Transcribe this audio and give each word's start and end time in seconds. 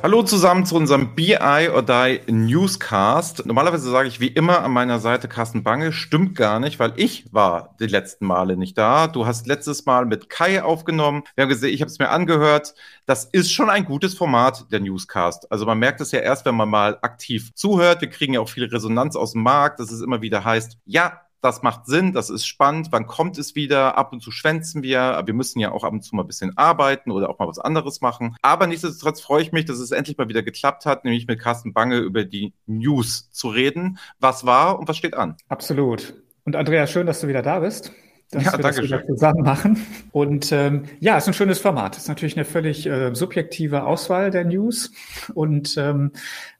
Hallo 0.00 0.22
zusammen 0.22 0.64
zu 0.64 0.76
unserem 0.76 1.16
BI 1.16 1.68
or 1.74 1.82
Die 1.82 2.20
Newscast. 2.30 3.44
Normalerweise 3.46 3.90
sage 3.90 4.06
ich 4.06 4.20
wie 4.20 4.28
immer 4.28 4.62
an 4.62 4.70
meiner 4.70 5.00
Seite 5.00 5.26
Carsten 5.26 5.64
Bange. 5.64 5.92
Stimmt 5.92 6.36
gar 6.36 6.60
nicht, 6.60 6.78
weil 6.78 6.92
ich 6.94 7.32
war 7.34 7.74
die 7.80 7.88
letzten 7.88 8.26
Male 8.26 8.56
nicht 8.56 8.78
da. 8.78 9.08
Du 9.08 9.26
hast 9.26 9.48
letztes 9.48 9.86
Mal 9.86 10.06
mit 10.06 10.30
Kai 10.30 10.62
aufgenommen. 10.62 11.24
Wir 11.34 11.42
haben 11.42 11.48
gesehen, 11.48 11.74
ich 11.74 11.80
habe 11.80 11.90
es 11.90 11.98
mir 11.98 12.10
angehört. 12.10 12.74
Das 13.06 13.24
ist 13.24 13.52
schon 13.52 13.70
ein 13.70 13.84
gutes 13.84 14.14
Format, 14.14 14.70
der 14.70 14.78
Newscast. 14.78 15.50
Also 15.50 15.66
man 15.66 15.80
merkt 15.80 16.00
es 16.00 16.12
ja 16.12 16.20
erst, 16.20 16.46
wenn 16.46 16.54
man 16.54 16.68
mal 16.68 16.98
aktiv 17.02 17.52
zuhört. 17.56 18.00
Wir 18.00 18.08
kriegen 18.08 18.34
ja 18.34 18.40
auch 18.40 18.48
viel 18.48 18.66
Resonanz 18.66 19.16
aus 19.16 19.32
dem 19.32 19.42
Markt, 19.42 19.80
dass 19.80 19.90
es 19.90 20.00
immer 20.00 20.22
wieder 20.22 20.44
heißt, 20.44 20.78
ja, 20.84 21.22
das 21.40 21.62
macht 21.62 21.86
Sinn, 21.86 22.12
das 22.12 22.30
ist 22.30 22.46
spannend, 22.46 22.88
wann 22.90 23.06
kommt 23.06 23.38
es 23.38 23.54
wieder? 23.54 23.96
Ab 23.96 24.12
und 24.12 24.20
zu 24.20 24.30
schwänzen 24.30 24.82
wir, 24.82 25.22
wir 25.24 25.34
müssen 25.34 25.60
ja 25.60 25.72
auch 25.72 25.84
ab 25.84 25.92
und 25.92 26.02
zu 26.02 26.16
mal 26.16 26.22
ein 26.22 26.26
bisschen 26.26 26.56
arbeiten 26.56 27.10
oder 27.10 27.30
auch 27.30 27.38
mal 27.38 27.48
was 27.48 27.58
anderes 27.58 28.00
machen. 28.00 28.36
Aber 28.42 28.66
nichtsdestotrotz 28.66 29.20
freue 29.20 29.42
ich 29.42 29.52
mich, 29.52 29.64
dass 29.64 29.78
es 29.78 29.90
endlich 29.90 30.16
mal 30.16 30.28
wieder 30.28 30.42
geklappt 30.42 30.86
hat, 30.86 31.04
nämlich 31.04 31.26
mit 31.26 31.40
Carsten 31.40 31.72
Bange 31.72 31.98
über 31.98 32.24
die 32.24 32.52
News 32.66 33.30
zu 33.30 33.48
reden. 33.48 33.98
Was 34.18 34.46
war 34.46 34.78
und 34.78 34.88
was 34.88 34.96
steht 34.96 35.14
an? 35.14 35.36
Absolut. 35.48 36.14
Und 36.44 36.56
Andrea, 36.56 36.86
schön, 36.86 37.06
dass 37.06 37.20
du 37.20 37.28
wieder 37.28 37.42
da 37.42 37.60
bist 37.60 37.92
dass 38.30 38.44
ja, 38.44 38.52
wir 38.52 38.58
das 38.58 38.82
wieder 38.82 39.06
zusammen 39.06 39.42
machen. 39.42 39.86
Und 40.12 40.52
ähm, 40.52 40.84
ja, 41.00 41.16
ist 41.16 41.28
ein 41.28 41.34
schönes 41.34 41.58
Format. 41.58 41.96
Ist 41.96 42.08
natürlich 42.08 42.36
eine 42.36 42.44
völlig 42.44 42.86
äh, 42.86 43.14
subjektive 43.14 43.84
Auswahl 43.84 44.30
der 44.30 44.44
News. 44.44 44.92
Und 45.34 45.76
ähm, 45.78 46.12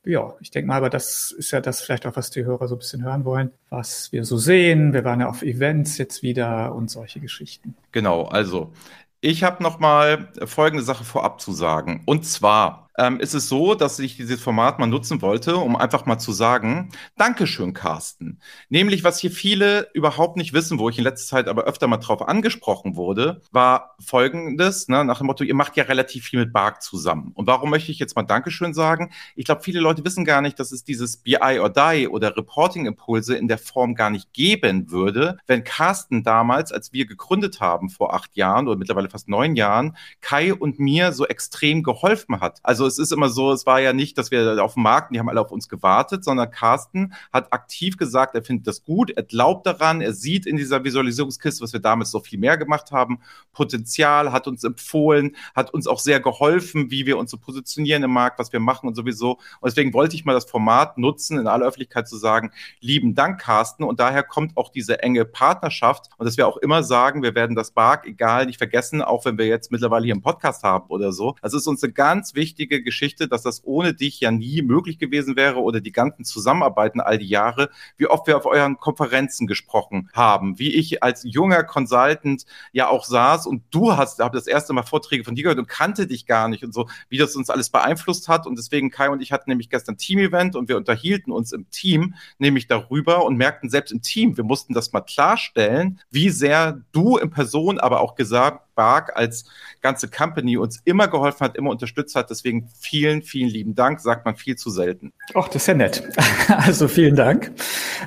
ja, 0.04 0.34
ich 0.40 0.50
denke 0.50 0.68
mal, 0.68 0.76
aber 0.76 0.88
das 0.88 1.30
ist 1.30 1.50
ja 1.50 1.60
das 1.60 1.82
vielleicht 1.82 2.06
auch, 2.06 2.16
was 2.16 2.30
die 2.30 2.44
Hörer 2.44 2.68
so 2.68 2.76
ein 2.76 2.78
bisschen 2.78 3.04
hören 3.04 3.24
wollen, 3.24 3.50
was 3.68 4.10
wir 4.12 4.24
so 4.24 4.38
sehen. 4.38 4.94
Wir 4.94 5.04
waren 5.04 5.20
ja 5.20 5.28
auf 5.28 5.42
Events 5.42 5.98
jetzt 5.98 6.22
wieder 6.22 6.74
und 6.74 6.90
solche 6.90 7.20
Geschichten. 7.20 7.74
Genau, 7.92 8.24
also 8.24 8.72
ich 9.20 9.44
habe 9.44 9.62
noch 9.62 9.78
mal 9.78 10.28
folgende 10.46 10.84
Sache 10.84 11.04
vorab 11.04 11.40
zu 11.40 11.52
sagen. 11.52 12.02
Und 12.06 12.24
zwar 12.24 12.87
ähm, 12.98 13.20
ist 13.20 13.34
es 13.34 13.48
so, 13.48 13.74
dass 13.74 13.98
ich 14.00 14.16
dieses 14.16 14.40
Format 14.40 14.78
mal 14.78 14.86
nutzen 14.86 15.22
wollte, 15.22 15.56
um 15.56 15.76
einfach 15.76 16.04
mal 16.04 16.18
zu 16.18 16.32
sagen, 16.32 16.90
Dankeschön, 17.16 17.72
Carsten. 17.72 18.40
Nämlich, 18.68 19.04
was 19.04 19.20
hier 19.20 19.30
viele 19.30 19.88
überhaupt 19.94 20.36
nicht 20.36 20.52
wissen, 20.52 20.78
wo 20.78 20.88
ich 20.88 20.98
in 20.98 21.04
letzter 21.04 21.36
Zeit 21.36 21.48
aber 21.48 21.64
öfter 21.64 21.86
mal 21.86 21.98
drauf 21.98 22.26
angesprochen 22.26 22.96
wurde, 22.96 23.40
war 23.52 23.94
folgendes, 24.04 24.88
ne, 24.88 25.04
nach 25.04 25.18
dem 25.18 25.28
Motto, 25.28 25.44
ihr 25.44 25.54
macht 25.54 25.76
ja 25.76 25.84
relativ 25.84 26.24
viel 26.24 26.40
mit 26.40 26.52
Bark 26.52 26.82
zusammen. 26.82 27.30
Und 27.34 27.46
warum 27.46 27.70
möchte 27.70 27.92
ich 27.92 28.00
jetzt 28.00 28.16
mal 28.16 28.24
Dankeschön 28.24 28.74
sagen? 28.74 29.12
Ich 29.36 29.44
glaube, 29.44 29.62
viele 29.62 29.80
Leute 29.80 30.04
wissen 30.04 30.24
gar 30.24 30.42
nicht, 30.42 30.58
dass 30.58 30.72
es 30.72 30.82
dieses 30.82 31.18
BI 31.18 31.60
or 31.60 31.70
Die 31.70 32.08
oder 32.08 32.36
Reporting-Impulse 32.36 33.36
in 33.36 33.46
der 33.46 33.58
Form 33.58 33.94
gar 33.94 34.10
nicht 34.10 34.32
geben 34.32 34.90
würde, 34.90 35.38
wenn 35.46 35.62
Carsten 35.62 36.24
damals, 36.24 36.72
als 36.72 36.92
wir 36.92 37.06
gegründet 37.06 37.60
haben 37.60 37.90
vor 37.90 38.12
acht 38.12 38.36
Jahren 38.36 38.66
oder 38.66 38.76
mittlerweile 38.76 39.08
fast 39.08 39.28
neun 39.28 39.54
Jahren, 39.54 39.96
Kai 40.20 40.52
und 40.52 40.80
mir 40.80 41.12
so 41.12 41.26
extrem 41.26 41.84
geholfen 41.84 42.40
hat. 42.40 42.58
Also 42.64 42.87
es 42.88 42.98
ist 42.98 43.12
immer 43.12 43.28
so, 43.28 43.52
es 43.52 43.66
war 43.66 43.80
ja 43.80 43.92
nicht, 43.92 44.18
dass 44.18 44.30
wir 44.30 44.62
auf 44.64 44.74
dem 44.74 44.82
Markt, 44.82 45.14
die 45.14 45.18
haben 45.18 45.28
alle 45.28 45.40
auf 45.40 45.52
uns 45.52 45.68
gewartet, 45.68 46.24
sondern 46.24 46.50
Carsten 46.50 47.14
hat 47.32 47.52
aktiv 47.52 47.96
gesagt, 47.96 48.34
er 48.34 48.42
findet 48.42 48.66
das 48.66 48.84
gut, 48.84 49.10
er 49.10 49.22
glaubt 49.22 49.66
daran, 49.66 50.00
er 50.00 50.12
sieht 50.12 50.46
in 50.46 50.56
dieser 50.56 50.82
Visualisierungskiste, 50.82 51.62
was 51.62 51.72
wir 51.72 51.80
damals 51.80 52.10
so 52.10 52.20
viel 52.20 52.38
mehr 52.38 52.56
gemacht 52.56 52.90
haben, 52.90 53.20
Potenzial, 53.52 54.32
hat 54.32 54.46
uns 54.48 54.64
empfohlen, 54.64 55.36
hat 55.54 55.72
uns 55.72 55.86
auch 55.86 55.98
sehr 55.98 56.20
geholfen, 56.20 56.90
wie 56.90 57.06
wir 57.06 57.18
uns 57.18 57.30
so 57.30 57.38
positionieren 57.38 58.02
im 58.02 58.12
Markt, 58.12 58.38
was 58.38 58.52
wir 58.52 58.60
machen 58.60 58.88
und 58.88 58.94
sowieso. 58.94 59.32
Und 59.60 59.70
deswegen 59.70 59.92
wollte 59.92 60.16
ich 60.16 60.24
mal 60.24 60.34
das 60.34 60.44
Format 60.44 60.98
nutzen, 60.98 61.38
in 61.38 61.46
aller 61.46 61.66
Öffentlichkeit 61.66 62.08
zu 62.08 62.16
sagen, 62.16 62.50
lieben 62.80 63.14
Dank, 63.14 63.40
Carsten. 63.40 63.84
Und 63.84 64.00
daher 64.00 64.22
kommt 64.22 64.56
auch 64.56 64.70
diese 64.70 65.02
enge 65.02 65.24
Partnerschaft 65.24 66.08
und 66.16 66.26
dass 66.26 66.36
wir 66.36 66.46
auch 66.46 66.56
immer 66.56 66.82
sagen, 66.82 67.22
wir 67.22 67.34
werden 67.34 67.56
das 67.56 67.72
BARC, 67.72 68.06
egal, 68.06 68.46
nicht 68.46 68.58
vergessen, 68.58 69.02
auch 69.02 69.24
wenn 69.24 69.38
wir 69.38 69.46
jetzt 69.46 69.70
mittlerweile 69.70 70.04
hier 70.04 70.14
einen 70.14 70.22
Podcast 70.22 70.62
haben 70.62 70.88
oder 70.88 71.12
so. 71.12 71.34
Das 71.42 71.54
ist 71.54 71.66
uns 71.66 71.82
eine 71.82 71.92
ganz 71.92 72.34
wichtige 72.34 72.77
Geschichte, 72.82 73.28
dass 73.28 73.42
das 73.42 73.64
ohne 73.64 73.94
dich 73.94 74.20
ja 74.20 74.30
nie 74.30 74.62
möglich 74.62 74.98
gewesen 74.98 75.36
wäre 75.36 75.60
oder 75.60 75.80
die 75.80 75.92
ganzen 75.92 76.24
Zusammenarbeiten 76.24 77.00
all 77.00 77.18
die 77.18 77.28
Jahre, 77.28 77.70
wie 77.96 78.06
oft 78.06 78.26
wir 78.26 78.36
auf 78.36 78.46
euren 78.46 78.78
Konferenzen 78.78 79.46
gesprochen 79.46 80.10
haben, 80.12 80.58
wie 80.58 80.74
ich 80.74 81.02
als 81.02 81.22
junger 81.24 81.64
Consultant 81.64 82.44
ja 82.72 82.88
auch 82.88 83.04
saß 83.04 83.46
und 83.46 83.62
du 83.70 83.96
hast, 83.96 84.20
habe 84.20 84.36
das 84.36 84.46
erste 84.46 84.72
Mal 84.72 84.82
Vorträge 84.82 85.24
von 85.24 85.34
dir 85.34 85.42
gehört 85.42 85.58
und 85.58 85.68
kannte 85.68 86.06
dich 86.06 86.26
gar 86.26 86.48
nicht 86.48 86.64
und 86.64 86.72
so, 86.72 86.88
wie 87.08 87.18
das 87.18 87.36
uns 87.36 87.50
alles 87.50 87.70
beeinflusst 87.70 88.28
hat. 88.28 88.46
Und 88.46 88.58
deswegen 88.58 88.90
Kai 88.90 89.10
und 89.10 89.22
ich 89.22 89.32
hatten 89.32 89.50
nämlich 89.50 89.70
gestern 89.70 89.96
Team-Event 89.96 90.56
und 90.56 90.68
wir 90.68 90.76
unterhielten 90.76 91.32
uns 91.32 91.52
im 91.52 91.68
Team 91.70 92.14
nämlich 92.38 92.66
darüber 92.66 93.24
und 93.24 93.36
merkten 93.36 93.70
selbst 93.70 93.92
im 93.92 94.02
Team, 94.02 94.36
wir 94.36 94.44
mussten 94.44 94.74
das 94.74 94.92
mal 94.92 95.00
klarstellen, 95.00 96.00
wie 96.10 96.30
sehr 96.30 96.82
du 96.92 97.16
in 97.16 97.30
Person, 97.30 97.78
aber 97.78 98.00
auch 98.00 98.14
gesagt, 98.14 98.67
Bark 98.78 99.16
als 99.16 99.44
ganze 99.82 100.08
Company 100.08 100.56
uns 100.56 100.80
immer 100.84 101.08
geholfen 101.08 101.40
hat, 101.40 101.56
immer 101.56 101.70
unterstützt 101.70 102.14
hat. 102.14 102.30
Deswegen 102.30 102.70
vielen, 102.78 103.22
vielen 103.22 103.48
lieben 103.48 103.74
Dank, 103.74 103.98
sagt 103.98 104.24
man 104.24 104.36
viel 104.36 104.54
zu 104.54 104.70
selten. 104.70 105.12
Ach, 105.34 105.48
das 105.48 105.56
ist 105.62 105.66
ja 105.66 105.74
nett. 105.74 106.02
Also 106.48 106.88
vielen 106.88 107.16
Dank. 107.16 107.52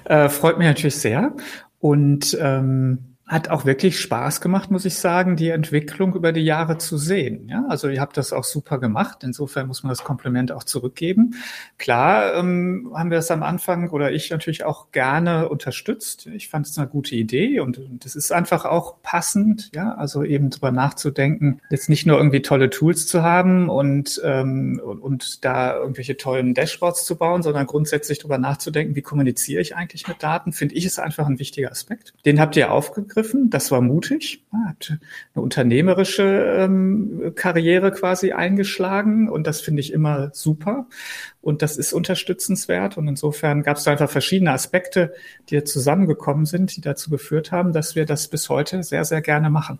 Äh, 0.05 0.29
freut 0.29 0.57
mich 0.57 0.67
natürlich 0.67 0.95
sehr. 0.95 1.33
Und 1.79 2.37
ähm, 2.39 3.10
hat 3.31 3.49
auch 3.49 3.63
wirklich 3.63 3.97
Spaß 3.97 4.41
gemacht, 4.41 4.71
muss 4.71 4.83
ich 4.83 4.95
sagen, 4.95 5.37
die 5.37 5.51
Entwicklung 5.51 6.15
über 6.15 6.33
die 6.33 6.41
Jahre 6.41 6.77
zu 6.77 6.97
sehen. 6.97 7.47
Ja, 7.47 7.63
also 7.69 7.87
ihr 7.87 8.01
habt 8.01 8.17
das 8.17 8.33
auch 8.33 8.43
super 8.43 8.77
gemacht. 8.77 9.19
Insofern 9.23 9.67
muss 9.67 9.83
man 9.83 9.89
das 9.89 10.03
Kompliment 10.03 10.51
auch 10.51 10.65
zurückgeben. 10.65 11.35
Klar 11.77 12.35
ähm, 12.35 12.91
haben 12.93 13.09
wir 13.09 13.19
es 13.19 13.31
am 13.31 13.41
Anfang 13.41 13.89
oder 13.91 14.11
ich 14.11 14.31
natürlich 14.31 14.65
auch 14.65 14.91
gerne 14.91 15.47
unterstützt. 15.47 16.27
Ich 16.27 16.49
fand 16.49 16.67
es 16.67 16.77
eine 16.77 16.89
gute 16.89 17.15
Idee 17.15 17.61
und 17.61 17.79
es 18.03 18.17
ist 18.17 18.33
einfach 18.33 18.65
auch 18.65 19.01
passend, 19.01 19.69
ja, 19.73 19.95
also 19.95 20.25
eben 20.25 20.49
drüber 20.49 20.71
nachzudenken, 20.71 21.61
jetzt 21.69 21.87
nicht 21.87 22.05
nur 22.05 22.17
irgendwie 22.17 22.41
tolle 22.41 22.69
Tools 22.69 23.07
zu 23.07 23.23
haben 23.23 23.69
und, 23.69 24.19
ähm, 24.25 24.81
und, 24.83 24.99
und 24.99 25.45
da 25.45 25.77
irgendwelche 25.77 26.17
tollen 26.17 26.53
Dashboards 26.53 27.05
zu 27.05 27.15
bauen, 27.15 27.43
sondern 27.43 27.65
grundsätzlich 27.65 28.19
drüber 28.19 28.37
nachzudenken, 28.37 28.93
wie 28.97 29.01
kommuniziere 29.01 29.61
ich 29.61 29.73
eigentlich 29.77 30.09
mit 30.09 30.21
Daten, 30.21 30.51
finde 30.51 30.75
ich 30.75 30.85
ist 30.85 30.99
einfach 30.99 31.27
ein 31.27 31.39
wichtiger 31.39 31.71
Aspekt. 31.71 32.13
Den 32.25 32.37
habt 32.41 32.57
ihr 32.57 32.73
aufgegriffen 32.73 33.20
gegriffen. 33.21 33.49
Das 33.49 33.71
war 33.71 33.81
mutig. 33.81 34.43
Hat 34.67 34.97
eine 35.33 35.43
unternehmerische 35.43 36.23
ähm, 36.23 37.33
Karriere 37.35 37.91
quasi 37.91 38.31
eingeschlagen 38.31 39.29
und 39.29 39.47
das 39.47 39.61
finde 39.61 39.81
ich 39.81 39.93
immer 39.93 40.31
super 40.33 40.87
und 41.41 41.61
das 41.61 41.77
ist 41.77 41.93
unterstützenswert 41.93 42.97
und 42.97 43.07
insofern 43.07 43.63
gab 43.63 43.77
es 43.77 43.87
einfach 43.87 44.09
verschiedene 44.09 44.51
Aspekte, 44.51 45.13
die 45.49 45.63
zusammengekommen 45.63 46.45
sind, 46.45 46.75
die 46.75 46.81
dazu 46.81 47.09
geführt 47.09 47.51
haben, 47.51 47.73
dass 47.73 47.95
wir 47.95 48.05
das 48.05 48.27
bis 48.27 48.49
heute 48.49 48.83
sehr, 48.83 49.05
sehr 49.05 49.21
gerne 49.21 49.49
machen. 49.49 49.79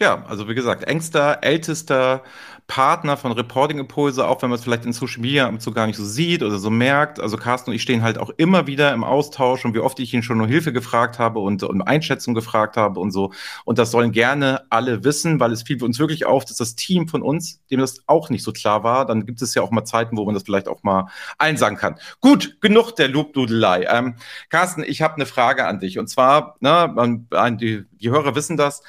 Ja, 0.00 0.24
also 0.26 0.48
wie 0.48 0.56
gesagt, 0.56 0.82
engster, 0.84 1.38
ältester 1.42 2.24
Partner 2.66 3.16
von 3.16 3.30
Reporting 3.30 3.78
Impulse, 3.78 4.26
auch 4.26 4.40
wenn 4.42 4.48
man 4.48 4.58
es 4.58 4.64
vielleicht 4.64 4.86
in 4.86 4.92
Social 4.92 5.20
Media 5.20 5.46
am 5.46 5.58
gar 5.74 5.86
nicht 5.86 5.96
so 5.96 6.04
sieht 6.04 6.42
oder 6.42 6.58
so 6.58 6.70
merkt. 6.70 7.20
Also 7.20 7.36
Carsten 7.36 7.70
und 7.70 7.76
ich 7.76 7.82
stehen 7.82 8.02
halt 8.02 8.18
auch 8.18 8.30
immer 8.36 8.66
wieder 8.66 8.92
im 8.92 9.04
Austausch 9.04 9.64
und 9.64 9.74
wie 9.74 9.80
oft 9.80 10.00
ich 10.00 10.12
ihn 10.14 10.22
schon 10.22 10.40
um 10.40 10.48
Hilfe 10.48 10.72
gefragt 10.72 11.18
habe 11.18 11.40
und 11.40 11.62
um 11.62 11.82
Einschätzung 11.82 12.34
gefragt 12.34 12.76
habe 12.76 12.98
und 13.00 13.12
so. 13.12 13.32
Und 13.64 13.78
das 13.78 13.90
sollen 13.90 14.12
gerne 14.12 14.62
alle 14.70 15.04
wissen, 15.04 15.38
weil 15.40 15.52
es 15.52 15.62
fiel 15.62 15.78
für 15.78 15.84
uns 15.84 15.98
wirklich 15.98 16.24
auf, 16.24 16.44
dass 16.44 16.56
das 16.56 16.74
Team 16.74 17.06
von 17.06 17.22
uns, 17.22 17.60
dem 17.70 17.80
das 17.80 18.02
auch 18.06 18.30
nicht 18.30 18.42
so 18.42 18.52
klar 18.52 18.82
war, 18.82 19.06
dann 19.06 19.26
gibt 19.26 19.42
es 19.42 19.54
ja 19.54 19.62
auch 19.62 19.70
mal 19.70 19.84
Zeiten, 19.84 20.16
wo 20.16 20.24
man 20.24 20.34
das 20.34 20.42
vielleicht 20.42 20.66
auch 20.66 20.82
mal 20.82 21.06
einsagen 21.38 21.76
kann. 21.76 21.96
Gut, 22.20 22.56
genug 22.60 22.92
der 22.96 23.08
Lobdudelei. 23.08 23.86
Ähm, 23.88 24.16
Carsten, 24.48 24.82
ich 24.82 25.02
habe 25.02 25.14
eine 25.14 25.26
Frage 25.26 25.66
an 25.66 25.80
dich 25.80 25.98
und 25.98 26.08
zwar, 26.08 26.56
ne, 26.60 27.20
die, 27.60 27.84
die 27.92 28.10
Hörer 28.10 28.34
wissen 28.34 28.56
das, 28.56 28.82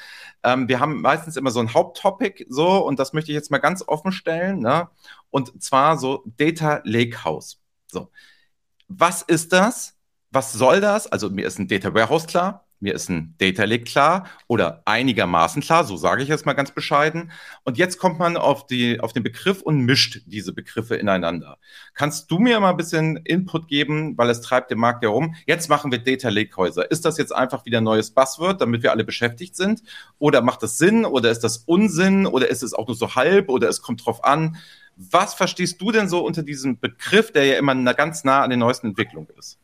ähm, 0.46 0.68
wir 0.68 0.78
haben 0.78 1.00
meistens 1.00 1.36
immer 1.36 1.50
so 1.50 1.58
ein 1.58 1.74
Haupttopic 1.74 2.46
so 2.48 2.86
und 2.86 3.00
das 3.00 3.12
möchte 3.12 3.32
ich 3.32 3.34
jetzt 3.34 3.50
mal 3.50 3.58
ganz 3.58 3.82
offen 3.86 4.12
stellen. 4.12 4.60
Ne? 4.60 4.88
Und 5.30 5.60
zwar 5.62 5.98
so 5.98 6.22
Data 6.24 6.80
Lakehouse. 6.84 7.60
So. 7.88 8.12
Was 8.88 9.22
ist 9.22 9.52
das? 9.52 9.96
Was 10.30 10.52
soll 10.52 10.80
das? 10.80 11.08
Also 11.08 11.30
mir 11.30 11.46
ist 11.46 11.58
ein 11.58 11.66
Data 11.66 11.92
Warehouse 11.92 12.28
klar. 12.28 12.65
Mir 12.86 12.94
ist 12.94 13.08
ein 13.08 13.34
Data 13.38 13.64
Lake 13.64 13.82
klar 13.82 14.28
oder 14.46 14.82
einigermaßen 14.84 15.60
klar, 15.60 15.82
so 15.82 15.96
sage 15.96 16.22
ich 16.22 16.28
jetzt 16.28 16.46
mal 16.46 16.52
ganz 16.52 16.70
bescheiden. 16.70 17.32
Und 17.64 17.78
jetzt 17.78 17.98
kommt 17.98 18.20
man 18.20 18.36
auf, 18.36 18.64
die, 18.64 19.00
auf 19.00 19.12
den 19.12 19.24
Begriff 19.24 19.60
und 19.60 19.80
mischt 19.80 20.20
diese 20.26 20.52
Begriffe 20.52 20.94
ineinander. 20.94 21.58
Kannst 21.94 22.30
du 22.30 22.38
mir 22.38 22.60
mal 22.60 22.70
ein 22.70 22.76
bisschen 22.76 23.16
Input 23.24 23.66
geben, 23.66 24.16
weil 24.16 24.30
es 24.30 24.40
treibt 24.40 24.70
den 24.70 24.78
Markt 24.78 25.02
herum? 25.02 25.34
Jetzt 25.48 25.68
machen 25.68 25.90
wir 25.90 25.98
Data 25.98 26.28
Lake 26.28 26.56
Häuser. 26.56 26.88
Ist 26.88 27.04
das 27.04 27.18
jetzt 27.18 27.34
einfach 27.34 27.66
wieder 27.66 27.78
ein 27.78 27.84
neues 27.84 28.12
Buzzword, 28.12 28.60
damit 28.60 28.84
wir 28.84 28.92
alle 28.92 29.02
beschäftigt 29.02 29.56
sind? 29.56 29.82
Oder 30.20 30.40
macht 30.40 30.62
das 30.62 30.78
Sinn? 30.78 31.04
Oder 31.04 31.32
ist 31.32 31.40
das 31.40 31.64
Unsinn? 31.66 32.24
Oder 32.24 32.50
ist 32.50 32.62
es 32.62 32.72
auch 32.72 32.86
nur 32.86 32.94
so 32.94 33.16
halb? 33.16 33.48
Oder 33.48 33.68
es 33.68 33.82
kommt 33.82 34.06
drauf 34.06 34.22
an? 34.22 34.58
Was 34.94 35.34
verstehst 35.34 35.80
du 35.80 35.90
denn 35.90 36.08
so 36.08 36.24
unter 36.24 36.44
diesem 36.44 36.78
Begriff, 36.78 37.32
der 37.32 37.46
ja 37.46 37.58
immer 37.58 37.74
ganz 37.94 38.22
nah 38.22 38.42
an 38.42 38.50
den 38.50 38.60
neuesten 38.60 38.86
Entwicklungen 38.86 39.26
ist? 39.36 39.58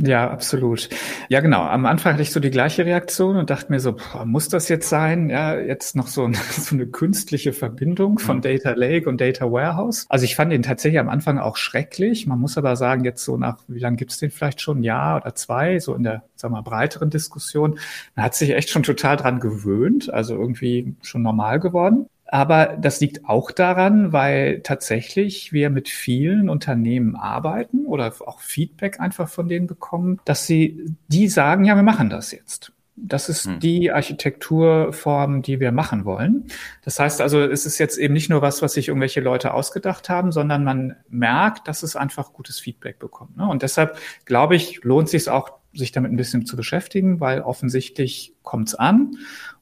Ja, 0.00 0.30
absolut. 0.30 0.88
Ja, 1.28 1.40
genau. 1.40 1.62
Am 1.62 1.84
Anfang 1.84 2.12
hatte 2.12 2.22
ich 2.22 2.30
so 2.30 2.38
die 2.38 2.52
gleiche 2.52 2.86
Reaktion 2.86 3.36
und 3.36 3.50
dachte 3.50 3.72
mir 3.72 3.80
so, 3.80 3.94
boah, 3.94 4.24
muss 4.24 4.48
das 4.48 4.68
jetzt 4.68 4.88
sein? 4.88 5.28
Ja, 5.28 5.58
jetzt 5.58 5.96
noch 5.96 6.06
so, 6.06 6.30
so 6.50 6.76
eine 6.76 6.86
künstliche 6.86 7.52
Verbindung 7.52 8.20
von 8.20 8.36
mhm. 8.36 8.42
Data 8.42 8.70
Lake 8.70 9.08
und 9.08 9.20
Data 9.20 9.50
Warehouse. 9.50 10.06
Also 10.08 10.24
ich 10.24 10.36
fand 10.36 10.52
den 10.52 10.62
tatsächlich 10.62 11.00
am 11.00 11.08
Anfang 11.08 11.38
auch 11.38 11.56
schrecklich. 11.56 12.28
Man 12.28 12.38
muss 12.38 12.56
aber 12.56 12.76
sagen, 12.76 13.02
jetzt 13.04 13.24
so 13.24 13.36
nach, 13.36 13.58
wie 13.66 13.80
lange 13.80 13.96
gibt's 13.96 14.18
den 14.18 14.30
vielleicht 14.30 14.60
schon? 14.60 14.78
Ein 14.78 14.84
Jahr 14.84 15.16
oder 15.16 15.34
zwei, 15.34 15.80
so 15.80 15.94
in 15.94 16.04
der, 16.04 16.22
sagen 16.36 16.54
wir 16.54 16.62
mal, 16.62 16.70
breiteren 16.70 17.10
Diskussion. 17.10 17.80
Man 18.14 18.24
hat 18.24 18.36
sich 18.36 18.50
echt 18.50 18.70
schon 18.70 18.84
total 18.84 19.16
dran 19.16 19.40
gewöhnt, 19.40 20.12
also 20.12 20.34
irgendwie 20.34 20.94
schon 21.02 21.22
normal 21.22 21.58
geworden. 21.58 22.06
Aber 22.30 22.76
das 22.78 23.00
liegt 23.00 23.24
auch 23.24 23.50
daran, 23.50 24.12
weil 24.12 24.60
tatsächlich 24.60 25.52
wir 25.52 25.70
mit 25.70 25.88
vielen 25.88 26.50
Unternehmen 26.50 27.16
arbeiten 27.16 27.86
oder 27.86 28.12
auch 28.26 28.40
Feedback 28.40 29.00
einfach 29.00 29.28
von 29.30 29.48
denen 29.48 29.66
bekommen, 29.66 30.20
dass 30.26 30.46
sie, 30.46 30.94
die 31.08 31.28
sagen, 31.28 31.64
ja, 31.64 31.74
wir 31.74 31.82
machen 31.82 32.10
das 32.10 32.30
jetzt. 32.30 32.72
Das 33.00 33.28
ist 33.28 33.46
hm. 33.46 33.60
die 33.60 33.92
Architekturform, 33.92 35.40
die 35.40 35.60
wir 35.60 35.72
machen 35.72 36.04
wollen. 36.04 36.48
Das 36.84 36.98
heißt 36.98 37.20
also, 37.20 37.40
es 37.40 37.64
ist 37.64 37.78
jetzt 37.78 37.96
eben 37.96 38.12
nicht 38.12 38.28
nur 38.28 38.42
was, 38.42 38.60
was 38.60 38.74
sich 38.74 38.88
irgendwelche 38.88 39.20
Leute 39.20 39.54
ausgedacht 39.54 40.10
haben, 40.10 40.30
sondern 40.30 40.64
man 40.64 40.96
merkt, 41.08 41.66
dass 41.66 41.82
es 41.82 41.96
einfach 41.96 42.32
gutes 42.32 42.58
Feedback 42.58 42.98
bekommt. 42.98 43.36
Ne? 43.36 43.48
Und 43.48 43.62
deshalb 43.62 43.96
glaube 44.24 44.56
ich, 44.56 44.82
lohnt 44.82 45.08
sich 45.08 45.22
es 45.22 45.28
auch, 45.28 45.52
sich 45.72 45.92
damit 45.92 46.12
ein 46.12 46.16
bisschen 46.16 46.44
zu 46.44 46.56
beschäftigen, 46.56 47.20
weil 47.20 47.40
offensichtlich 47.40 48.34
kommt 48.42 48.68
es 48.68 48.74
an 48.74 49.16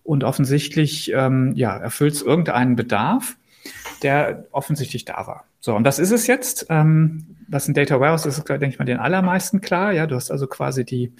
und 0.06 0.24
offensichtlich 0.24 1.12
ähm, 1.12 1.52
ja, 1.54 1.76
erfüllt 1.76 2.14
es 2.14 2.22
irgendeinen 2.22 2.76
Bedarf, 2.76 3.36
der 4.02 4.46
offensichtlich 4.52 5.04
da 5.04 5.26
war. 5.26 5.44
So, 5.60 5.74
und 5.74 5.84
das 5.84 5.98
ist 5.98 6.12
es 6.12 6.26
jetzt. 6.26 6.66
Ähm, 6.70 7.36
was 7.48 7.68
ein 7.68 7.74
Data 7.74 8.00
Warehouse 8.00 8.26
ist, 8.26 8.38
ist, 8.38 8.48
denke 8.48 8.68
ich 8.68 8.78
mal, 8.78 8.84
den 8.84 8.98
allermeisten 8.98 9.60
klar. 9.60 9.92
Ja, 9.92 10.06
du 10.06 10.16
hast 10.16 10.30
also 10.30 10.46
quasi 10.46 10.84
die, 10.84 11.12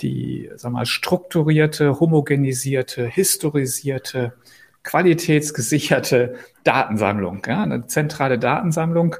die, 0.00 0.50
sag 0.56 0.72
mal, 0.72 0.86
strukturierte, 0.86 2.00
homogenisierte, 2.00 3.06
historisierte 3.06 4.34
qualitätsgesicherte 4.82 6.36
Datensammlung, 6.64 7.42
ja, 7.46 7.62
eine 7.62 7.86
zentrale 7.86 8.38
Datensammlung, 8.38 9.16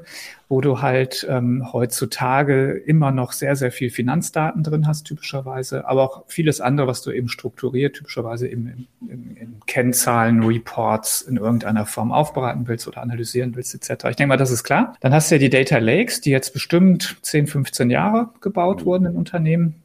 wo 0.49 0.61
du 0.61 0.81
halt 0.81 1.25
ähm, 1.29 1.71
heutzutage 1.71 2.71
immer 2.71 3.11
noch 3.11 3.33
sehr, 3.33 3.55
sehr 3.55 3.71
viel 3.71 3.91
Finanzdaten 3.91 4.63
drin 4.63 4.87
hast, 4.87 5.03
typischerweise, 5.03 5.87
aber 5.87 6.03
auch 6.03 6.23
vieles 6.27 6.59
andere, 6.59 6.87
was 6.87 7.03
du 7.03 7.11
eben 7.11 7.29
strukturiert, 7.29 7.95
typischerweise 7.95 8.47
eben 8.47 8.67
in, 8.67 9.09
in, 9.09 9.37
in 9.37 9.59
Kennzahlen, 9.67 10.43
Reports 10.43 11.21
in 11.21 11.37
irgendeiner 11.37 11.85
Form 11.85 12.11
aufbereiten 12.11 12.67
willst 12.67 12.87
oder 12.87 13.01
analysieren 13.01 13.55
willst, 13.55 13.75
etc. 13.75 14.05
Ich 14.09 14.15
denke 14.15 14.27
mal, 14.27 14.37
das 14.37 14.49
ist 14.49 14.63
klar. 14.63 14.95
Dann 15.01 15.13
hast 15.13 15.29
du 15.29 15.35
ja 15.35 15.39
die 15.39 15.51
Data 15.51 15.77
Lakes, 15.77 16.19
die 16.21 16.31
jetzt 16.31 16.51
bestimmt 16.51 17.17
10, 17.21 17.45
15 17.45 17.91
Jahre 17.91 18.29
gebaut 18.41 18.85
wurden 18.85 19.05
in 19.05 19.15
Unternehmen 19.15 19.75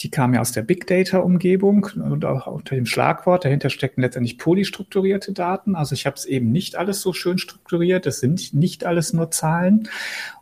die 0.00 0.10
kam 0.10 0.34
ja 0.34 0.40
aus 0.40 0.52
der 0.52 0.62
Big 0.62 0.86
Data 0.86 1.18
Umgebung 1.18 1.88
und 1.94 2.24
auch 2.24 2.46
unter 2.48 2.74
dem 2.74 2.86
Schlagwort. 2.86 3.44
Dahinter 3.44 3.70
stecken 3.70 4.00
letztendlich 4.00 4.36
polystrukturierte 4.36 5.32
Daten. 5.32 5.76
Also 5.76 5.94
ich 5.94 6.06
habe 6.06 6.16
es 6.16 6.24
eben 6.24 6.50
nicht 6.50 6.76
alles 6.76 7.00
so 7.00 7.12
schön 7.12 7.38
strukturiert. 7.38 8.04
Es 8.06 8.18
sind 8.18 8.52
nicht 8.52 8.84
alles 8.84 9.12
nur 9.12 9.30
Zahlen. 9.30 9.88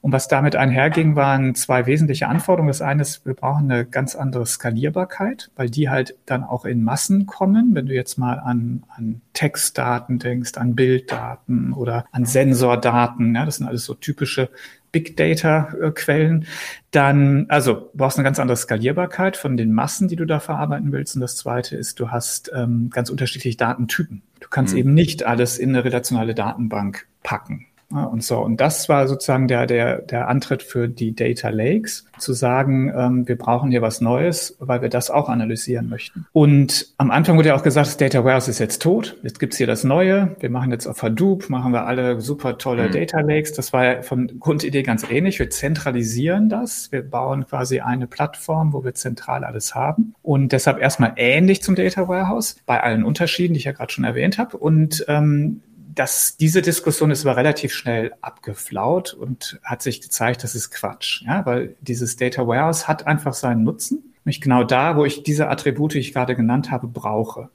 Und 0.00 0.12
was 0.12 0.28
damit 0.28 0.56
einherging, 0.56 1.14
waren 1.14 1.54
zwei 1.54 1.86
wesentliche 1.86 2.26
Anforderungen. 2.26 2.68
Das 2.68 2.82
eine 2.82 3.02
ist, 3.02 3.26
wir 3.26 3.34
brauchen 3.34 3.70
eine 3.70 3.84
ganz 3.84 4.16
andere 4.16 4.46
Skalierbarkeit, 4.46 5.50
weil 5.56 5.68
die 5.68 5.90
halt 5.90 6.16
dann 6.24 6.42
auch 6.42 6.64
in 6.64 6.82
Massen 6.82 7.26
kommen. 7.26 7.74
Wenn 7.74 7.86
du 7.86 7.94
jetzt 7.94 8.16
mal 8.16 8.38
an, 8.38 8.84
an 8.96 9.20
Textdaten 9.34 10.18
denkst, 10.18 10.56
an 10.56 10.74
Bilddaten 10.74 11.74
oder 11.74 12.06
an 12.12 12.24
Sensordaten, 12.24 13.34
ja, 13.34 13.44
das 13.44 13.56
sind 13.56 13.66
alles 13.66 13.84
so 13.84 13.94
typische 13.94 14.48
Big 14.94 15.16
Data 15.16 15.74
äh, 15.82 15.90
Quellen, 15.90 16.46
dann, 16.92 17.46
also 17.48 17.90
brauchst 17.94 18.16
eine 18.16 18.24
ganz 18.24 18.38
andere 18.38 18.56
Skalierbarkeit 18.56 19.36
von 19.36 19.56
den 19.56 19.72
Massen, 19.72 20.06
die 20.06 20.14
du 20.14 20.24
da 20.24 20.38
verarbeiten 20.38 20.92
willst. 20.92 21.16
Und 21.16 21.20
das 21.20 21.36
zweite 21.36 21.76
ist, 21.76 21.98
du 21.98 22.12
hast 22.12 22.52
ähm, 22.54 22.90
ganz 22.90 23.10
unterschiedliche 23.10 23.56
Datentypen. 23.56 24.22
Du 24.38 24.48
kannst 24.48 24.72
mhm. 24.74 24.78
eben 24.78 24.94
nicht 24.94 25.26
alles 25.26 25.58
in 25.58 25.70
eine 25.70 25.84
relationale 25.84 26.32
Datenbank 26.32 27.08
packen. 27.24 27.66
Und 27.90 28.24
so. 28.24 28.38
Und 28.38 28.60
das 28.60 28.88
war 28.88 29.06
sozusagen 29.06 29.46
der, 29.46 29.66
der, 29.66 30.00
der 30.00 30.28
Antritt 30.28 30.62
für 30.62 30.88
die 30.88 31.14
Data 31.14 31.50
Lakes, 31.50 32.06
zu 32.18 32.32
sagen, 32.32 32.92
ähm, 32.96 33.28
wir 33.28 33.36
brauchen 33.36 33.70
hier 33.70 33.82
was 33.82 34.00
Neues, 34.00 34.56
weil 34.58 34.82
wir 34.82 34.88
das 34.88 35.10
auch 35.10 35.28
analysieren 35.28 35.88
möchten. 35.88 36.26
Und 36.32 36.92
am 36.96 37.10
Anfang 37.10 37.36
wurde 37.36 37.48
ja 37.48 37.56
auch 37.56 37.62
gesagt, 37.62 37.86
das 37.86 37.96
Data 37.96 38.24
Warehouse 38.24 38.48
ist 38.48 38.58
jetzt 38.58 38.82
tot. 38.82 39.16
Jetzt 39.22 39.40
gibt's 39.40 39.56
hier 39.56 39.66
das 39.66 39.84
Neue. 39.84 40.36
Wir 40.40 40.50
machen 40.50 40.70
jetzt 40.70 40.86
auf 40.86 41.02
Hadoop, 41.02 41.50
machen 41.50 41.72
wir 41.72 41.86
alle 41.86 42.20
super 42.20 42.58
tolle 42.58 42.88
mhm. 42.88 42.92
Data 42.92 43.20
Lakes. 43.20 43.52
Das 43.52 43.72
war 43.72 43.84
ja 43.84 44.02
von 44.02 44.38
Grundidee 44.38 44.82
ganz 44.82 45.08
ähnlich. 45.10 45.38
Wir 45.38 45.50
zentralisieren 45.50 46.48
das. 46.48 46.90
Wir 46.92 47.02
bauen 47.02 47.46
quasi 47.46 47.80
eine 47.80 48.06
Plattform, 48.06 48.72
wo 48.72 48.84
wir 48.84 48.94
zentral 48.94 49.44
alles 49.44 49.74
haben. 49.74 50.14
Und 50.22 50.52
deshalb 50.52 50.80
erstmal 50.80 51.12
ähnlich 51.16 51.62
zum 51.62 51.74
Data 51.74 52.08
Warehouse, 52.08 52.56
bei 52.66 52.82
allen 52.82 53.04
Unterschieden, 53.04 53.54
die 53.54 53.58
ich 53.58 53.64
ja 53.64 53.72
gerade 53.72 53.92
schon 53.92 54.04
erwähnt 54.04 54.38
habe. 54.38 54.56
Und 54.56 55.04
ähm, 55.08 55.60
das, 55.94 56.36
diese 56.36 56.62
Diskussion 56.62 57.10
ist 57.10 57.24
aber 57.24 57.36
relativ 57.36 57.72
schnell 57.72 58.12
abgeflaut 58.20 59.14
und 59.14 59.60
hat 59.62 59.82
sich 59.82 60.00
gezeigt, 60.00 60.42
das 60.42 60.54
ist 60.54 60.70
Quatsch. 60.70 61.22
Ja, 61.22 61.44
weil 61.46 61.76
dieses 61.80 62.16
Data 62.16 62.46
Warehouse 62.46 62.88
hat 62.88 63.06
einfach 63.06 63.34
seinen 63.34 63.64
Nutzen. 63.64 64.10
Nämlich 64.24 64.40
genau 64.40 64.64
da, 64.64 64.96
wo 64.96 65.04
ich 65.04 65.22
diese 65.22 65.50
Attribute, 65.50 65.92
die 65.92 65.98
ich 65.98 66.14
gerade 66.14 66.34
genannt 66.34 66.70
habe, 66.70 66.86
brauche. 66.86 67.50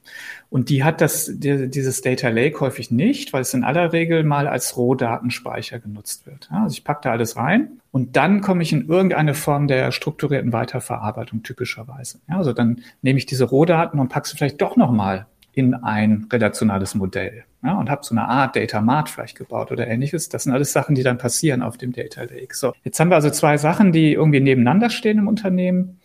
Und 0.52 0.70
die 0.70 0.84
hat 0.84 1.02
das, 1.02 1.32
die, 1.34 1.68
dieses 1.68 2.02
Data 2.02 2.30
Lake 2.30 2.60
häufig 2.60 2.92
nicht, 2.92 3.34
weil 3.34 3.42
es 3.42 3.56
in 3.56 3.64
aller 3.64 3.92
Regel 3.92 4.24
mal 4.24 4.48
als 4.48 4.78
Rohdatenspeicher 4.78 5.80
genutzt 5.80 6.28
wird. 6.28 6.48
Ja, 6.52 6.64
also 6.64 6.74
ich 6.74 6.84
packe 6.84 7.02
da 7.04 7.12
alles 7.12 7.38
rein 7.38 7.80
und 7.92 8.16
dann 8.16 8.42
komme 8.42 8.62
ich 8.62 8.72
in 8.72 8.88
irgendeine 8.88 9.34
Form 9.34 9.68
der 9.68 9.92
strukturierten 9.92 10.54
Weiterverarbeitung 10.54 11.42
typischerweise. 11.42 12.20
Ja, 12.30 12.38
also 12.38 12.54
dann 12.54 12.84
nehme 13.02 13.18
ich 13.18 13.26
diese 13.26 13.46
Rohdaten 13.46 14.00
und 14.00 14.10
packe 14.10 14.30
sie 14.30 14.38
vielleicht 14.38 14.62
doch 14.62 14.76
nochmal 14.76 15.26
in 15.54 15.74
ein 15.74 16.28
relationales 16.32 16.96
Modell 16.96 17.44
ja, 17.64 17.78
und 17.78 17.90
habe 17.90 18.04
so 18.04 18.16
eine 18.16 18.28
Art 18.28 18.56
Data 18.56 18.82
Mart 18.82 19.10
vielleicht 19.10 19.38
gebaut 19.38 19.72
oder 19.72 19.88
ähnliches. 19.88 20.30
Das 20.30 20.44
sind 20.44 20.54
alles 20.54 20.72
Sachen, 20.72 20.96
die 20.96 21.04
dann 21.04 21.18
passieren 21.18 21.62
auf 21.62 21.78
dem 21.78 21.92
Data 21.92 22.22
Lake. 22.22 22.56
So, 22.56 22.74
jetzt 22.84 23.00
haben 23.00 23.10
wir 23.10 23.16
also 23.16 23.30
zwei 23.30 23.58
Sachen, 23.58 23.92
die 23.92 24.14
irgendwie 24.14 24.40
nebeneinander 24.40 24.90
stehen 24.90 25.18
im 25.18 25.28
Unternehmen 25.28 26.00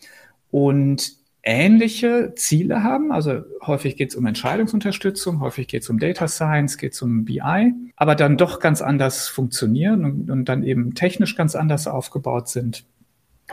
und 0.51 1.13
ähnliche 1.45 2.33
Ziele 2.35 2.83
haben. 2.83 3.13
Also 3.13 3.43
häufig 3.63 3.97
geht 3.97 4.11
es 4.11 4.17
um 4.17 4.27
Entscheidungsunterstützung, 4.27 5.41
häufig 5.41 5.69
geht 5.69 5.83
es 5.83 5.91
um 5.91 5.99
Data 5.99 6.27
Science, 6.27 6.79
geht 6.79 6.95
es 6.95 7.03
um 7.03 7.25
BI, 7.25 7.73
aber 7.97 8.15
dann 8.15 8.37
doch 8.37 8.59
ganz 8.61 8.83
anders 8.83 9.29
funktionieren 9.29 10.05
und, 10.05 10.31
und 10.31 10.49
dann 10.49 10.65
eben 10.65 10.95
technisch 10.95 11.37
ganz 11.37 11.55
anders 11.55 11.87
aufgebaut 11.87 12.49
sind. 12.49 12.85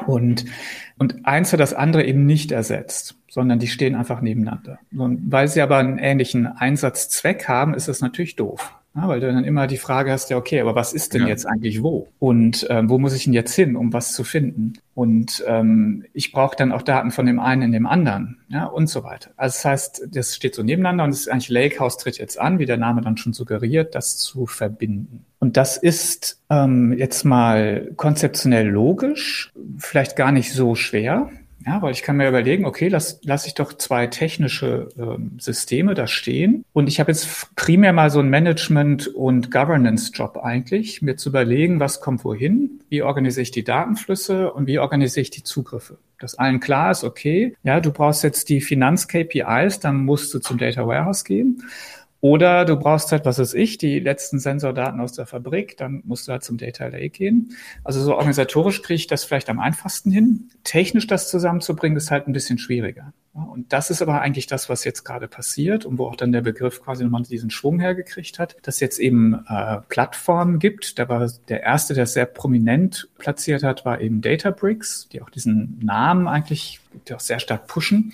Und, 0.07 0.45
und 0.97 1.25
eins 1.25 1.51
hat 1.51 1.59
das 1.59 1.73
andere 1.73 2.05
eben 2.05 2.25
nicht 2.25 2.51
ersetzt, 2.51 3.17
sondern 3.31 3.60
die 3.60 3.68
stehen 3.68 3.95
einfach 3.95 4.19
nebeneinander. 4.19 4.78
Und 4.94 5.31
weil 5.31 5.48
sie 5.48 5.62
aber 5.62 5.78
einen 5.78 6.00
ähnlichen 6.00 6.45
Einsatzzweck 6.45 7.48
haben, 7.48 7.74
ist 7.74 7.88
es 7.88 8.01
natürlich 8.01 8.36
doof. 8.36 8.75
Ja, 8.94 9.07
weil 9.07 9.22
du 9.22 9.31
dann 9.31 9.45
immer 9.45 9.68
die 9.68 9.78
Frage 9.78 10.12
hast, 10.12 10.30
ja, 10.30 10.36
okay, 10.36 10.60
aber 10.60 10.75
was 10.75 10.92
ist 10.92 11.13
denn 11.13 11.22
ja. 11.22 11.30
jetzt 11.30 11.45
eigentlich 11.45 11.81
wo? 11.81 12.10
Und 12.19 12.68
ähm, 12.69 12.89
wo 12.89 13.00
muss 13.00 13.16
ich 13.16 13.24
denn 13.24 13.31
jetzt 13.31 13.56
hin, 13.56 13.78
um 13.78 13.94
was 13.94 14.12
zu 14.12 14.25
finden? 14.25 14.74
Und 14.95 15.42
ähm, 15.48 16.04
ich 16.12 16.33
brauche 16.33 16.57
dann 16.57 16.74
auch 16.74 16.81
Daten 16.81 17.12
von 17.12 17.25
dem 17.25 17.39
einen 17.39 17.62
in 17.62 17.71
dem 17.71 17.85
anderen, 17.85 18.40
ja, 18.50 18.66
und 18.66 18.88
so 18.88 19.06
weiter. 19.06 19.31
Also 19.38 19.56
das 19.56 19.64
heißt, 19.66 20.07
das 20.11 20.35
steht 20.35 20.56
so 20.56 20.61
nebeneinander 20.61 21.06
und 21.06 21.11
es 21.11 21.21
ist 21.21 21.30
eigentlich 21.30 21.47
Lakehouse 21.47 22.00
tritt 22.00 22.18
jetzt 22.18 22.38
an, 22.38 22.59
wie 22.59 22.66
der 22.66 22.76
Name 22.76 23.00
dann 23.00 23.16
schon 23.16 23.31
suggeriert, 23.31 23.95
das 23.95 24.18
zu 24.18 24.45
verbinden. 24.45 25.23
Und 25.40 25.56
das 25.56 25.78
ist 25.78 26.42
ähm, 26.50 26.92
jetzt 26.97 27.23
mal 27.23 27.94
konzeptionell 27.95 28.68
logisch, 28.68 29.54
vielleicht 29.78 30.18
gar 30.18 30.33
nicht 30.33 30.52
so 30.52 30.76
schwer. 30.76 31.30
Ja, 31.65 31.81
weil 31.81 31.91
ich 31.91 32.01
kann 32.01 32.18
mir 32.18 32.27
überlegen, 32.27 32.65
okay, 32.65 32.87
lass, 32.87 33.19
lass 33.23 33.45
ich 33.45 33.53
doch 33.53 33.73
zwei 33.73 34.07
technische 34.07 34.89
ähm, 34.97 35.37
Systeme 35.39 35.94
da 35.94 36.07
stehen. 36.07 36.65
Und 36.73 36.87
ich 36.87 36.99
habe 36.99 37.11
jetzt 37.11 37.56
primär 37.56 37.94
mal 37.94 38.09
so 38.09 38.19
ein 38.19 38.30
Management- 38.30 39.07
und 39.07 39.51
Governance-Job 39.51 40.37
eigentlich, 40.37 41.01
mir 41.01 41.18
zu 41.18 41.30
überlegen, 41.30 41.80
was 41.80 42.01
kommt 42.01 42.25
wohin, 42.25 42.81
wie 42.89 43.03
organisiere 43.03 43.44
ich 43.44 43.51
die 43.51 43.63
Datenflüsse 43.63 44.51
und 44.51 44.65
wie 44.68 44.80
organisiere 44.80 45.21
ich 45.21 45.30
die 45.30 45.44
Zugriffe. 45.44 45.97
Dass 46.19 46.35
allen 46.35 46.59
klar 46.59 46.91
ist, 46.91 47.03
okay, 47.03 47.56
ja, 47.63 47.80
du 47.80 47.91
brauchst 47.91 48.23
jetzt 48.23 48.49
die 48.49 48.61
Finanz-KPIs, 48.61 49.80
dann 49.80 49.97
musst 50.06 50.33
du 50.33 50.39
zum 50.39 50.57
Data 50.57 50.87
Warehouse 50.87 51.23
gehen. 51.23 51.63
Oder 52.21 52.66
du 52.66 52.78
brauchst 52.78 53.11
halt, 53.11 53.25
was 53.25 53.40
weiß 53.40 53.56
ich, 53.56 53.80
die 53.80 53.99
letzten 53.99 54.37
Sensordaten 54.37 55.01
aus 55.01 55.13
der 55.13 55.25
Fabrik, 55.25 55.75
dann 55.78 56.04
musst 56.06 56.28
du 56.28 56.31
halt 56.31 56.44
zum 56.44 56.57
Data 56.57 56.85
Lake 56.85 57.09
gehen. 57.09 57.57
Also 57.83 57.99
so 57.99 58.16
organisatorisch 58.16 58.83
kriege 58.83 58.97
ich 58.97 59.07
das 59.07 59.23
vielleicht 59.23 59.49
am 59.49 59.59
einfachsten 59.59 60.11
hin. 60.11 60.51
Technisch 60.63 61.07
das 61.07 61.31
zusammenzubringen, 61.31 61.97
ist 61.97 62.11
halt 62.11 62.28
ein 62.28 62.33
bisschen 62.33 62.59
schwieriger. 62.59 63.11
Und 63.33 63.73
das 63.73 63.90
ist 63.90 64.04
aber 64.04 64.21
eigentlich 64.21 64.45
das, 64.45 64.69
was 64.69 64.83
jetzt 64.83 65.04
gerade 65.04 65.28
passiert 65.28 65.85
und 65.85 65.97
wo 65.97 66.06
auch 66.06 66.16
dann 66.16 66.31
der 66.31 66.42
Begriff 66.42 66.83
quasi 66.83 67.04
nochmal 67.04 67.23
diesen 67.23 67.49
Schwung 67.49 67.80
hergekriegt 67.80 68.37
hat, 68.37 68.56
dass 68.61 68.80
jetzt 68.81 68.99
eben 68.99 69.45
äh, 69.47 69.78
Plattformen 69.90 70.59
gibt. 70.59 70.99
Da 70.99 71.09
war 71.09 71.28
der 71.47 71.63
erste, 71.63 71.95
der 71.95 72.04
es 72.04 72.13
sehr 72.13 72.25
prominent 72.25 73.09
platziert 73.18 73.63
hat, 73.63 73.83
war 73.83 73.99
eben 73.99 74.21
Databricks, 74.21 75.07
die 75.11 75.21
auch 75.23 75.30
diesen 75.31 75.80
Namen 75.81 76.28
eigentlich 76.28 76.81
die 77.07 77.13
auch 77.13 77.19
sehr 77.21 77.40
stark 77.40 77.68
pushen 77.68 78.11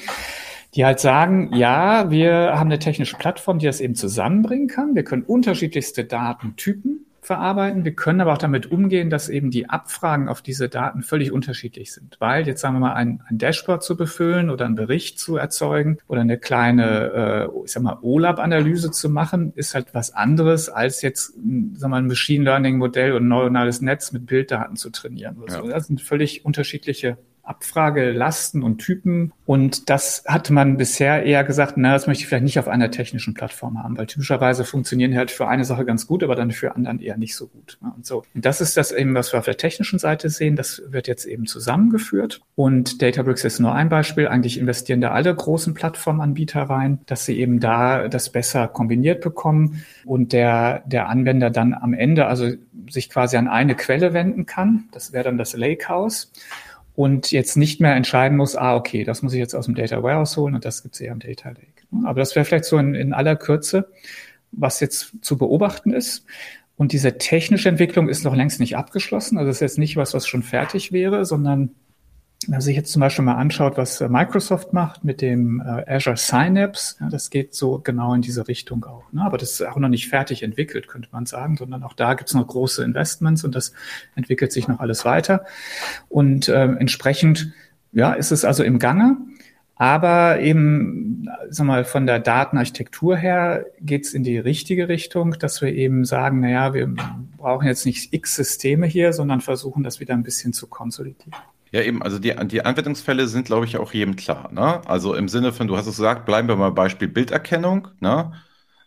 die 0.77 0.85
halt 0.85 0.99
sagen, 0.99 1.55
ja, 1.55 2.11
wir 2.11 2.53
haben 2.53 2.67
eine 2.67 2.77
technische 2.77 3.17
Plattform, 3.17 3.57
die 3.57 3.65
das 3.65 3.81
eben 3.81 3.95
zusammenbringen 3.95 4.67
kann. 4.67 4.93
Wir 4.93 5.03
können 5.03 5.23
unterschiedlichste 5.23 6.05
Datentypen 6.05 7.07
verarbeiten. 7.19 7.83
Wir 7.83 7.95
können 7.95 8.21
aber 8.21 8.33
auch 8.33 8.37
damit 8.37 8.71
umgehen, 8.71 9.09
dass 9.09 9.27
eben 9.27 9.49
die 9.49 9.69
Abfragen 9.71 10.29
auf 10.29 10.43
diese 10.43 10.69
Daten 10.69 11.01
völlig 11.01 11.31
unterschiedlich 11.31 11.91
sind. 11.91 12.17
Weil 12.19 12.47
jetzt 12.47 12.61
sagen 12.61 12.75
wir 12.75 12.79
mal, 12.81 12.93
ein, 12.93 13.21
ein 13.27 13.39
Dashboard 13.39 13.83
zu 13.83 13.97
befüllen 13.97 14.51
oder 14.51 14.65
einen 14.65 14.75
Bericht 14.75 15.19
zu 15.19 15.35
erzeugen 15.35 15.97
oder 16.07 16.21
eine 16.21 16.37
kleine, 16.37 17.49
äh, 17.51 17.65
ich 17.65 17.71
sag 17.71 17.81
mal, 17.81 17.97
OLAP-Analyse 17.99 18.91
zu 18.91 19.09
machen, 19.09 19.53
ist 19.55 19.73
halt 19.73 19.93
was 19.93 20.13
anderes, 20.13 20.69
als 20.69 21.01
jetzt 21.01 21.33
sagen 21.33 21.75
wir 21.79 21.87
mal, 21.87 21.97
ein 21.97 22.07
Machine 22.07 22.43
Learning-Modell 22.43 23.13
und 23.13 23.25
ein 23.25 23.29
neuronales 23.29 23.81
Netz 23.81 24.11
mit 24.11 24.27
Bilddaten 24.27 24.75
zu 24.75 24.91
trainieren. 24.91 25.37
Ja. 25.49 25.61
Das 25.63 25.87
sind 25.87 26.01
völlig 26.01 26.45
unterschiedliche 26.45 27.17
Abfragelasten 27.47 28.63
und 28.63 28.79
Typen. 28.79 29.31
Und 29.45 29.89
das 29.89 30.23
hat 30.27 30.49
man 30.49 30.77
bisher 30.77 31.23
eher 31.23 31.43
gesagt, 31.43 31.73
na, 31.77 31.93
das 31.93 32.07
möchte 32.07 32.21
ich 32.21 32.27
vielleicht 32.27 32.43
nicht 32.43 32.59
auf 32.59 32.67
einer 32.67 32.91
technischen 32.91 33.33
Plattform 33.33 33.81
haben, 33.81 33.97
weil 33.97 34.07
typischerweise 34.07 34.65
funktionieren 34.65 35.15
halt 35.15 35.31
für 35.31 35.47
eine 35.47 35.63
Sache 35.63 35.85
ganz 35.85 36.07
gut, 36.07 36.23
aber 36.23 36.35
dann 36.35 36.51
für 36.51 36.75
anderen 36.75 36.99
eher 36.99 37.17
nicht 37.17 37.35
so 37.35 37.47
gut. 37.47 37.77
Und 37.95 38.05
so. 38.05 38.23
Und 38.35 38.45
das 38.45 38.61
ist 38.61 38.75
das 38.77 38.91
eben, 38.91 39.15
was 39.15 39.31
wir 39.31 39.39
auf 39.39 39.45
der 39.45 39.57
technischen 39.57 39.99
Seite 39.99 40.29
sehen. 40.29 40.55
Das 40.55 40.81
wird 40.89 41.07
jetzt 41.07 41.25
eben 41.25 41.45
zusammengeführt. 41.45 42.41
Und 42.55 43.01
Databricks 43.01 43.43
ist 43.43 43.59
nur 43.59 43.73
ein 43.73 43.89
Beispiel. 43.89 44.27
Eigentlich 44.27 44.59
investieren 44.59 45.01
da 45.01 45.11
alle 45.11 45.33
großen 45.33 45.73
Plattformanbieter 45.73 46.63
rein, 46.63 46.99
dass 47.05 47.25
sie 47.25 47.39
eben 47.39 47.59
da 47.59 48.07
das 48.09 48.31
besser 48.31 48.67
kombiniert 48.67 49.21
bekommen 49.21 49.83
und 50.05 50.33
der, 50.33 50.83
der 50.85 51.07
Anwender 51.09 51.49
dann 51.49 51.73
am 51.73 51.93
Ende 51.93 52.25
also 52.25 52.51
sich 52.89 53.09
quasi 53.09 53.37
an 53.37 53.47
eine 53.47 53.75
Quelle 53.75 54.13
wenden 54.13 54.45
kann. 54.45 54.89
Das 54.91 55.13
wäre 55.13 55.25
dann 55.25 55.37
das 55.37 55.55
Lakehouse 55.55 56.31
und 56.97 57.29
jetzt 57.29 57.57
nicht 57.57 57.79
mehr 57.79 57.93
entscheiden 57.93 58.35
muss, 58.35 58.55
ah, 58.55 58.75
okay, 58.75 59.03
das 59.03 59.21
muss 59.21 59.31
ich 59.31 59.37
jetzt 59.37 59.53
aus 59.53 59.65
dem 59.65 59.75
Data 59.75 60.01
Warehouse 60.01 60.35
holen 60.35 60.55
und 60.55 60.65
das 60.65 60.81
gibt's 60.81 60.99
eher 60.99 61.11
im 61.11 61.19
Data 61.19 61.49
Lake. 61.49 61.83
Aber 62.05 62.19
das 62.19 62.35
wäre 62.35 62.43
vielleicht 62.43 62.65
so 62.65 62.79
in, 62.79 62.95
in 62.95 63.13
aller 63.13 63.35
Kürze, 63.35 63.91
was 64.51 64.79
jetzt 64.79 65.13
zu 65.21 65.37
beobachten 65.37 65.93
ist. 65.93 66.25
Und 66.75 66.93
diese 66.93 67.19
technische 67.19 67.69
Entwicklung 67.69 68.09
ist 68.09 68.23
noch 68.23 68.35
längst 68.35 68.59
nicht 68.59 68.77
abgeschlossen. 68.77 69.37
Also 69.37 69.49
das 69.49 69.57
ist 69.57 69.61
jetzt 69.61 69.77
nicht 69.77 69.95
was, 69.95 70.15
was 70.15 70.25
schon 70.25 70.41
fertig 70.41 70.91
wäre, 70.91 71.23
sondern 71.23 71.69
wenn 72.45 72.51
man 72.51 72.61
sich 72.61 72.75
jetzt 72.75 72.91
zum 72.91 72.99
Beispiel 72.99 73.25
mal 73.25 73.35
anschaut, 73.35 73.77
was 73.77 73.99
äh, 73.99 74.07
Microsoft 74.07 74.71
macht 74.71 75.03
mit 75.03 75.21
dem 75.21 75.59
äh, 75.59 75.95
Azure 75.95 76.17
Synapse, 76.17 76.95
ja, 76.99 77.09
das 77.09 77.29
geht 77.29 77.55
so 77.55 77.79
genau 77.79 78.13
in 78.13 78.21
diese 78.21 78.47
Richtung 78.47 78.85
auch. 78.85 79.11
Ne? 79.11 79.23
Aber 79.23 79.37
das 79.37 79.53
ist 79.53 79.61
auch 79.63 79.77
noch 79.77 79.89
nicht 79.89 80.07
fertig 80.07 80.43
entwickelt, 80.43 80.87
könnte 80.87 81.09
man 81.11 81.25
sagen, 81.25 81.57
sondern 81.57 81.83
auch 81.83 81.93
da 81.93 82.13
gibt 82.13 82.29
es 82.29 82.35
noch 82.35 82.45
große 82.45 82.83
Investments 82.83 83.43
und 83.43 83.55
das 83.55 83.73
entwickelt 84.15 84.51
sich 84.51 84.67
noch 84.67 84.79
alles 84.79 85.03
weiter. 85.03 85.45
Und 86.09 86.47
äh, 86.47 86.65
entsprechend, 86.65 87.53
ja, 87.91 88.13
ist 88.13 88.31
es 88.31 88.45
also 88.45 88.63
im 88.63 88.77
Gange. 88.77 89.17
Aber 89.79 90.39
eben, 90.39 91.27
sag 91.49 91.67
mal, 91.67 91.85
von 91.85 92.07
der 92.07 92.19
Datenarchitektur 92.19 93.15
her 93.15 93.65
geht 93.79 94.05
es 94.05 94.13
in 94.13 94.23
die 94.23 94.39
richtige 94.39 94.87
Richtung, 94.87 95.33
dass 95.37 95.61
wir 95.61 95.71
eben 95.71 96.03
sagen, 96.03 96.39
naja, 96.39 96.73
wir 96.73 96.91
brauchen 97.37 97.67
jetzt 97.67 97.85
nicht 97.85 98.11
x 98.11 98.35
Systeme 98.35 98.87
hier, 98.87 99.13
sondern 99.13 99.41
versuchen 99.41 99.83
das 99.83 99.99
wieder 99.99 100.15
ein 100.15 100.23
bisschen 100.23 100.51
zu 100.51 100.65
konsolidieren. 100.65 101.35
Ja, 101.71 101.81
eben, 101.81 102.01
also 102.01 102.19
die, 102.19 102.33
die 102.47 102.65
Anwendungsfälle 102.65 103.27
sind, 103.27 103.45
glaube 103.45 103.65
ich, 103.65 103.77
auch 103.77 103.93
jedem 103.93 104.15
klar. 104.15 104.51
Ne? 104.51 104.81
Also 104.87 105.13
im 105.15 105.27
Sinne 105.27 105.51
von, 105.53 105.67
du 105.67 105.77
hast 105.77 105.87
es 105.87 105.97
gesagt, 105.97 106.25
bleiben 106.25 106.47
wir 106.47 106.55
mal 106.55 106.71
Beispiel 106.71 107.07
Bilderkennung. 107.07 107.89
Ne? 107.99 108.31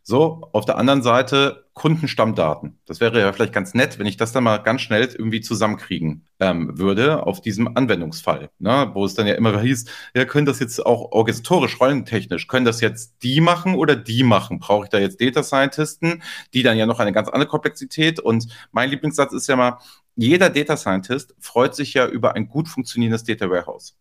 So, 0.03 0.49
auf 0.53 0.65
der 0.65 0.79
anderen 0.79 1.03
Seite 1.03 1.67
Kundenstammdaten. 1.75 2.79
Das 2.85 3.01
wäre 3.01 3.21
ja 3.21 3.33
vielleicht 3.33 3.53
ganz 3.53 3.75
nett, 3.75 3.99
wenn 3.99 4.07
ich 4.07 4.17
das 4.17 4.33
dann 4.33 4.45
mal 4.45 4.59
ganz 4.59 4.81
schnell 4.81 5.03
irgendwie 5.03 5.41
zusammenkriegen 5.41 6.27
ähm, 6.41 6.79
würde 6.79 7.27
auf 7.27 7.41
diesem 7.41 7.77
Anwendungsfall, 7.77 8.51
ne? 8.59 8.91
wo 8.93 9.05
es 9.05 9.15
dann 9.15 9.27
ja 9.27 9.35
immer 9.35 9.59
hieß, 9.61 9.85
ja, 10.15 10.25
können 10.25 10.47
das 10.47 10.59
jetzt 10.59 10.85
auch 10.85 11.13
organisatorisch, 11.13 11.81
rollentechnisch, 11.81 12.49
können 12.49 12.65
das 12.67 12.81
jetzt 12.81 13.23
die 13.23 13.41
machen 13.41 13.77
oder 13.77 13.95
die 13.95 14.23
machen? 14.23 14.59
Brauche 14.59 14.85
ich 14.85 14.91
da 14.91 14.99
jetzt 14.99 15.21
Data 15.21 15.43
Scientisten, 15.43 16.23
die 16.55 16.63
dann 16.63 16.77
ja 16.77 16.87
noch 16.87 16.99
eine 16.99 17.13
ganz 17.13 17.29
andere 17.29 17.49
Komplexität 17.49 18.21
und 18.21 18.49
mein 18.73 18.91
Lieblingssatz 18.91 19.33
ist 19.33 19.47
ja 19.47 19.57
mal, 19.57 19.79
jeder 20.17 20.51
Data 20.51 20.77
Scientist 20.77 21.35
freut 21.39 21.75
sich 21.75 21.95
ja 21.95 22.07
über 22.07 22.35
ein 22.35 22.49
gut 22.49 22.69
funktionierendes 22.69 23.25
Data 23.25 23.49
Warehouse. 23.49 23.97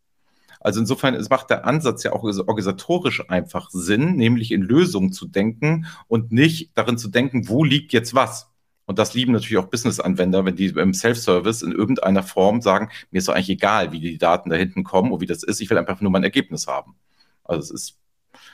Also 0.59 0.81
insofern 0.81 1.15
es 1.15 1.29
macht 1.29 1.49
der 1.49 1.65
Ansatz 1.65 2.03
ja 2.03 2.11
auch 2.11 2.23
organisatorisch 2.23 3.29
einfach 3.29 3.69
Sinn, 3.71 4.15
nämlich 4.15 4.51
in 4.51 4.61
Lösungen 4.61 5.13
zu 5.13 5.25
denken 5.25 5.85
und 6.07 6.31
nicht 6.31 6.71
darin 6.75 6.97
zu 6.97 7.07
denken, 7.07 7.47
wo 7.47 7.63
liegt 7.63 7.93
jetzt 7.93 8.13
was. 8.13 8.51
Und 8.85 8.97
das 8.97 9.13
lieben 9.13 9.31
natürlich 9.31 9.59
auch 9.59 9.67
Business-Anwender, 9.67 10.45
wenn 10.45 10.55
die 10.55 10.65
im 10.65 10.93
Self-Service 10.93 11.61
in 11.61 11.71
irgendeiner 11.71 12.23
Form 12.23 12.61
sagen, 12.61 12.89
mir 13.11 13.19
ist 13.19 13.27
doch 13.27 13.35
eigentlich 13.35 13.51
egal, 13.51 13.91
wie 13.91 13.99
die 13.99 14.17
Daten 14.17 14.49
da 14.49 14.55
hinten 14.55 14.83
kommen 14.83 15.11
und 15.11 15.21
wie 15.21 15.27
das 15.27 15.43
ist. 15.43 15.61
Ich 15.61 15.69
will 15.69 15.77
einfach 15.77 16.01
nur 16.01 16.11
mein 16.11 16.23
Ergebnis 16.23 16.67
haben. 16.67 16.95
Also 17.43 17.61
es 17.61 17.71
ist, 17.71 17.97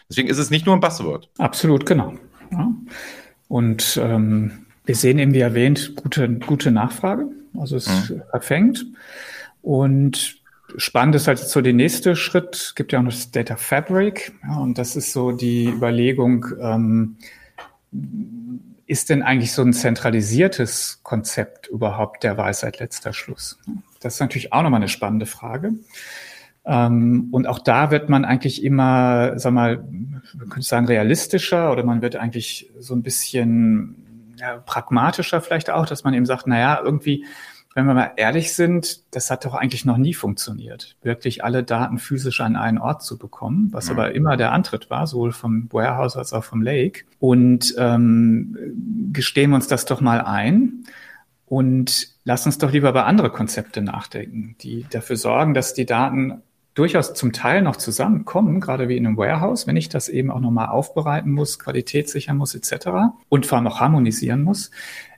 deswegen 0.09 0.27
ist 0.27 0.37
es 0.37 0.49
nicht 0.49 0.65
nur 0.65 0.75
ein 0.75 0.81
Buzzword. 0.81 1.29
Absolut, 1.37 1.85
genau. 1.85 2.15
Ja. 2.51 2.69
Und 3.47 3.97
ähm, 4.03 4.64
wir 4.85 4.95
sehen 4.95 5.19
eben, 5.19 5.33
wie 5.33 5.39
erwähnt, 5.39 5.95
gute, 5.95 6.29
gute 6.29 6.71
Nachfrage. 6.71 7.27
Also 7.57 7.77
es 7.77 8.09
mhm. 8.09 8.21
verfängt. 8.29 8.85
Und 9.61 10.37
spannend 10.77 11.15
ist 11.15 11.27
halt 11.27 11.39
so 11.39 11.61
der 11.61 11.73
nächste 11.73 12.15
Schritt. 12.15 12.55
Es 12.55 12.75
gibt 12.75 12.91
ja 12.91 12.99
auch 12.99 13.03
noch 13.03 13.11
das 13.11 13.31
Data 13.31 13.55
Fabric. 13.55 14.33
Ja, 14.43 14.57
und 14.57 14.77
das 14.77 14.95
ist 14.95 15.11
so 15.11 15.31
die 15.31 15.67
Überlegung, 15.67 16.45
ähm, 16.59 17.17
ist 18.87 19.09
denn 19.09 19.23
eigentlich 19.23 19.51
so 19.51 19.63
ein 19.63 19.73
zentralisiertes 19.73 20.99
Konzept 21.01 21.67
überhaupt 21.67 22.23
der 22.23 22.37
Weisheit 22.37 22.79
letzter 22.79 23.13
Schluss? 23.13 23.57
Das 23.99 24.15
ist 24.15 24.19
natürlich 24.19 24.53
auch 24.53 24.61
nochmal 24.61 24.79
eine 24.79 24.89
spannende 24.89 25.25
Frage. 25.25 25.73
Ähm, 26.65 27.29
und 27.31 27.47
auch 27.47 27.59
da 27.59 27.89
wird 27.89 28.09
man 28.09 28.25
eigentlich 28.25 28.63
immer, 28.63 29.39
sag 29.39 29.53
mal, 29.53 29.83
man 30.33 30.49
könnte 30.49 30.67
sagen, 30.67 30.87
realistischer 30.87 31.71
oder 31.71 31.83
man 31.83 32.01
wird 32.01 32.15
eigentlich 32.15 32.69
so 32.79 32.93
ein 32.93 33.01
bisschen 33.01 34.04
ja, 34.39 34.57
pragmatischer 34.57 35.41
vielleicht 35.41 35.69
auch, 35.69 35.85
dass 35.85 36.03
man 36.03 36.13
eben 36.13 36.25
sagt, 36.25 36.47
na 36.47 36.59
ja, 36.59 36.81
irgendwie, 36.83 37.25
wenn 37.73 37.85
wir 37.85 37.93
mal 37.93 38.11
ehrlich 38.15 38.53
sind, 38.53 39.13
das 39.13 39.29
hat 39.29 39.45
doch 39.45 39.53
eigentlich 39.53 39.85
noch 39.85 39.97
nie 39.97 40.13
funktioniert, 40.13 40.95
wirklich 41.01 41.43
alle 41.43 41.63
Daten 41.63 41.99
physisch 41.99 42.39
an 42.41 42.55
einen 42.55 42.77
Ort 42.77 43.03
zu 43.03 43.17
bekommen, 43.17 43.69
was 43.71 43.85
mhm. 43.85 43.91
aber 43.91 44.15
immer 44.15 44.37
der 44.37 44.51
Antritt 44.51 44.89
war, 44.89 45.07
sowohl 45.07 45.33
vom 45.33 45.67
Warehouse 45.71 46.15
als 46.15 46.31
auch 46.33 46.43
vom 46.43 46.61
Lake. 46.61 47.03
Und 47.19 47.75
ähm, 47.77 48.57
gestehen 49.11 49.51
wir 49.51 49.55
uns 49.55 49.67
das 49.67 49.85
doch 49.85 50.01
mal 50.01 50.21
ein 50.21 50.85
und 51.45 52.09
lass 52.23 52.45
uns 52.45 52.57
doch 52.57 52.71
lieber 52.71 52.89
über 52.89 53.05
andere 53.05 53.29
Konzepte 53.29 53.81
nachdenken, 53.81 54.55
die 54.61 54.85
dafür 54.89 55.17
sorgen, 55.17 55.53
dass 55.53 55.73
die 55.73 55.85
Daten 55.85 56.41
durchaus 56.75 57.13
zum 57.13 57.31
Teil 57.31 57.61
noch 57.61 57.77
zusammenkommen, 57.77 58.59
gerade 58.59 58.87
wie 58.87 58.97
in 58.97 59.07
einem 59.07 59.17
Warehouse, 59.17 59.65
wenn 59.65 59.77
ich 59.77 59.89
das 59.89 60.09
eben 60.09 60.29
auch 60.29 60.41
nochmal 60.41 60.67
aufbereiten 60.67 61.31
muss, 61.31 61.57
Qualität 61.57 62.09
sichern 62.09 62.37
muss 62.37 62.53
etc. 62.53 62.87
und 63.29 63.45
vor 63.45 63.57
allem 63.57 63.67
auch 63.67 63.79
harmonisieren 63.79 64.43
muss. 64.43 64.71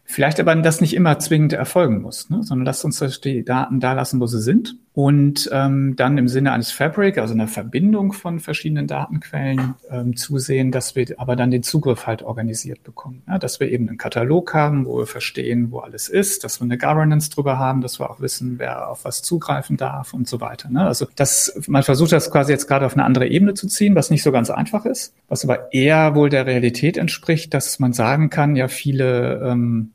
Vielleicht 0.05 0.39
aber 0.39 0.55
das 0.55 0.79
nicht 0.79 0.93
immer 0.93 1.19
zwingend 1.19 1.51
erfolgen 1.51 2.01
muss, 2.01 2.29
ne? 2.29 2.41
sondern 2.41 2.65
lasst 2.65 2.85
uns 2.85 2.99
die 3.19 3.43
Daten 3.43 3.81
da 3.81 3.91
lassen, 3.91 4.21
wo 4.21 4.27
sie 4.27 4.39
sind. 4.39 4.77
Und 4.97 5.47
ähm, 5.53 5.95
dann 5.95 6.17
im 6.17 6.27
Sinne 6.27 6.53
eines 6.53 6.71
Fabric, 6.71 7.19
also 7.19 7.35
einer 7.35 7.47
Verbindung 7.47 8.13
von 8.13 8.39
verschiedenen 8.39 8.87
Datenquellen, 8.87 9.75
ähm, 9.91 10.15
zusehen, 10.15 10.71
dass 10.71 10.95
wir 10.95 11.05
aber 11.17 11.35
dann 11.35 11.51
den 11.51 11.61
Zugriff 11.61 12.07
halt 12.07 12.23
organisiert 12.23 12.81
bekommen. 12.81 13.21
Ja? 13.27 13.37
Dass 13.37 13.59
wir 13.59 13.71
eben 13.71 13.87
einen 13.87 13.99
Katalog 13.99 14.55
haben, 14.55 14.87
wo 14.87 14.97
wir 14.97 15.05
verstehen, 15.05 15.69
wo 15.69 15.81
alles 15.81 16.09
ist, 16.09 16.43
dass 16.43 16.59
wir 16.59 16.63
eine 16.63 16.79
Governance 16.79 17.29
drüber 17.29 17.59
haben, 17.59 17.81
dass 17.81 17.99
wir 17.99 18.09
auch 18.09 18.21
wissen, 18.21 18.57
wer 18.57 18.89
auf 18.89 19.05
was 19.05 19.21
zugreifen 19.21 19.77
darf 19.77 20.15
und 20.15 20.27
so 20.27 20.41
weiter. 20.41 20.67
Ne? 20.71 20.87
Also 20.87 21.05
das, 21.15 21.55
man 21.67 21.83
versucht 21.83 22.11
das 22.11 22.31
quasi 22.31 22.51
jetzt 22.51 22.67
gerade 22.67 22.87
auf 22.87 22.93
eine 22.93 23.03
andere 23.03 23.27
Ebene 23.27 23.53
zu 23.53 23.67
ziehen, 23.67 23.93
was 23.93 24.09
nicht 24.09 24.23
so 24.23 24.31
ganz 24.31 24.49
einfach 24.49 24.83
ist, 24.85 25.13
was 25.27 25.43
aber 25.43 25.71
eher 25.73 26.15
wohl 26.15 26.31
der 26.31 26.47
Realität 26.47 26.97
entspricht, 26.97 27.53
dass 27.53 27.77
man 27.77 27.93
sagen 27.93 28.31
kann, 28.31 28.55
ja, 28.55 28.67
viele 28.67 29.43
ähm, 29.45 29.91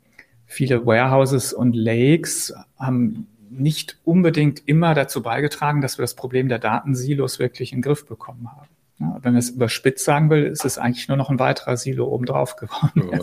viele 0.52 0.85
Warehouses 0.87 1.52
und 1.52 1.75
Lakes 1.75 2.54
haben 2.78 3.26
nicht 3.59 3.99
unbedingt 4.04 4.62
immer 4.66 4.94
dazu 4.94 5.23
beigetragen, 5.23 5.80
dass 5.80 5.99
wir 5.99 6.02
das 6.02 6.14
Problem 6.14 6.49
der 6.49 6.59
Datensilos 6.59 7.38
wirklich 7.38 7.73
in 7.73 7.78
den 7.78 7.82
Griff 7.82 8.06
bekommen 8.06 8.49
haben. 8.50 8.68
Ja, 8.99 9.18
wenn 9.23 9.32
man 9.32 9.40
es 9.40 9.50
überspitzt 9.50 10.04
sagen 10.04 10.30
will, 10.30 10.44
ist 10.44 10.64
es 10.64 10.78
eigentlich 10.78 11.09
nur 11.09 11.16
noch 11.16 11.28
ein 11.28 11.38
weiterer 11.38 11.76
Silo 11.76 12.06
obendrauf 12.06 12.56
geworden. 12.56 13.11
Ja. 13.11 13.18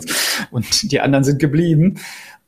Und 0.50 0.92
die 0.92 1.00
anderen 1.00 1.24
sind 1.24 1.38
geblieben. 1.38 1.98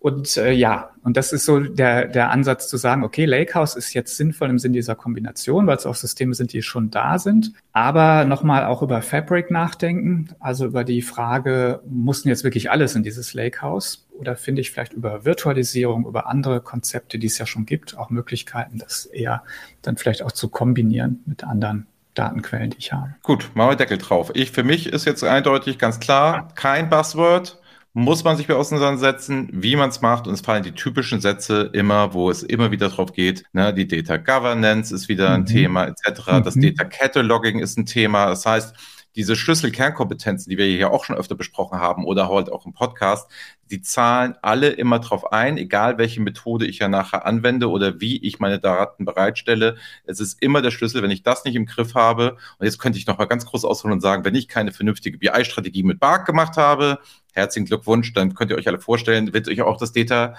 Und 0.03 0.37
äh, 0.37 0.51
ja, 0.51 0.91
und 1.05 1.17
das 1.17 1.33
ist 1.33 1.45
so 1.45 1.61
der, 1.61 2.09
der 2.09 2.33
Ansatz 2.33 2.67
zu 2.67 2.77
sagen, 2.77 3.05
okay, 3.05 3.25
Lakehouse 3.25 3.77
ist 3.77 3.95
jetzt 3.95 4.17
sinnvoll 4.17 4.51
im 4.51 4.59
Sinn 4.59 4.73
dieser 4.73 4.97
Kombination, 4.97 5.69
weil 5.69 5.77
es 5.77 5.87
auch 5.87 5.95
Systeme 5.95 6.35
sind, 6.35 6.53
die 6.53 6.63
schon 6.63 6.91
da 6.91 7.21
sind. 7.21 7.53
Aber 7.73 8.25
nochmal 8.25 8.65
auch 8.65 8.83
über 8.83 9.01
Fabric 9.01 9.53
nachdenken, 9.53 10.31
also 10.41 10.67
über 10.67 10.83
die 10.83 11.03
Frage, 11.03 11.83
mussten 11.89 12.31
jetzt 12.31 12.43
wirklich 12.43 12.69
alles 12.69 12.97
in 12.97 13.05
dieses 13.05 13.33
Lakehouse? 13.33 14.09
Oder 14.19 14.35
finde 14.35 14.61
ich 14.61 14.73
vielleicht 14.73 14.93
über 14.93 15.25
Virtualisierung, 15.25 16.05
über 16.05 16.27
andere 16.27 16.61
Konzepte, 16.61 17.21
die 17.21 17.29
es 17.29 17.39
ja 17.39 17.47
schon 17.47 17.65
gibt, 17.65 17.97
auch 17.97 18.11
Möglichkeiten, 18.11 18.79
das 18.79 19.07
eher 19.07 19.45
dann 19.83 19.97
vielleicht 19.97 20.25
auch 20.25 20.33
zu 20.33 20.49
kombinieren 20.49 21.21
mit 21.27 21.45
anderen 21.45 21.87
Datenquellen, 22.15 22.71
die 22.71 22.79
ich 22.79 22.93
habe. 22.93 23.15
Gut, 23.23 23.53
machen 23.55 23.71
wir 23.71 23.77
Deckel 23.77 23.99
drauf. 23.99 24.33
Ich, 24.35 24.51
für 24.51 24.65
mich 24.65 24.89
ist 24.89 25.07
jetzt 25.07 25.23
eindeutig 25.23 25.79
ganz 25.79 26.01
klar, 26.01 26.49
kein 26.57 26.91
Buzzword, 26.91 27.62
muss 27.95 28.25
man 28.25 28.37
sich 28.37 28.49
mit 28.49 28.57
auseinandersetzen, 28.57 29.49
wie 29.53 29.77
man 29.77 29.91
es 29.91 30.01
macht. 30.01 30.27
Und 30.27 30.35
es 30.35 30.41
fallen 30.41 30.63
die 30.63 30.73
typischen 30.73 31.21
Sätze 31.21 31.71
immer, 31.75 32.15
wo 32.15 32.31
es 32.31 32.43
immer 32.43 32.71
wieder 32.71 32.89
drauf 32.89 33.13
geht. 33.13 33.45
Ne? 33.53 33.75
Die 33.75 33.87
Data 33.87 34.17
Governance 34.17 34.95
ist 34.95 35.09
wieder 35.09 35.31
ein 35.31 35.43
mhm. 35.43 35.47
Thema, 35.47 35.87
etc. 35.87 36.21
Mhm. 36.33 36.43
Das 36.43 36.55
Data 36.55 36.85
Cataloging 36.85 37.59
ist 37.59 37.77
ein 37.77 37.85
Thema. 37.85 38.27
Das 38.27 38.47
heißt, 38.47 38.75
diese 39.17 39.37
Schlüssel-Kernkompetenzen, 39.37 40.49
die 40.51 40.59
wir 40.59 40.67
hier 40.67 40.91
auch 40.91 41.05
schon 41.05 41.17
öfter 41.17 41.35
besprochen 41.35 41.79
haben 41.79 42.05
oder 42.05 42.29
halt 42.29 42.51
auch 42.51 42.67
im 42.67 42.73
Podcast, 42.73 43.31
die 43.71 43.83
zahlen 43.83 44.37
alle 44.43 44.69
immer 44.69 44.99
drauf 44.99 45.33
ein, 45.33 45.57
egal 45.57 45.99
welche 45.99 46.21
Methode 46.21 46.67
ich 46.67 46.79
ja 46.79 46.89
nachher 46.89 47.27
anwende 47.27 47.71
oder 47.71 48.01
wie 48.01 48.23
ich 48.23 48.39
meine 48.39 48.59
Daten 48.59 49.05
bereitstelle. 49.05 49.77
Es 50.05 50.21
ist 50.21 50.43
immer 50.43 50.63
der 50.63 50.71
Schlüssel, 50.71 51.03
wenn 51.03 51.11
ich 51.11 51.23
das 51.23 51.45
nicht 51.45 51.57
im 51.57 51.67
Griff 51.67 51.95
habe. 51.95 52.37
Und 52.59 52.67
jetzt 52.67 52.79
könnte 52.79 52.99
ich 52.99 53.07
noch 53.07 53.19
mal 53.19 53.27
ganz 53.27 53.47
groß 53.47 53.65
ausholen 53.65 53.93
und 53.93 54.01
sagen, 54.01 54.25
wenn 54.25 54.35
ich 54.35 54.49
keine 54.49 54.73
vernünftige 54.73 55.19
BI-Strategie 55.19 55.83
mit 55.83 56.01
Bark 56.01 56.27
gemacht 56.27 56.57
habe, 56.57 56.99
herzlichen 57.33 57.67
Glückwunsch, 57.67 58.13
dann 58.13 58.35
könnt 58.35 58.51
ihr 58.51 58.57
euch 58.57 58.69
alle 58.69 58.81
vorstellen, 58.81 59.33
wird 59.33 59.49
euch 59.49 59.63
auch 59.63 59.79
das 59.79 59.93
Data 59.93 60.35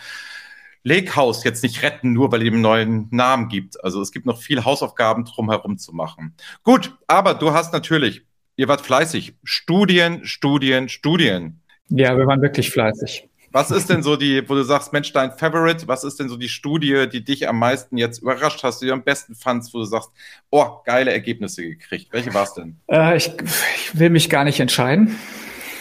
Lakehouse 0.83 1.43
jetzt 1.43 1.63
nicht 1.63 1.81
retten, 1.81 2.11
nur 2.13 2.31
weil 2.31 2.41
ihr 2.41 2.47
ihm 2.47 2.55
einen 2.55 2.61
neuen 2.61 3.07
Namen 3.09 3.47
gibt. 3.47 3.83
Also 3.83 4.01
es 4.01 4.11
gibt 4.11 4.25
noch 4.25 4.41
viel 4.41 4.65
Hausaufgaben 4.65 5.25
drumherum 5.25 5.77
zu 5.77 5.93
machen. 5.93 6.35
Gut, 6.63 6.97
aber 7.07 7.33
du 7.33 7.53
hast 7.53 7.71
natürlich, 7.73 8.25
ihr 8.55 8.67
wart 8.67 8.81
fleißig. 8.81 9.36
Studien, 9.43 10.25
Studien, 10.25 10.89
Studien. 10.89 11.62
Ja, 11.89 12.17
wir 12.17 12.25
waren 12.27 12.41
wirklich 12.41 12.72
fleißig. 12.72 13.27
Was 13.51 13.69
ist 13.69 13.88
denn 13.88 14.01
so 14.01 14.15
die, 14.15 14.50
wo 14.50 14.55
du 14.55 14.63
sagst, 14.63 14.93
Mensch, 14.93 15.13
dein 15.13 15.31
Favorite, 15.31 15.88
was 15.88 16.03
ist 16.03 16.19
denn 16.19 16.27
so 16.27 16.38
die 16.38 16.50
Studie, 16.50 17.07
die 17.07 17.24
dich 17.24 17.48
am 17.48 17.60
meisten 17.60 17.98
jetzt 17.98 18.24
überrascht 18.24 18.63
hast, 18.63 18.81
die 18.81 18.88
du 18.88 18.93
am 18.93 19.03
besten 19.03 19.36
fandst, 19.36 19.75
wo 19.75 19.77
du 19.77 19.83
sagst, 19.83 20.10
oh, 20.50 20.65
geile 20.86 21.13
Ergebnisse 21.13 21.62
gekriegt? 21.62 22.07
Welche 22.12 22.33
war 22.33 22.45
es 22.45 22.55
denn? 22.55 22.77
Äh, 22.88 23.15
ich, 23.15 23.31
ich 23.75 24.00
will 24.00 24.10
mich 24.10 24.31
gar 24.31 24.43
nicht 24.43 24.60
entscheiden. 24.60 25.15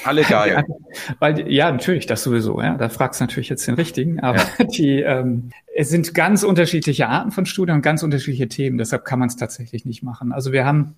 Alle 0.04 0.22
geil. 0.22 0.64
Weil, 1.18 1.50
ja, 1.50 1.72
natürlich, 1.72 2.04
das 2.04 2.22
sowieso, 2.22 2.60
ja. 2.60 2.76
Da 2.76 2.90
fragst 2.90 3.20
du 3.20 3.24
natürlich 3.24 3.48
jetzt 3.48 3.66
den 3.66 3.76
richtigen. 3.76 4.20
Aber 4.20 4.38
ja. 4.58 4.64
die, 4.76 5.00
ähm, 5.00 5.50
es 5.74 5.88
sind 5.88 6.12
ganz 6.12 6.42
unterschiedliche 6.42 7.08
Arten 7.08 7.30
von 7.30 7.46
Studien 7.46 7.76
und 7.76 7.82
ganz 7.82 8.02
unterschiedliche 8.02 8.48
Themen. 8.48 8.76
Deshalb 8.76 9.06
kann 9.06 9.18
man 9.18 9.28
es 9.28 9.36
tatsächlich 9.36 9.86
nicht 9.86 10.02
machen. 10.02 10.32
Also 10.32 10.52
wir 10.52 10.66
haben 10.66 10.94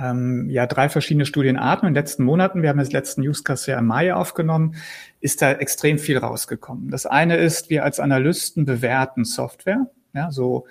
ähm, 0.00 0.48
ja 0.50 0.66
drei 0.66 0.88
verschiedene 0.88 1.26
Studienarten. 1.26 1.88
In 1.88 1.94
den 1.94 2.00
letzten 2.00 2.24
Monaten, 2.24 2.62
wir 2.62 2.68
haben 2.68 2.78
das 2.78 2.92
letzten 2.92 3.22
Newscast 3.22 3.66
ja 3.66 3.78
im 3.78 3.86
Mai 3.86 4.14
aufgenommen, 4.14 4.76
ist 5.20 5.42
da 5.42 5.52
extrem 5.52 5.98
viel 5.98 6.18
rausgekommen. 6.18 6.90
Das 6.90 7.06
eine 7.06 7.36
ist, 7.36 7.70
wir 7.70 7.84
als 7.84 8.00
Analysten 8.00 8.64
bewerten 8.64 9.24
Software. 9.24 9.86
Ja, 10.12 10.30
so 10.30 10.66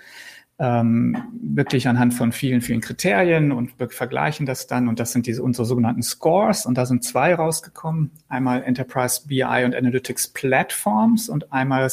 ähm, 0.59 1.17
wirklich 1.41 1.87
anhand 1.87 2.13
von 2.13 2.31
vielen, 2.31 2.61
vielen 2.61 2.79
Kriterien 2.79 3.51
und 3.51 3.71
vergleichen 3.89 4.45
das 4.45 4.67
dann. 4.67 4.87
Und 4.87 4.99
das 4.99 5.11
sind 5.11 5.25
diese 5.25 5.41
unsere 5.41 5.65
sogenannten 5.65 6.03
Scores. 6.03 6.67
Und 6.67 6.77
da 6.77 6.85
sind 6.85 7.03
zwei 7.03 7.33
rausgekommen. 7.33 8.11
Einmal 8.29 8.63
Enterprise 8.63 9.27
BI 9.27 9.63
und 9.65 9.75
Analytics 9.75 10.27
Platforms 10.27 11.27
und 11.27 11.51
einmal 11.51 11.89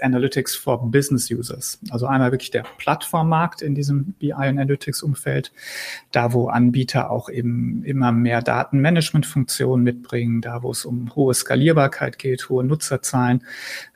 Analytics 0.00 0.56
for 0.56 0.90
Business 0.90 1.30
Users. 1.30 1.78
Also 1.90 2.06
einmal 2.06 2.32
wirklich 2.32 2.50
der 2.50 2.64
Plattformmarkt 2.78 3.60
in 3.60 3.74
diesem 3.74 4.14
BI 4.14 4.32
und 4.32 4.58
Analytics 4.58 5.02
Umfeld. 5.02 5.52
Da, 6.10 6.32
wo 6.32 6.48
Anbieter 6.48 7.10
auch 7.10 7.28
eben 7.28 7.84
immer 7.84 8.10
mehr 8.10 8.40
Datenmanagement-Funktionen 8.40 9.84
mitbringen. 9.84 10.40
Da, 10.40 10.62
wo 10.62 10.70
es 10.70 10.86
um 10.86 11.14
hohe 11.14 11.34
Skalierbarkeit 11.34 12.18
geht, 12.18 12.48
hohe 12.48 12.64
Nutzerzahlen, 12.64 13.44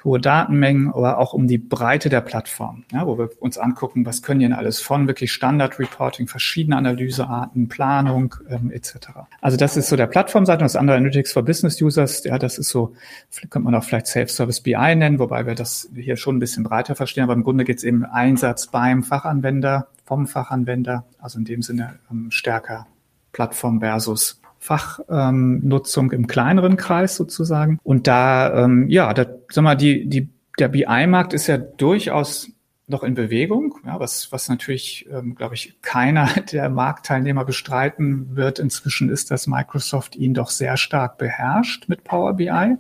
hohe 0.04 0.20
Datenmengen, 0.20 0.88
aber 0.88 1.16
auch 1.18 1.32
um 1.32 1.48
die 1.48 1.58
Breite 1.58 2.10
der 2.10 2.20
Plattform. 2.20 2.84
Ja, 2.92 3.06
wo 3.06 3.16
wir 3.16 3.30
uns 3.40 3.56
angucken, 3.56 4.01
was 4.06 4.22
können 4.22 4.40
die 4.40 4.46
denn 4.46 4.54
alles 4.54 4.80
von 4.80 5.06
wirklich 5.06 5.32
Standard-Reporting, 5.32 6.28
verschiedene 6.28 6.76
Analysearten, 6.76 7.68
Planung 7.68 8.34
ähm, 8.48 8.70
etc. 8.70 9.08
Also 9.40 9.56
das 9.56 9.76
ist 9.76 9.88
so 9.88 9.96
der 9.96 10.06
Plattformseite 10.06 10.60
und 10.60 10.64
das 10.64 10.76
andere 10.76 10.96
Analytics 10.96 11.32
for 11.32 11.42
Business 11.44 11.80
Users, 11.80 12.24
ja, 12.24 12.38
das 12.38 12.58
ist 12.58 12.68
so, 12.68 12.94
könnte 13.40 13.60
man 13.60 13.74
auch 13.74 13.84
vielleicht 13.84 14.06
Self-Service 14.06 14.60
BI 14.60 14.94
nennen, 14.94 15.18
wobei 15.18 15.46
wir 15.46 15.54
das 15.54 15.88
hier 15.94 16.16
schon 16.16 16.36
ein 16.36 16.40
bisschen 16.40 16.64
breiter 16.64 16.94
verstehen, 16.94 17.24
aber 17.24 17.34
im 17.34 17.44
Grunde 17.44 17.64
geht 17.64 17.78
es 17.78 17.84
eben 17.84 18.04
Einsatz 18.04 18.68
beim 18.68 19.02
Fachanwender, 19.02 19.88
vom 20.04 20.26
Fachanwender, 20.26 21.04
also 21.18 21.38
in 21.38 21.44
dem 21.44 21.62
Sinne 21.62 21.98
ähm, 22.10 22.30
stärker 22.30 22.86
Plattform 23.32 23.80
versus 23.80 24.40
Fachnutzung 24.58 26.12
ähm, 26.12 26.20
im 26.20 26.26
kleineren 26.28 26.76
Kreis 26.76 27.16
sozusagen. 27.16 27.80
Und 27.82 28.06
da, 28.06 28.64
ähm, 28.64 28.88
ja, 28.88 29.12
da, 29.12 29.26
sag 29.48 29.64
mal, 29.64 29.74
die, 29.74 30.06
die, 30.08 30.28
der 30.58 30.68
BI-Markt 30.68 31.32
ist 31.32 31.48
ja 31.48 31.58
durchaus 31.58 32.48
noch 32.92 33.02
in 33.02 33.14
Bewegung, 33.14 33.78
ja, 33.84 33.98
was, 33.98 34.30
was 34.30 34.48
natürlich, 34.48 35.08
ähm, 35.10 35.34
glaube 35.34 35.54
ich, 35.54 35.80
keiner 35.82 36.28
der 36.52 36.68
Marktteilnehmer 36.68 37.44
bestreiten 37.44 38.36
wird 38.36 38.58
inzwischen, 38.58 39.10
ist, 39.10 39.30
dass 39.30 39.46
Microsoft 39.46 40.16
ihn 40.16 40.34
doch 40.34 40.50
sehr 40.50 40.76
stark 40.76 41.18
beherrscht 41.18 41.88
mit 41.88 42.04
Power 42.04 42.34
BI. 42.34 42.76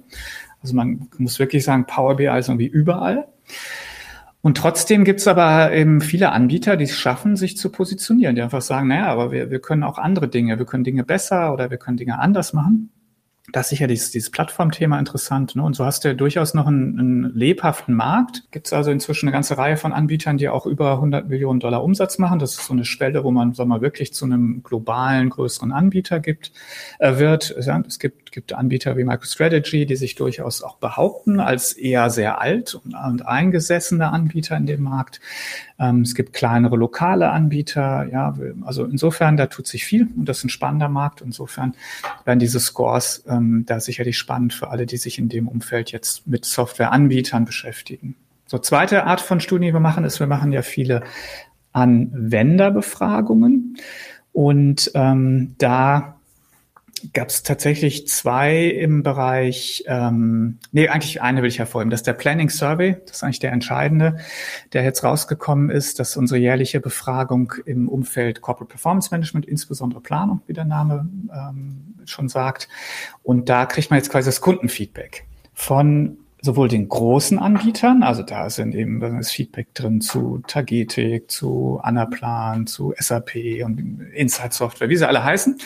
Also 0.62 0.76
man 0.76 1.08
muss 1.18 1.38
wirklich 1.38 1.64
sagen, 1.64 1.86
Power 1.86 2.16
BI 2.16 2.26
ist 2.38 2.48
irgendwie 2.48 2.68
überall. 2.68 3.26
Und 4.42 4.56
trotzdem 4.56 5.04
gibt's 5.04 5.28
aber 5.28 5.72
eben 5.72 6.00
viele 6.00 6.32
Anbieter, 6.32 6.76
die 6.76 6.84
es 6.84 6.98
schaffen, 6.98 7.36
sich 7.36 7.56
zu 7.56 7.70
positionieren, 7.70 8.34
die 8.34 8.42
einfach 8.42 8.62
sagen, 8.62 8.88
naja, 8.88 9.06
aber 9.06 9.30
wir, 9.30 9.50
wir 9.50 9.60
können 9.60 9.84
auch 9.84 9.98
andere 9.98 10.28
Dinge, 10.28 10.58
wir 10.58 10.66
können 10.66 10.84
Dinge 10.84 11.04
besser 11.04 11.52
oder 11.52 11.70
wir 11.70 11.78
können 11.78 11.96
Dinge 11.96 12.18
anders 12.18 12.52
machen 12.52 12.90
das 13.52 13.66
ist 13.66 13.70
sicher 13.70 13.86
dieses, 13.86 14.10
dieses 14.10 14.30
Plattformthema 14.30 14.98
interessant. 14.98 15.54
Ne? 15.56 15.62
Und 15.62 15.76
so 15.76 15.84
hast 15.84 16.04
du 16.04 16.08
ja 16.08 16.14
durchaus 16.14 16.54
noch 16.54 16.66
einen, 16.66 16.98
einen 16.98 17.34
lebhaften 17.34 17.94
Markt. 17.94 18.44
Gibt 18.50 18.66
es 18.66 18.72
also 18.72 18.90
inzwischen 18.90 19.26
eine 19.28 19.34
ganze 19.34 19.58
Reihe 19.58 19.76
von 19.76 19.92
Anbietern, 19.92 20.38
die 20.38 20.48
auch 20.48 20.64
über 20.64 20.92
100 20.92 21.28
Millionen 21.28 21.60
Dollar 21.60 21.84
Umsatz 21.84 22.18
machen. 22.18 22.38
Das 22.38 22.52
ist 22.52 22.66
so 22.66 22.72
eine 22.72 22.86
Schwelle, 22.86 23.24
wo 23.24 23.30
man, 23.30 23.52
sagen 23.52 23.68
wir 23.68 23.82
wirklich 23.82 24.14
zu 24.14 24.24
einem 24.24 24.62
globalen, 24.62 25.28
größeren 25.28 25.70
Anbieter 25.70 26.18
gibt, 26.18 26.52
äh, 26.98 27.18
wird. 27.18 27.50
Es 27.50 27.98
gibt, 27.98 28.32
gibt 28.32 28.54
Anbieter 28.54 28.96
wie 28.96 29.04
MicroStrategy, 29.04 29.84
die 29.84 29.96
sich 29.96 30.14
durchaus 30.14 30.62
auch 30.62 30.76
behaupten 30.76 31.38
als 31.38 31.74
eher 31.74 32.08
sehr 32.08 32.40
alt 32.40 32.74
und, 32.74 32.94
und 32.94 33.26
eingesessene 33.26 34.08
Anbieter 34.08 34.56
in 34.56 34.64
dem 34.64 34.82
Markt. 34.82 35.20
Ähm, 35.78 36.02
es 36.02 36.14
gibt 36.14 36.32
kleinere 36.32 36.76
lokale 36.76 37.30
Anbieter. 37.30 38.08
Ja, 38.10 38.34
also 38.62 38.84
insofern, 38.84 39.36
da 39.36 39.46
tut 39.46 39.66
sich 39.66 39.84
viel 39.84 40.08
und 40.16 40.26
das 40.26 40.38
ist 40.38 40.44
ein 40.44 40.48
spannender 40.48 40.88
Markt. 40.88 41.20
Insofern 41.20 41.74
werden 42.24 42.38
diese 42.38 42.60
Scores 42.60 43.24
ähm, 43.28 43.41
da 43.66 43.80
sicherlich 43.80 44.18
spannend 44.18 44.54
für 44.54 44.70
alle, 44.70 44.86
die 44.86 44.96
sich 44.96 45.18
in 45.18 45.28
dem 45.28 45.48
Umfeld 45.48 45.92
jetzt 45.92 46.26
mit 46.26 46.44
Softwareanbietern 46.44 47.44
beschäftigen. 47.44 48.16
So, 48.46 48.58
zweite 48.58 49.04
Art 49.04 49.20
von 49.20 49.40
Studien, 49.40 49.68
die 49.68 49.74
wir 49.74 49.80
machen, 49.80 50.04
ist, 50.04 50.20
wir 50.20 50.26
machen 50.26 50.52
ja 50.52 50.62
viele 50.62 51.02
Anwenderbefragungen. 51.72 53.76
Und 54.32 54.90
ähm, 54.94 55.54
da 55.58 56.16
gab 57.12 57.28
es 57.28 57.42
tatsächlich 57.42 58.08
zwei 58.08 58.64
im 58.64 59.02
Bereich, 59.02 59.84
ähm, 59.86 60.58
nee, 60.70 60.88
eigentlich 60.88 61.22
eine 61.22 61.42
will 61.42 61.48
ich 61.48 61.58
hervorheben, 61.58 61.90
das 61.90 62.00
ist 62.00 62.06
der 62.06 62.12
Planning 62.12 62.50
Survey, 62.50 62.96
das 63.06 63.16
ist 63.16 63.22
eigentlich 63.24 63.38
der 63.40 63.52
entscheidende, 63.52 64.18
der 64.72 64.84
jetzt 64.84 65.04
rausgekommen 65.04 65.70
ist, 65.70 65.98
dass 65.98 66.16
unsere 66.16 66.38
jährliche 66.40 66.80
Befragung 66.80 67.52
im 67.66 67.88
Umfeld 67.88 68.40
Corporate 68.40 68.70
Performance 68.70 69.08
Management, 69.10 69.46
insbesondere 69.46 70.00
Planung, 70.00 70.42
wie 70.46 70.52
der 70.52 70.64
Name 70.64 71.08
ähm, 71.32 71.94
schon 72.04 72.28
sagt. 72.28 72.68
Und 73.22 73.48
da 73.48 73.66
kriegt 73.66 73.90
man 73.90 73.98
jetzt 73.98 74.10
quasi 74.10 74.26
das 74.26 74.40
Kundenfeedback 74.40 75.26
von 75.54 76.18
sowohl 76.44 76.66
den 76.66 76.88
großen 76.88 77.38
Anbietern, 77.38 78.02
also 78.02 78.24
da 78.24 78.50
sind 78.50 78.74
eben 78.74 78.98
das 78.98 79.30
Feedback 79.30 79.72
drin 79.74 80.00
zu 80.00 80.42
Tagetik, 80.48 81.30
zu 81.30 81.78
Anaplan, 81.80 82.66
zu 82.66 82.92
SAP 82.98 83.62
und 83.64 84.00
Insight 84.12 84.52
Software, 84.52 84.88
wie 84.88 84.96
sie 84.96 85.06
alle 85.06 85.22
heißen. 85.22 85.58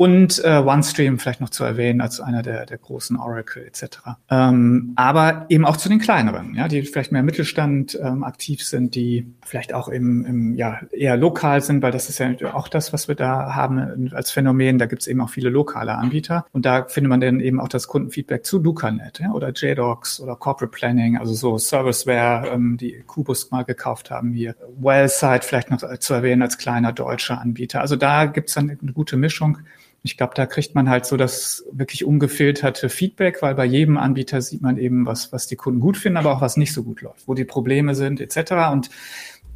Und 0.00 0.42
äh, 0.46 0.56
OneStream 0.56 1.18
vielleicht 1.18 1.42
noch 1.42 1.50
zu 1.50 1.62
erwähnen 1.62 2.00
als 2.00 2.22
einer 2.22 2.40
der, 2.40 2.64
der 2.64 2.78
großen 2.78 3.18
Oracle 3.18 3.66
etc. 3.66 3.98
Ähm, 4.30 4.94
aber 4.96 5.44
eben 5.50 5.66
auch 5.66 5.76
zu 5.76 5.90
den 5.90 5.98
kleineren, 5.98 6.54
ja, 6.54 6.68
die 6.68 6.84
vielleicht 6.84 7.12
mehr 7.12 7.22
Mittelstand 7.22 8.00
ähm, 8.02 8.24
aktiv 8.24 8.64
sind, 8.64 8.94
die 8.94 9.30
vielleicht 9.44 9.74
auch 9.74 9.88
im, 9.88 10.24
im 10.24 10.54
ja 10.54 10.80
eher 10.90 11.18
lokal 11.18 11.60
sind, 11.60 11.82
weil 11.82 11.92
das 11.92 12.08
ist 12.08 12.18
ja 12.18 12.32
auch 12.54 12.68
das, 12.68 12.94
was 12.94 13.08
wir 13.08 13.14
da 13.14 13.54
haben 13.54 14.10
als 14.14 14.30
Phänomen. 14.30 14.78
Da 14.78 14.86
gibt 14.86 15.02
es 15.02 15.06
eben 15.06 15.20
auch 15.20 15.28
viele 15.28 15.50
lokale 15.50 15.94
Anbieter 15.94 16.46
und 16.52 16.64
da 16.64 16.86
findet 16.86 17.10
man 17.10 17.20
dann 17.20 17.40
eben 17.40 17.60
auch 17.60 17.68
das 17.68 17.86
Kundenfeedback 17.86 18.46
zu 18.46 18.58
LucaNet 18.58 19.18
ja, 19.18 19.32
oder 19.32 19.52
JDocs 19.52 20.20
oder 20.20 20.34
Corporate 20.34 20.74
Planning, 20.74 21.18
also 21.18 21.34
so 21.34 21.58
Serviceware, 21.58 22.48
ähm, 22.54 22.78
die 22.78 23.02
Kubus 23.06 23.50
mal 23.50 23.64
gekauft 23.64 24.10
haben 24.10 24.32
hier. 24.32 24.56
Wellsite 24.78 25.44
vielleicht 25.44 25.70
noch 25.70 25.98
zu 25.98 26.14
erwähnen 26.14 26.40
als 26.40 26.56
kleiner 26.56 26.94
deutscher 26.94 27.38
Anbieter. 27.38 27.82
Also 27.82 27.96
da 27.96 28.24
gibt's 28.24 28.54
dann 28.54 28.70
eine 28.70 28.94
gute 28.94 29.18
Mischung. 29.18 29.58
Ich 30.02 30.16
glaube, 30.16 30.32
da 30.34 30.46
kriegt 30.46 30.74
man 30.74 30.88
halt 30.88 31.04
so 31.04 31.16
das 31.16 31.64
wirklich 31.72 32.04
ungefilterte 32.04 32.88
Feedback, 32.88 33.42
weil 33.42 33.54
bei 33.54 33.66
jedem 33.66 33.98
Anbieter 33.98 34.40
sieht 34.40 34.62
man 34.62 34.78
eben, 34.78 35.06
was, 35.06 35.32
was 35.32 35.46
die 35.46 35.56
Kunden 35.56 35.80
gut 35.80 35.96
finden, 35.96 36.16
aber 36.16 36.32
auch 36.32 36.40
was 36.40 36.56
nicht 36.56 36.72
so 36.72 36.82
gut 36.82 37.02
läuft, 37.02 37.28
wo 37.28 37.34
die 37.34 37.44
Probleme 37.44 37.94
sind, 37.94 38.20
etc. 38.20 38.72
Und 38.72 38.90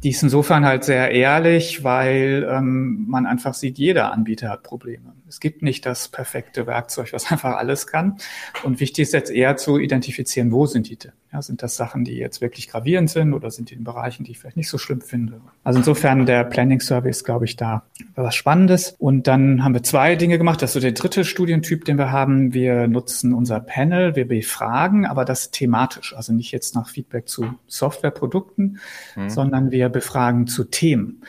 die 0.05 0.11
ist 0.11 0.21
insofern 0.21 0.65
halt 0.65 0.83
sehr 0.83 1.09
ehrlich, 1.09 1.83
weil 1.83 2.47
ähm, 2.47 3.05
man 3.09 3.25
einfach 3.25 3.55
sieht, 3.55 3.79
jeder 3.79 4.13
Anbieter 4.13 4.49
hat 4.49 4.61
Probleme. 4.61 5.15
Es 5.27 5.39
gibt 5.39 5.63
nicht 5.63 5.83
das 5.87 6.09
perfekte 6.09 6.67
Werkzeug, 6.67 7.11
was 7.11 7.31
einfach 7.31 7.57
alles 7.57 7.87
kann. 7.87 8.17
Und 8.63 8.79
wichtig 8.79 9.01
ist 9.01 9.13
jetzt 9.13 9.31
eher 9.31 9.57
zu 9.57 9.79
identifizieren, 9.79 10.51
wo 10.51 10.67
sind 10.67 10.89
die 10.89 10.97
denn? 10.97 11.13
Ja, 11.35 11.41
sind 11.41 11.63
das 11.63 11.75
Sachen, 11.75 12.05
die 12.05 12.13
jetzt 12.13 12.39
wirklich 12.39 12.69
gravierend 12.69 13.09
sind 13.09 13.33
oder 13.33 13.51
sind 13.51 13.69
die 13.69 13.73
in 13.73 13.83
Bereichen, 13.83 14.23
die 14.23 14.31
ich 14.31 14.39
vielleicht 14.39 14.55
nicht 14.55 14.69
so 14.69 14.77
schlimm 14.77 15.01
finde? 15.01 15.41
Also 15.65 15.79
insofern 15.79 16.25
der 16.25 16.45
Planning 16.45 16.79
Service, 16.79 17.25
glaube 17.25 17.43
ich, 17.43 17.57
da 17.57 17.83
was 18.15 18.35
Spannendes. 18.35 18.95
Und 18.99 19.27
dann 19.27 19.61
haben 19.61 19.73
wir 19.73 19.83
zwei 19.83 20.15
Dinge 20.15 20.37
gemacht. 20.37 20.61
Das 20.61 20.69
ist 20.69 20.73
so 20.75 20.79
der 20.79 20.93
dritte 20.93 21.25
Studientyp, 21.25 21.83
den 21.83 21.97
wir 21.97 22.13
haben. 22.13 22.53
Wir 22.53 22.87
nutzen 22.87 23.33
unser 23.33 23.59
Panel, 23.59 24.15
wir 24.15 24.25
befragen, 24.25 25.05
aber 25.05 25.25
das 25.25 25.51
thematisch. 25.51 26.15
Also 26.15 26.31
nicht 26.31 26.53
jetzt 26.53 26.73
nach 26.73 26.87
Feedback 26.87 27.27
zu 27.27 27.53
Softwareprodukten, 27.67 28.79
mhm. 29.17 29.29
sondern 29.29 29.71
wir 29.71 29.89
befragen 29.95 30.45
zu 30.45 30.65
Themen. 30.65 31.21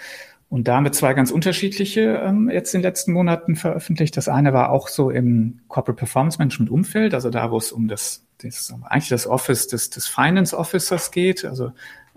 Und 0.49 0.69
da 0.69 0.77
haben 0.77 0.85
wir 0.85 0.93
zwei 0.93 1.15
ganz 1.15 1.31
unterschiedliche 1.31 2.21
ähm, 2.25 2.51
jetzt 2.51 2.75
in 2.75 2.81
den 2.81 2.89
letzten 2.89 3.13
Monaten 3.13 3.57
veröffentlicht. 3.57 4.17
Das 4.17 4.29
eine 4.29 4.53
war 4.53 4.71
auch 4.71 4.89
so 4.89 5.11
im 5.11 5.61
Corporate 5.69 5.99
Performance 5.99 6.39
Management 6.39 6.71
Umfeld, 6.71 7.15
also 7.15 7.31
da, 7.31 7.51
wo 7.51 7.59
es 7.59 7.73
um 7.73 7.89
das, 7.89 8.25
das 8.43 8.75
eigentlich 8.85 9.09
das 9.09 9.27
Office 9.27 9.69
des, 9.69 9.91
des 9.91 10.07
Finance 10.07 10.57
Officers 10.57 11.11
geht, 11.11 11.45
also 11.45 11.73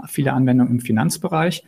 viele 0.08 0.34
Anwendungen 0.34 0.74
im 0.74 0.80
Finanzbereich. 0.80 1.64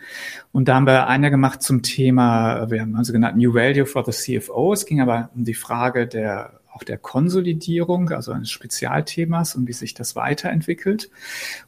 Und 0.51 0.67
da 0.67 0.75
haben 0.75 0.87
wir 0.87 1.07
eine 1.07 1.29
gemacht 1.29 1.61
zum 1.61 1.83
Thema, 1.83 2.69
wir 2.71 2.81
haben 2.81 2.95
also 2.95 3.11
genannt 3.11 3.37
New 3.37 3.53
Value 3.53 3.85
for 3.85 4.03
the 4.09 4.11
CFO. 4.11 4.73
Es 4.73 4.85
ging 4.85 5.01
aber 5.01 5.29
um 5.35 5.43
die 5.43 5.53
Frage 5.53 6.07
der 6.07 6.61
auch 6.73 6.83
der 6.83 6.97
Konsolidierung, 6.97 8.09
also 8.11 8.31
eines 8.31 8.49
Spezialthemas 8.49 9.55
und 9.55 9.67
wie 9.67 9.73
sich 9.73 9.93
das 9.93 10.15
weiterentwickelt. 10.15 11.09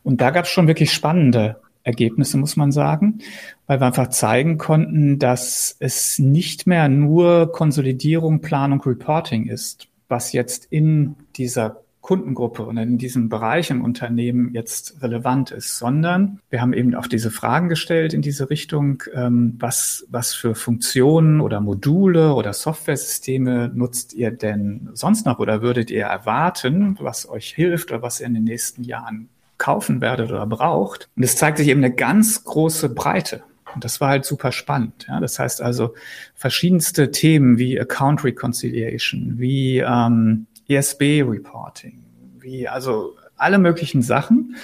Und 0.03 0.21
da 0.21 0.31
gab 0.31 0.45
es 0.45 0.51
schon 0.51 0.67
wirklich 0.67 0.93
spannende 0.93 1.59
Ergebnisse, 1.83 2.37
muss 2.37 2.55
man 2.55 2.71
sagen, 2.71 3.19
weil 3.67 3.79
wir 3.79 3.87
einfach 3.87 4.09
zeigen 4.09 4.57
konnten, 4.57 5.19
dass 5.19 5.75
es 5.79 6.17
nicht 6.19 6.65
mehr 6.65 6.87
nur 6.89 7.51
Konsolidierung, 7.51 8.41
Planung, 8.41 8.81
Reporting 8.81 9.47
ist, 9.47 9.87
was 10.07 10.31
jetzt 10.31 10.65
in 10.69 11.15
dieser 11.35 11.83
Kundengruppe 12.03 12.63
und 12.63 12.75
in 12.75 12.97
diesem 12.97 13.29
Bereich 13.29 13.71
im 13.71 13.81
Unternehmen 13.81 14.53
jetzt 14.53 15.01
relevant 15.01 15.51
ist, 15.51 15.77
sondern 15.77 16.41
wir 16.49 16.61
haben 16.61 16.73
eben 16.73 16.93
auch 16.95 17.07
diese 17.07 17.31
Fragen 17.31 17.69
gestellt 17.69 18.13
in 18.13 18.21
diese 18.21 18.49
Richtung, 18.49 19.03
ähm, 19.13 19.55
was, 19.57 20.05
was 20.09 20.33
für 20.33 20.53
Funktionen 20.53 21.39
oder 21.39 21.61
Module 21.61 22.33
oder 22.33 22.51
Softwaresysteme 22.51 23.71
nutzt 23.73 24.13
ihr 24.13 24.31
denn 24.31 24.89
sonst 24.93 25.25
noch 25.25 25.39
oder 25.39 25.61
würdet 25.61 25.89
ihr 25.91 26.03
erwarten, 26.03 26.97
was 26.99 27.27
euch 27.27 27.53
hilft 27.53 27.91
oder 27.91 28.01
was 28.01 28.19
ihr 28.19 28.27
in 28.27 28.33
den 28.33 28.43
nächsten 28.43 28.83
Jahren 28.83 29.29
kaufen 29.63 30.01
werdet 30.01 30.29
oder 30.29 30.45
braucht. 30.45 31.09
Und 31.15 31.23
es 31.23 31.37
zeigt 31.37 31.57
sich 31.57 31.69
eben 31.69 31.81
eine 31.81 31.93
ganz 31.93 32.43
große 32.43 32.89
Breite. 32.89 33.43
Und 33.73 33.85
das 33.85 34.01
war 34.01 34.09
halt 34.09 34.25
super 34.25 34.51
spannend. 34.51 35.05
Ja, 35.07 35.21
das 35.21 35.39
heißt 35.39 35.61
also 35.61 35.95
verschiedenste 36.35 37.11
Themen 37.11 37.57
wie 37.57 37.79
Account 37.79 38.25
Reconciliation, 38.25 39.35
wie 39.37 39.79
ähm, 39.79 40.47
ESB-Reporting, 40.67 42.03
wie 42.39 42.67
also 42.67 43.15
alle 43.37 43.57
möglichen 43.57 44.01
Sachen 44.01 44.57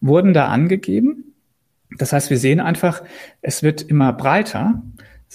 wurden 0.00 0.32
da 0.32 0.46
angegeben. 0.46 1.34
Das 1.98 2.12
heißt, 2.12 2.30
wir 2.30 2.38
sehen 2.38 2.60
einfach, 2.60 3.02
es 3.42 3.64
wird 3.64 3.82
immer 3.82 4.12
breiter 4.12 4.80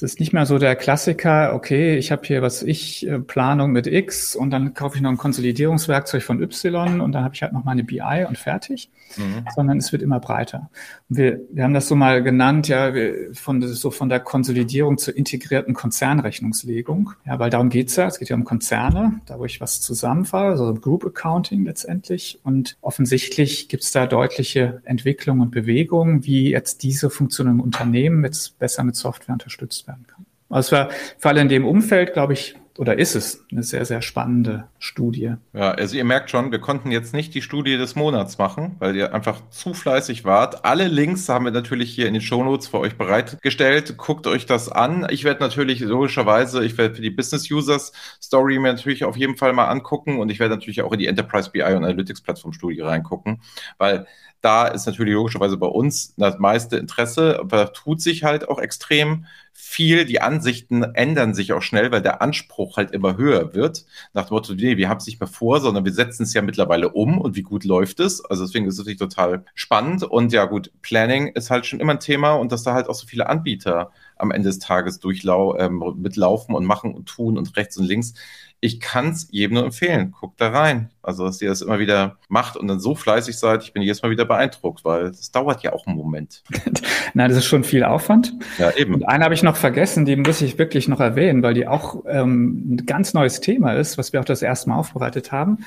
es 0.01 0.13
ist 0.13 0.19
nicht 0.21 0.31
mehr 0.31 0.45
so 0.45 0.57
der 0.57 0.77
Klassiker, 0.77 1.53
okay, 1.53 1.97
ich 1.97 2.09
habe 2.09 2.21
hier 2.25 2.41
was 2.41 2.63
ich 2.63 3.05
äh, 3.05 3.19
Planung 3.19 3.71
mit 3.71 3.85
X 3.85 4.33
und 4.33 4.49
dann 4.49 4.73
kaufe 4.73 4.95
ich 4.95 5.01
noch 5.01 5.09
ein 5.09 5.17
Konsolidierungswerkzeug 5.17 6.23
von 6.23 6.41
Y 6.41 7.01
und 7.01 7.12
dann 7.12 7.25
habe 7.25 7.35
ich 7.35 7.41
halt 7.41 7.51
noch 7.51 7.65
meine 7.65 7.83
BI 7.83 8.25
und 8.25 8.38
fertig, 8.38 8.89
mhm. 9.17 9.45
sondern 9.53 9.77
es 9.77 9.91
wird 9.91 10.01
immer 10.01 10.21
breiter. 10.21 10.69
Und 11.09 11.17
wir, 11.17 11.41
wir 11.51 11.65
haben 11.65 11.73
das 11.73 11.89
so 11.89 11.95
mal 11.95 12.23
genannt, 12.23 12.69
ja, 12.69 12.93
von 13.33 13.62
so 13.62 13.91
von 13.91 14.07
der 14.07 14.21
Konsolidierung 14.21 14.97
zur 14.97 15.17
integrierten 15.17 15.73
Konzernrechnungslegung, 15.73 17.12
ja, 17.25 17.38
weil 17.38 17.49
darum 17.49 17.67
geht's 17.67 17.97
ja. 17.97 18.07
Es 18.07 18.19
geht 18.19 18.29
ja 18.29 18.38
um 18.38 18.45
Konzerne, 18.45 19.19
da 19.25 19.38
wo 19.38 19.43
ich 19.43 19.59
was 19.59 19.81
zusammenfahre, 19.81 20.51
also 20.51 20.73
Group 20.75 21.05
Accounting 21.05 21.65
letztendlich. 21.65 22.39
Und 22.43 22.77
offensichtlich 22.79 23.67
gibt's 23.67 23.91
da 23.91 24.07
deutliche 24.07 24.81
Entwicklungen 24.85 25.41
und 25.41 25.51
Bewegungen, 25.51 26.23
wie 26.23 26.51
jetzt 26.51 26.83
diese 26.83 27.09
Funktion 27.09 27.47
im 27.47 27.59
Unternehmen 27.59 28.23
jetzt 28.23 28.57
besser 28.59 28.85
mit 28.85 28.95
Software 28.95 29.33
unterstützt 29.33 29.88
werden 29.88 29.88
kann. 30.08 30.25
Also 30.49 30.75
war 30.75 30.89
vor 31.17 31.32
allem 31.32 31.43
in 31.43 31.49
dem 31.49 31.65
Umfeld, 31.65 32.13
glaube 32.13 32.34
ich, 32.34 32.56
oder 32.80 32.97
ist 32.97 33.13
es 33.13 33.45
eine 33.52 33.62
sehr, 33.62 33.84
sehr 33.84 34.02
spannende 34.02 34.69
Studie. 34.80 35.34
Ja, 35.52 35.71
also 35.71 35.97
ihr 35.97 36.06
merkt 36.06 36.30
schon, 36.30 36.54
wir 36.54 36.60
konnten 36.60 36.91
jetzt 36.91 37.13
nicht 37.13 37.36
die 37.36 37.41
Studie 37.41 37.75
des 37.75 37.95
Monats 37.95 38.38
machen, 38.38 38.78
weil 38.80 38.95
ihr 38.95 39.13
einfach 39.13 39.49
zu 39.49 39.73
fleißig 39.73 40.23
wart. 40.23 40.63
Alle 40.63 40.88
Links 40.88 41.28
haben 41.28 41.43
wir 41.43 41.52
natürlich 41.52 41.93
hier 41.93 42.08
in 42.08 42.13
den 42.13 42.21
Shownotes 42.21 42.69
für 42.69 42.80
euch 42.80 42.97
bereitgestellt. 42.97 43.97
Guckt 43.97 44.28
euch 44.28 44.45
das 44.45 44.69
an. 44.69 45.06
Ich 45.10 45.25
werde 45.25 45.41
natürlich 45.41 45.82
logischerweise, 45.82 46.63
ich 46.63 46.78
werde 46.78 46.95
für 46.95 47.02
die 47.02 47.10
Business 47.10 47.52
Users 47.52 47.91
Story 48.21 48.58
mir 48.60 48.71
natürlich 48.71 49.04
auf 49.04 49.17
jeden 49.17 49.36
Fall 49.36 49.52
mal 49.52 49.67
angucken 49.67 50.17
und 50.17 50.30
ich 50.30 50.39
werde 50.39 50.56
natürlich 50.56 50.82
auch 50.82 50.93
in 50.93 50.99
die 50.99 51.08
Enterprise 51.08 51.52
BI 51.52 51.62
und 51.62 51.84
Analytics 51.84 52.21
Plattform 52.21 52.54
Studie 52.54 52.80
reingucken, 52.80 53.41
weil 53.78 54.08
da 54.41 54.67
ist 54.67 54.86
natürlich 54.86 55.13
logischerweise 55.13 55.58
bei 55.58 55.67
uns 55.67 56.13
das 56.15 56.39
meiste 56.39 56.78
Interesse, 56.78 57.39
aber 57.39 57.58
da 57.58 57.65
tut 57.65 58.02
sich 58.02 58.23
halt 58.23 58.47
auch 58.47 58.60
extrem 58.60 59.25
viel. 59.54 60.06
Die 60.06 60.21
Ansichten 60.21 60.84
ändern 60.84 61.34
sich 61.34 61.52
auch 61.52 61.62
schnell, 61.62 61.91
weil 61.91 62.02
der 62.02 62.21
Anspruch 62.21 62.78
halt 62.78 62.91
immer 62.91 63.17
höher 63.17 63.54
wird. 63.54 63.86
Nach 64.13 64.28
dem 64.28 64.36
Motto, 64.36 64.54
nee, 64.54 64.78
wir 64.78 64.88
haben 64.88 64.99
es 64.99 65.08
nicht 65.08 65.19
mehr 65.19 65.28
vor, 65.28 65.60
sondern 65.60 65.84
wir 65.84 65.91
setzen 65.91 66.23
es 66.23 66.34
ja 66.34 66.41
mittlerweile 66.41 66.89
um 66.89 67.19
und 67.19 67.36
wie 67.36 67.41
gut 67.41 67.65
läuft 67.65 67.99
es. 67.99 68.23
Also 68.23 68.45
deswegen 68.45 68.65
ist 68.65 68.75
es 68.75 68.80
natürlich 68.80 68.99
total 68.99 69.43
spannend. 69.56 70.04
Und 70.04 70.32
ja 70.32 70.45
gut, 70.45 70.71
Planning 70.82 71.28
ist 71.28 71.49
halt 71.49 71.65
schon 71.65 71.82
immer 71.82 71.93
ein 71.93 71.99
Thema 71.99 72.34
und 72.34 72.54
dass 72.54 72.63
da 72.63 72.73
halt 72.73 72.88
auch 72.88 72.95
so 72.95 73.06
viele 73.06 73.28
Anbieter 73.28 73.91
am 74.15 74.32
Ende 74.32 74.47
des 74.47 74.60
Tages 74.60 74.99
durchlau 74.99 75.58
ähm, 75.58 75.84
mitlaufen 75.97 76.56
und 76.56 76.65
machen 76.65 76.93
und 76.93 77.08
tun 77.08 77.38
und 77.38 77.56
rechts 77.58 77.78
und 77.78 77.86
links 77.86 78.13
ich 78.62 78.80
kann 78.80 79.10
es 79.10 79.28
jedem 79.32 79.56
nur 79.56 79.65
empfehlen. 79.65 80.12
Guckt 80.12 80.41
da 80.41 80.50
rein. 80.50 80.89
Also, 81.02 81.26
dass 81.26 81.41
ihr 81.41 81.50
das 81.50 81.62
immer 81.62 81.80
wieder 81.80 82.17
macht 82.28 82.58
und 82.58 82.67
dann 82.67 82.80
so 82.80 82.93
fleißig 82.93 83.38
seid, 83.38 83.63
ich 83.63 83.72
bin 83.72 83.82
jedes 83.82 84.02
Mal 84.02 84.12
wieder 84.12 84.26
beeindruckt, 84.26 84.84
weil 84.84 85.06
es 85.06 85.32
dauert 85.32 85.63
ja 85.63 85.72
auch 85.74 85.88
einen 85.88 85.95
Moment. 85.95 86.43
Nein, 87.13 87.30
das 87.30 87.38
ist 87.38 87.45
schon 87.45 87.63
viel 87.63 87.84
Aufwand. 87.84 88.34
Ja, 88.58 88.72
eben. 88.76 88.93
Und 88.93 89.08
eine 89.08 89.24
habe 89.24 89.34
ich 89.34 89.43
noch 89.43 89.56
vergessen, 89.56 90.06
die 90.06 90.17
muss 90.17 90.41
ich 90.41 90.58
wirklich 90.58 90.88
noch 90.88 91.00
erwähnen, 91.00 91.41
weil 91.41 91.54
die 91.54 91.67
auch 91.67 92.04
ähm, 92.08 92.74
ein 92.74 92.86
ganz 92.86 93.13
neues 93.13 93.39
Thema 93.39 93.74
ist, 93.74 93.98
was 93.98 94.12
wir 94.12 94.19
auch 94.19 94.26
das 94.26 94.41
erste 94.41 94.69
Mal 94.69 94.78
aufbereitet 94.78 95.32
haben. 95.32 95.60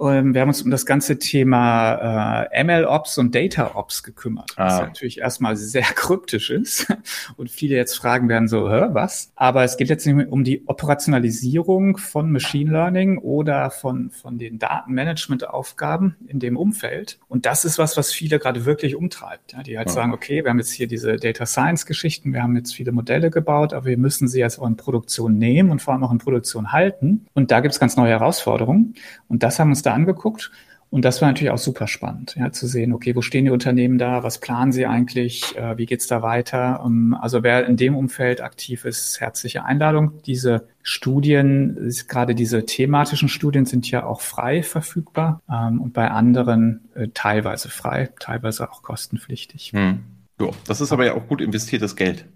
Ähm, 0.00 0.34
wir 0.34 0.40
haben 0.40 0.48
uns 0.48 0.62
um 0.62 0.70
das 0.70 0.86
ganze 0.86 1.18
Thema 1.18 2.42
äh, 2.42 2.64
ML-Ops 2.64 3.18
und 3.18 3.34
Data-Ops 3.34 4.02
gekümmert, 4.02 4.50
ah. 4.56 4.66
was 4.66 4.80
natürlich 4.80 5.18
erstmal 5.18 5.56
sehr 5.56 5.82
kryptisch 5.94 6.50
ist 6.50 6.92
und 7.36 7.50
viele 7.50 7.76
jetzt 7.76 7.96
fragen 7.96 8.28
werden 8.28 8.48
so, 8.48 8.70
Hä, 8.70 8.88
was? 8.90 9.30
Aber 9.36 9.62
es 9.62 9.76
geht 9.76 9.88
jetzt 9.88 10.06
nicht 10.06 10.30
um 10.30 10.42
die 10.42 10.66
Operationalisierung 10.66 11.96
von 11.96 12.32
Machine 12.32 12.72
Learning 12.72 13.18
oder 13.18 13.70
von, 13.70 14.10
von 14.10 14.38
den 14.38 14.58
Datenmanagement-Aufgaben 14.58 16.16
in 16.26 16.40
dem 16.40 16.56
Umfeld. 16.56 17.18
Und 17.28 17.46
das 17.46 17.64
ist 17.64 17.78
was, 17.78 17.96
was 17.96 18.12
viele 18.12 18.38
gerade 18.38 18.64
wirklich 18.64 18.96
umtreibt. 18.96 19.52
Ja, 19.52 19.62
die 19.62 19.78
halt 19.78 19.88
ja. 19.88 19.94
sagen, 19.94 20.12
okay, 20.12 20.42
wir 20.42 20.50
haben 20.50 20.58
jetzt 20.58 20.72
hier 20.72 20.88
diese 20.88 21.16
Data 21.16 21.46
Science-Geschichten, 21.46 22.32
wir 22.32 22.42
haben 22.42 22.56
jetzt 22.56 22.74
viele 22.74 22.90
Modelle 22.90 23.30
gebaut, 23.30 23.72
aber 23.72 23.86
wir 23.86 23.98
müssen 23.98 24.26
sie 24.26 24.40
jetzt 24.40 24.58
auch 24.58 24.66
in 24.66 24.76
Produktion 24.76 25.38
nehmen 25.38 25.70
und 25.70 25.80
vor 25.80 25.94
allem 25.94 26.02
auch 26.02 26.12
in 26.12 26.18
Produktion 26.18 26.72
halten. 26.72 27.26
Und 27.34 27.50
da 27.50 27.60
gibt 27.60 27.74
es 27.74 27.80
ganz 27.80 27.96
neue 27.96 28.10
Herausforderungen. 28.10 28.94
Und 29.28 29.42
das 29.42 29.58
haben 29.58 29.70
uns 29.70 29.83
da 29.84 29.94
angeguckt. 29.94 30.50
Und 30.94 31.04
das 31.04 31.20
war 31.20 31.28
natürlich 31.28 31.50
auch 31.50 31.58
super 31.58 31.88
spannend, 31.88 32.36
ja, 32.38 32.52
zu 32.52 32.68
sehen, 32.68 32.92
okay, 32.92 33.16
wo 33.16 33.20
stehen 33.20 33.46
die 33.46 33.50
Unternehmen 33.50 33.98
da, 33.98 34.22
was 34.22 34.38
planen 34.38 34.70
sie 34.70 34.86
eigentlich, 34.86 35.56
äh, 35.56 35.76
wie 35.76 35.86
geht's 35.86 36.06
da 36.06 36.22
weiter? 36.22 36.84
Um, 36.84 37.14
also 37.14 37.42
wer 37.42 37.66
in 37.66 37.76
dem 37.76 37.96
Umfeld 37.96 38.40
aktiv 38.40 38.84
ist, 38.84 39.20
herzliche 39.20 39.64
Einladung. 39.64 40.22
Diese 40.24 40.68
Studien, 40.84 41.90
gerade 42.06 42.36
diese 42.36 42.64
thematischen 42.64 43.28
Studien 43.28 43.66
sind 43.66 43.90
ja 43.90 44.06
auch 44.06 44.20
frei 44.20 44.62
verfügbar 44.62 45.42
ähm, 45.50 45.80
und 45.80 45.94
bei 45.94 46.12
anderen 46.12 46.88
äh, 46.94 47.08
teilweise 47.12 47.70
frei, 47.70 48.10
teilweise 48.20 48.70
auch 48.70 48.82
kostenpflichtig. 48.84 49.72
Hm. 49.72 49.98
Ja, 50.40 50.50
das 50.68 50.80
ist 50.80 50.92
aber 50.92 51.06
ja 51.06 51.14
auch 51.14 51.26
gut 51.26 51.40
investiertes 51.40 51.96
Geld. 51.96 52.26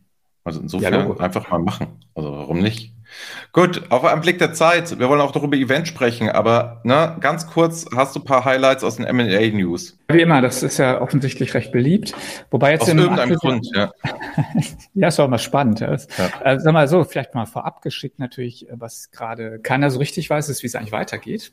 Also 0.42 0.60
insofern 0.60 0.94
ja, 0.94 1.16
einfach 1.18 1.48
mal 1.48 1.60
machen. 1.60 1.86
Also 2.12 2.32
warum 2.32 2.58
nicht? 2.58 2.92
Gut, 3.52 3.82
auf 3.90 4.04
einen 4.04 4.20
Blick 4.20 4.38
der 4.38 4.52
Zeit. 4.52 4.98
Wir 4.98 5.08
wollen 5.08 5.20
auch 5.20 5.34
noch 5.34 5.42
über 5.42 5.56
Event 5.56 5.88
sprechen, 5.88 6.28
aber 6.28 6.80
ne, 6.84 7.16
ganz 7.20 7.46
kurz, 7.46 7.86
hast 7.94 8.14
du 8.14 8.20
ein 8.20 8.24
paar 8.24 8.44
Highlights 8.44 8.84
aus 8.84 8.96
den 8.96 9.06
M&A 9.06 9.56
News? 9.56 9.98
Wie 10.08 10.20
immer, 10.20 10.40
das 10.40 10.62
ist 10.62 10.78
ja 10.78 11.00
offensichtlich 11.00 11.54
recht 11.54 11.72
beliebt. 11.72 12.14
Wobei 12.50 12.72
jetzt 12.72 12.82
aus 12.82 12.88
irgendeinem 12.88 13.36
Grund, 13.36 13.66
ja. 13.74 13.90
ja, 14.94 15.08
ist 15.08 15.20
auch 15.20 15.28
mal 15.28 15.38
spannend. 15.38 15.80
Ja. 15.80 15.94
Ja. 15.94 16.30
Äh, 16.44 16.60
sag 16.60 16.72
mal 16.72 16.88
so, 16.88 17.04
vielleicht 17.04 17.34
mal 17.34 17.46
vorab 17.46 17.82
geschickt 17.82 18.18
natürlich, 18.18 18.66
was 18.70 19.10
gerade 19.10 19.58
keiner 19.58 19.90
so 19.90 19.98
richtig 19.98 20.28
weiß, 20.28 20.48
ist, 20.48 20.62
wie 20.62 20.66
es 20.66 20.74
eigentlich 20.74 20.92
weitergeht. 20.92 21.52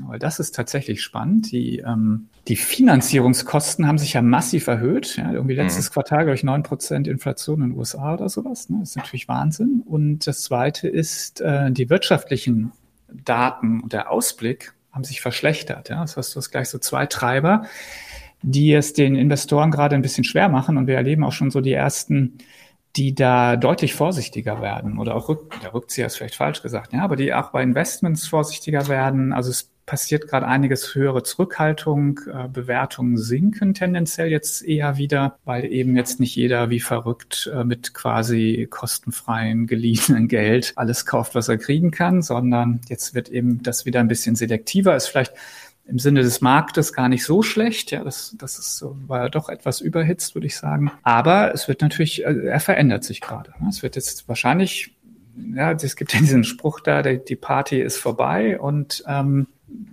Weil 0.00 0.18
das 0.18 0.40
ist 0.40 0.54
tatsächlich 0.54 1.02
spannend. 1.02 1.52
Die, 1.52 1.78
ähm, 1.78 2.28
die 2.48 2.56
Finanzierungskosten 2.56 3.86
haben 3.86 3.98
sich 3.98 4.14
ja 4.14 4.22
massiv 4.22 4.66
erhöht. 4.66 5.16
Ja, 5.16 5.32
irgendwie 5.32 5.54
letztes 5.54 5.90
mhm. 5.90 5.94
Quartal, 5.94 6.24
glaube 6.24 6.34
ich, 6.34 6.42
neun 6.42 6.62
Prozent 6.62 7.06
Inflation 7.06 7.62
in 7.62 7.70
den 7.70 7.78
USA 7.78 8.14
oder 8.14 8.28
sowas. 8.28 8.68
Ne? 8.68 8.78
Das 8.80 8.90
ist 8.90 8.96
natürlich 8.96 9.28
Wahnsinn. 9.28 9.82
Und 9.84 10.26
das 10.26 10.42
Zweite 10.42 10.88
ist, 10.88 11.40
äh, 11.40 11.70
die 11.70 11.90
wirtschaftlichen 11.90 12.72
Daten 13.12 13.80
und 13.80 13.92
der 13.92 14.10
Ausblick 14.10 14.74
haben 14.92 15.04
sich 15.04 15.20
verschlechtert. 15.20 15.88
Ja? 15.88 16.00
Das 16.00 16.16
heißt, 16.16 16.34
du 16.34 16.38
hast 16.38 16.50
gleich 16.50 16.68
so 16.68 16.78
zwei 16.78 17.06
Treiber, 17.06 17.66
die 18.42 18.72
es 18.74 18.92
den 18.92 19.16
Investoren 19.16 19.70
gerade 19.70 19.94
ein 19.94 20.02
bisschen 20.02 20.24
schwer 20.24 20.48
machen. 20.48 20.76
Und 20.76 20.86
wir 20.86 20.96
erleben 20.96 21.24
auch 21.24 21.32
schon 21.32 21.50
so 21.50 21.60
die 21.60 21.72
ersten 21.72 22.38
die 22.96 23.14
da 23.14 23.56
deutlich 23.56 23.94
vorsichtiger 23.94 24.60
werden 24.60 24.98
oder 24.98 25.16
auch 25.16 25.28
Rück, 25.28 25.60
der 25.62 25.74
Rückzieher 25.74 26.06
ist 26.06 26.16
vielleicht 26.16 26.36
falsch 26.36 26.62
gesagt, 26.62 26.92
ja, 26.92 27.02
aber 27.02 27.16
die 27.16 27.34
auch 27.34 27.50
bei 27.50 27.62
Investments 27.62 28.28
vorsichtiger 28.28 28.86
werden. 28.86 29.32
Also 29.32 29.50
es 29.50 29.73
passiert 29.86 30.28
gerade 30.28 30.46
einiges 30.46 30.94
höhere 30.94 31.22
Zurückhaltung, 31.22 32.20
äh, 32.32 32.48
Bewertungen 32.48 33.18
sinken 33.18 33.74
tendenziell 33.74 34.28
jetzt 34.28 34.62
eher 34.62 34.96
wieder, 34.96 35.38
weil 35.44 35.66
eben 35.66 35.96
jetzt 35.96 36.20
nicht 36.20 36.34
jeder 36.36 36.70
wie 36.70 36.80
verrückt 36.80 37.50
äh, 37.52 37.64
mit 37.64 37.94
quasi 37.94 38.66
kostenfreien 38.70 39.66
geliehenen 39.68 40.28
Geld 40.28 40.72
alles 40.76 41.06
kauft, 41.06 41.34
was 41.34 41.48
er 41.48 41.58
kriegen 41.58 41.90
kann, 41.90 42.22
sondern 42.22 42.80
jetzt 42.88 43.14
wird 43.14 43.28
eben 43.28 43.62
das 43.62 43.84
wieder 43.86 44.00
ein 44.00 44.08
bisschen 44.08 44.36
selektiver. 44.36 44.96
Ist 44.96 45.08
vielleicht 45.08 45.34
im 45.86 45.98
Sinne 45.98 46.22
des 46.22 46.40
Marktes 46.40 46.92
gar 46.92 47.08
nicht 47.08 47.24
so 47.24 47.42
schlecht. 47.42 47.90
Ja, 47.90 48.04
das, 48.04 48.34
das 48.38 48.58
ist, 48.58 48.78
so, 48.78 48.96
war 49.06 49.24
ja 49.24 49.28
doch 49.28 49.48
etwas 49.48 49.80
überhitzt, 49.80 50.34
würde 50.34 50.46
ich 50.46 50.56
sagen. 50.56 50.90
Aber 51.02 51.52
es 51.52 51.68
wird 51.68 51.82
natürlich, 51.82 52.24
äh, 52.24 52.46
er 52.46 52.60
verändert 52.60 53.04
sich 53.04 53.20
gerade. 53.20 53.52
Es 53.68 53.82
wird 53.82 53.96
jetzt 53.96 54.28
wahrscheinlich, 54.28 54.96
ja, 55.54 55.72
es 55.72 55.96
gibt 55.96 56.14
ja 56.14 56.20
diesen 56.20 56.44
Spruch 56.44 56.80
da, 56.80 57.02
die 57.02 57.36
Party 57.36 57.80
ist 57.80 57.98
vorbei 57.98 58.58
und 58.58 59.04
ähm, 59.06 59.46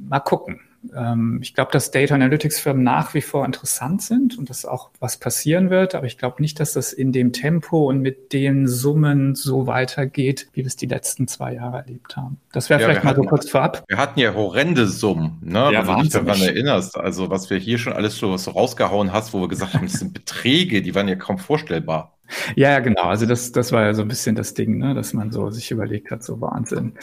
mal 0.08 0.20
gucken. 0.20 0.62
Ähm, 0.96 1.40
ich 1.42 1.54
glaube, 1.54 1.72
dass 1.72 1.92
Data 1.92 2.16
Analytics 2.16 2.60
Firmen 2.60 2.84
nach 2.84 3.14
wie 3.14 3.22
vor 3.22 3.46
interessant 3.46 4.02
sind 4.02 4.38
und 4.38 4.50
dass 4.50 4.66
auch 4.66 4.90
was 5.00 5.18
passieren 5.18 5.70
wird, 5.70 5.96
aber 5.96 6.08
ich 6.08 6.18
glaube 6.18 6.42
nicht, 6.42 6.60
dass 6.60 6.74
das 6.74 6.92
in 6.94 7.12
dem 7.12 7.34
Tempo 7.34 7.88
und 7.88 8.02
mit 8.02 8.34
den 8.34 8.68
Summen 8.68 9.36
so 9.36 9.68
weitergeht, 9.68 10.48
wie 10.54 10.62
wir 10.62 10.68
es 10.68 10.76
die 10.76 10.88
letzten 10.88 11.28
zwei 11.28 11.54
Jahre 11.54 11.78
erlebt 11.78 12.18
haben. 12.18 12.40
Das 12.52 12.70
wäre 12.70 12.82
ja, 12.82 12.88
vielleicht 12.88 13.04
mal 13.04 13.16
so 13.16 13.24
kurz 13.24 13.50
vorab. 13.50 13.84
Wir 13.88 13.98
hatten 13.98 14.20
ja 14.20 14.34
horrende 14.34 14.88
Summen, 14.88 15.38
ne? 15.44 15.72
Ja, 15.72 15.88
wenn 15.88 15.98
du 15.98 16.02
dich 16.04 16.12
daran 16.12 16.42
erinnerst. 16.42 16.98
Also 16.98 17.30
was 17.30 17.50
wir 17.50 17.58
hier 17.58 17.78
schon 17.78 17.94
alles 17.94 18.18
so 18.18 18.34
rausgehauen 18.34 19.14
hast, 19.14 19.34
wo 19.34 19.42
wir 19.42 19.48
gesagt 19.48 19.74
haben, 19.74 19.86
das 19.86 20.00
sind 20.00 20.14
Beträge, 20.14 20.82
die 20.82 20.96
waren 20.96 21.08
ja 21.08 21.16
kaum 21.16 21.38
vorstellbar. 21.38 22.18
Ja, 22.56 22.80
genau. 22.80 23.04
Also 23.04 23.26
das, 23.26 23.52
das 23.52 23.72
war 23.72 23.84
ja 23.84 23.94
so 23.94 24.02
ein 24.02 24.08
bisschen 24.08 24.36
das 24.36 24.54
Ding, 24.54 24.78
ne, 24.78 24.94
dass 24.94 25.14
man 25.14 25.32
so 25.32 25.50
sich 25.50 25.72
überlegt 25.72 26.12
hat, 26.12 26.24
so 26.24 26.42
Wahnsinn. 26.42 26.94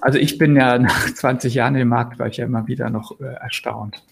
Also 0.00 0.18
ich 0.18 0.38
bin 0.38 0.56
ja 0.56 0.78
nach 0.78 1.12
20 1.12 1.54
Jahren 1.54 1.74
im 1.76 1.88
Markt, 1.88 2.18
war 2.18 2.28
ich 2.28 2.38
ja 2.38 2.44
immer 2.44 2.66
wieder 2.66 2.90
noch 2.90 3.20
äh, 3.20 3.24
erstaunt. 3.24 4.02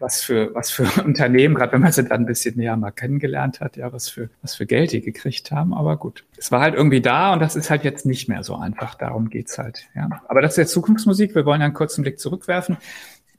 Was 0.00 0.22
für, 0.22 0.52
was 0.56 0.72
für 0.72 1.02
Unternehmen, 1.04 1.54
gerade 1.54 1.72
wenn 1.72 1.82
man 1.82 1.92
sie 1.92 2.02
dann 2.02 2.22
ein 2.22 2.26
bisschen 2.26 2.56
näher 2.56 2.76
mal 2.76 2.90
kennengelernt 2.90 3.60
hat, 3.60 3.76
ja, 3.76 3.92
was 3.92 4.08
für, 4.08 4.28
was 4.42 4.56
für 4.56 4.66
Geld 4.66 4.90
die 4.90 5.00
gekriegt 5.00 5.52
haben. 5.52 5.72
Aber 5.72 5.96
gut, 5.96 6.24
es 6.36 6.50
war 6.50 6.60
halt 6.60 6.74
irgendwie 6.74 7.00
da 7.00 7.32
und 7.32 7.40
das 7.40 7.54
ist 7.54 7.70
halt 7.70 7.84
jetzt 7.84 8.04
nicht 8.04 8.28
mehr 8.28 8.42
so 8.42 8.56
einfach. 8.56 8.96
Darum 8.96 9.30
geht's 9.30 9.56
halt, 9.56 9.86
ja. 9.94 10.08
Aber 10.28 10.42
das 10.42 10.52
ist 10.52 10.56
jetzt 10.56 10.72
Zukunftsmusik. 10.72 11.34
Wir 11.34 11.46
wollen 11.46 11.62
einen 11.62 11.74
kurzen 11.74 12.02
Blick 12.02 12.18
zurückwerfen. 12.18 12.76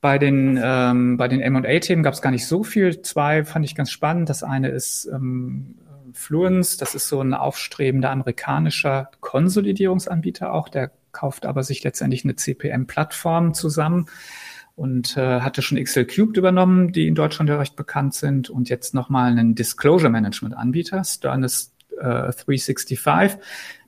Bei 0.02 0.18
den, 0.18 0.58
ähm, 0.64 1.18
bei 1.18 1.28
den 1.28 1.42
M&A-Themen 1.42 2.04
gab 2.04 2.14
es 2.14 2.22
gar 2.22 2.32
nicht 2.32 2.48
so 2.48 2.64
viel. 2.64 3.02
Zwei 3.02 3.44
fand 3.44 3.66
ich 3.66 3.76
ganz 3.76 3.92
spannend. 3.92 4.30
Das 4.30 4.44
eine 4.44 4.70
ist 4.70 5.10
ähm, 5.14 5.76
Fluence, 6.20 6.78
das 6.78 6.96
ist 6.96 7.08
so 7.08 7.22
ein 7.22 7.34
aufstrebender 7.34 8.12
amerikanischer 8.12 9.10
Konsolidierungsanbieter 9.22 10.54
auch, 10.54 10.70
der 10.70 10.92
kauft 11.12 11.46
aber 11.46 11.64
sich 11.64 11.84
letztendlich 11.84 12.24
eine 12.24 12.36
CPM-Plattform 12.36 13.54
zusammen 13.54 14.08
und 14.76 15.18
äh, 15.18 15.40
hatte 15.42 15.62
schon 15.62 15.82
XL 15.82 16.06
Cubed 16.06 16.38
übernommen, 16.38 16.92
die 16.92 17.08
in 17.08 17.16
Deutschland 17.16 17.50
ja 17.50 17.58
recht 17.58 17.76
bekannt 17.76 18.14
sind 18.14 18.50
und 18.50 18.70
jetzt 18.70 18.94
nochmal 18.94 19.32
einen 19.32 19.56
Disclosure 19.56 20.10
Management 20.10 20.56
Anbieter, 20.56 21.04
Sternus 21.04 21.74
äh, 21.98 22.32
365. 22.32 23.00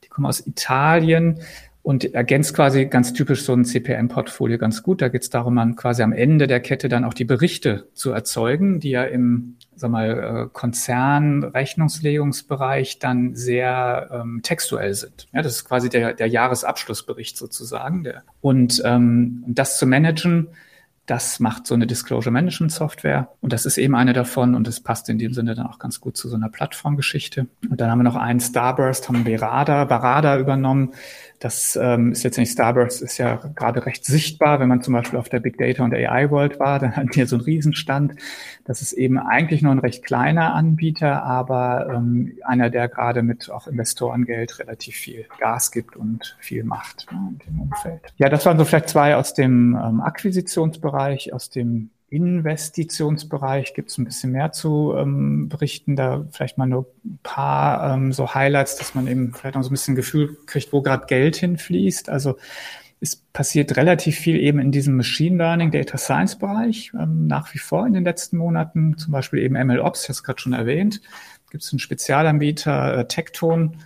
Die 0.03 0.07
kommen 0.09 0.25
aus 0.25 0.45
Italien 0.47 1.41
und 1.83 2.13
ergänzt 2.13 2.55
quasi 2.55 2.85
ganz 2.85 3.13
typisch 3.13 3.43
so 3.43 3.53
ein 3.53 3.65
CPM-Portfolio 3.65 4.57
ganz 4.57 4.83
gut. 4.83 5.01
Da 5.01 5.09
geht 5.09 5.23
es 5.23 5.29
darum, 5.29 5.55
man 5.55 5.75
quasi 5.75 6.03
am 6.03 6.13
Ende 6.13 6.47
der 6.47 6.59
Kette 6.59 6.89
dann 6.89 7.03
auch 7.03 7.13
die 7.13 7.25
Berichte 7.25 7.87
zu 7.93 8.11
erzeugen, 8.11 8.79
die 8.79 8.91
ja 8.91 9.03
im 9.03 9.57
sag 9.81 9.91
mal, 9.91 10.45
äh, 10.45 10.47
Konzernrechnungslegungsbereich 10.53 12.99
dann 12.99 13.35
sehr 13.35 14.09
ähm, 14.13 14.39
textuell 14.43 14.93
sind. 14.93 15.27
Ja, 15.33 15.41
das 15.41 15.55
ist 15.55 15.65
quasi 15.65 15.89
der, 15.89 16.13
der 16.13 16.27
Jahresabschlussbericht 16.27 17.37
sozusagen. 17.37 18.03
Der, 18.03 18.23
und 18.39 18.81
ähm, 18.85 19.43
das 19.47 19.77
zu 19.77 19.85
managen, 19.85 20.47
das 21.11 21.41
macht 21.41 21.67
so 21.67 21.75
eine 21.75 21.87
Disclosure 21.87 22.31
Management 22.31 22.71
Software 22.71 23.27
und 23.41 23.51
das 23.51 23.65
ist 23.65 23.77
eben 23.77 23.95
eine 23.95 24.13
davon 24.13 24.55
und 24.55 24.65
es 24.69 24.79
passt 24.79 25.09
in 25.09 25.19
dem 25.19 25.33
Sinne 25.33 25.55
dann 25.55 25.67
auch 25.67 25.77
ganz 25.77 25.99
gut 25.99 26.15
zu 26.15 26.29
so 26.29 26.37
einer 26.37 26.47
Plattformgeschichte. 26.47 27.47
Und 27.69 27.81
dann 27.81 27.91
haben 27.91 27.99
wir 27.99 28.03
noch 28.03 28.15
einen 28.15 28.39
Starburst, 28.39 29.09
haben 29.09 29.25
Berada, 29.25 29.83
Barada 29.83 30.37
übernommen. 30.37 30.93
Das 31.41 31.77
ähm, 31.81 32.11
ist 32.11 32.23
letztendlich 32.23 32.53
Starburst 32.53 33.01
ist 33.01 33.17
ja 33.17 33.35
gerade 33.55 33.85
recht 33.87 34.05
sichtbar, 34.05 34.59
wenn 34.59 34.69
man 34.69 34.83
zum 34.83 34.93
Beispiel 34.93 35.17
auf 35.17 35.27
der 35.27 35.39
Big 35.39 35.57
Data 35.57 35.83
und 35.83 35.91
AI 35.93 36.29
World 36.29 36.59
war, 36.59 36.77
dann 36.79 36.95
hatten 36.95 37.13
wir 37.15 37.25
so 37.27 37.35
einen 37.35 37.43
Riesenstand. 37.43 38.13
Das 38.63 38.83
ist 38.83 38.93
eben 38.93 39.17
eigentlich 39.17 39.63
nur 39.63 39.71
ein 39.71 39.79
recht 39.79 40.05
kleiner 40.05 40.53
Anbieter, 40.53 41.23
aber 41.23 41.87
ähm, 41.95 42.33
einer, 42.45 42.69
der 42.69 42.87
gerade 42.87 43.23
mit 43.23 43.49
auch 43.49 43.65
Investorengeld 43.65 44.59
relativ 44.59 44.95
viel 44.95 45.25
Gas 45.39 45.71
gibt 45.71 45.95
und 45.95 46.37
viel 46.39 46.63
macht 46.63 47.07
ja, 47.11 47.17
in 47.17 47.39
dem 47.39 47.61
Umfeld. 47.61 48.01
Ja, 48.17 48.29
das 48.29 48.45
waren 48.45 48.59
so 48.59 48.63
vielleicht 48.63 48.89
zwei 48.89 49.15
aus 49.15 49.33
dem 49.33 49.75
ähm, 49.75 49.99
Akquisitionsbereich, 49.99 51.00
aus 51.33 51.49
dem 51.49 51.89
Investitionsbereich 52.09 53.73
gibt 53.73 53.89
es 53.89 53.97
ein 53.97 54.03
bisschen 54.03 54.33
mehr 54.33 54.51
zu 54.51 54.93
ähm, 54.97 55.47
berichten. 55.47 55.95
Da 55.95 56.25
vielleicht 56.31 56.57
mal 56.57 56.65
nur 56.65 56.87
ein 57.05 57.19
paar 57.23 57.93
ähm, 57.93 58.11
so 58.11 58.33
Highlights, 58.33 58.75
dass 58.75 58.93
man 58.95 59.07
eben 59.07 59.33
vielleicht 59.33 59.55
noch 59.55 59.63
so 59.63 59.69
ein 59.69 59.71
bisschen 59.71 59.95
Gefühl 59.95 60.37
kriegt, 60.45 60.73
wo 60.73 60.81
gerade 60.81 61.05
Geld 61.05 61.37
hinfließt. 61.37 62.09
Also 62.09 62.37
es 62.99 63.15
passiert 63.15 63.77
relativ 63.77 64.17
viel 64.17 64.35
eben 64.35 64.59
in 64.59 64.73
diesem 64.73 64.97
Machine 64.97 65.37
Learning, 65.37 65.71
Data 65.71 65.97
Science 65.97 66.37
Bereich, 66.37 66.91
ähm, 66.93 67.27
nach 67.27 67.53
wie 67.53 67.59
vor 67.59 67.87
in 67.87 67.93
den 67.93 68.03
letzten 68.03 68.37
Monaten. 68.37 68.97
Zum 68.97 69.13
Beispiel 69.13 69.39
eben 69.39 69.55
MLOps, 69.55 70.03
ich 70.03 70.09
habe 70.09 70.13
es 70.13 70.23
gerade 70.23 70.39
schon 70.39 70.53
erwähnt. 70.53 71.01
Gibt 71.49 71.63
es 71.63 71.71
einen 71.71 71.79
Spezialanbieter, 71.79 72.97
äh, 72.97 73.07
Tecton, 73.07 73.77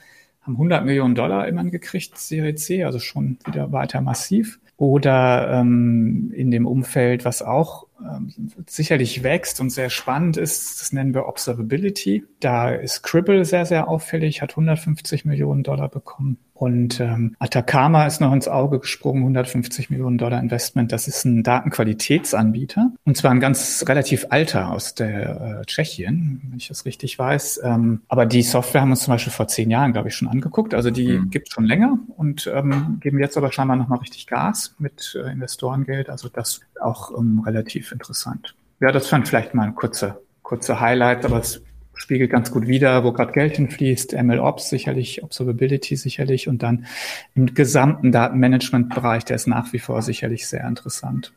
haben 0.41 0.53
100 0.53 0.83
Millionen 0.83 1.13
Dollar 1.13 1.47
immerhin 1.47 1.69
gekriegt, 1.69 2.17
Serie 2.17 2.55
C, 2.55 2.83
also 2.83 2.99
schon 2.99 3.37
wieder 3.45 3.71
weiter 3.71 4.01
massiv. 4.01 4.59
Oder 4.77 5.59
ähm, 5.59 6.31
in 6.35 6.51
dem 6.51 6.65
Umfeld, 6.65 7.23
was 7.25 7.41
auch 7.41 7.84
ähm, 8.01 8.33
sicherlich 8.67 9.23
wächst 9.23 9.59
und 9.61 9.69
sehr 9.69 9.89
spannend 9.89 10.37
ist, 10.37 10.81
das 10.81 10.91
nennen 10.91 11.13
wir 11.13 11.27
Observability. 11.27 12.23
Da 12.39 12.69
ist 12.69 13.03
Cribble 13.03 13.45
sehr, 13.45 13.65
sehr 13.65 13.87
auffällig, 13.87 14.41
hat 14.41 14.51
150 14.51 15.25
Millionen 15.25 15.63
Dollar 15.63 15.89
bekommen. 15.89 16.37
Und 16.55 17.01
ähm, 17.01 17.35
Atacama 17.39 18.07
ist 18.07 18.21
noch 18.21 18.31
ins 18.31 18.47
Auge 18.47 18.79
gesprungen, 18.79 19.23
150 19.23 19.89
Millionen 19.89 20.17
Dollar 20.17 20.39
Investment. 20.39 20.93
Das 20.93 21.05
ist 21.09 21.25
ein 21.25 21.43
Datenqualitätsanbieter 21.43 22.93
und 23.03 23.17
zwar 23.17 23.31
ein 23.31 23.41
ganz 23.41 23.83
relativ 23.89 24.27
alter 24.29 24.71
aus 24.71 24.95
der 24.95 25.59
äh, 25.61 25.65
Tschechien, 25.65 26.41
wenn 26.49 26.57
ich 26.57 26.69
das 26.69 26.85
richtig 26.85 27.19
weiß. 27.19 27.59
Ähm, 27.63 28.01
aber 28.07 28.25
die 28.25 28.41
Software 28.41 28.81
haben 28.81 28.89
wir 28.89 28.93
uns 28.93 29.03
zum 29.03 29.13
Beispiel 29.13 29.33
vor 29.33 29.49
zehn 29.49 29.69
Jahren, 29.69 29.91
glaube 29.91 30.07
ich, 30.07 30.15
schon 30.15 30.29
angeguckt. 30.29 30.73
Also 30.73 30.91
die 30.91 31.19
mhm. 31.19 31.29
gibt 31.29 31.51
schon 31.51 31.65
länger 31.65 31.99
und 32.15 32.49
ähm, 32.53 32.99
geben 33.01 33.19
jetzt 33.19 33.35
aber 33.35 33.51
scheinbar 33.51 33.75
nochmal 33.75 33.99
richtig 33.99 34.25
Gas 34.25 34.75
mit 34.79 35.13
äh, 35.21 35.29
Investorengeld. 35.29 36.09
Also 36.09 36.29
das 36.29 36.61
auch 36.81 37.17
ähm, 37.17 37.41
relativ 37.45 37.91
interessant. 37.91 38.55
Ja, 38.79 38.91
das 38.91 39.07
fand 39.07 39.27
vielleicht 39.27 39.53
mal 39.53 39.63
ein 39.63 39.75
kurzer 39.75 40.19
kurzer 40.45 40.79
Highlight, 40.79 41.25
aber 41.25 41.39
es 41.39 41.61
spiegelt 41.95 42.31
ganz 42.31 42.51
gut 42.51 42.67
wider, 42.67 43.03
wo 43.03 43.11
gerade 43.11 43.33
Geld 43.33 43.57
hinfließt, 43.57 44.13
MLOps 44.13 44.69
sicherlich, 44.69 45.23
Observability 45.23 45.95
sicherlich 45.95 46.47
und 46.47 46.63
dann 46.63 46.85
im 47.33 47.53
gesamten 47.53 48.11
Datenmanagement-Bereich, 48.11 49.25
der 49.25 49.35
ist 49.35 49.47
nach 49.47 49.73
wie 49.73 49.79
vor 49.79 50.01
sicherlich 50.01 50.47
sehr 50.47 50.65
interessant. 50.65 51.33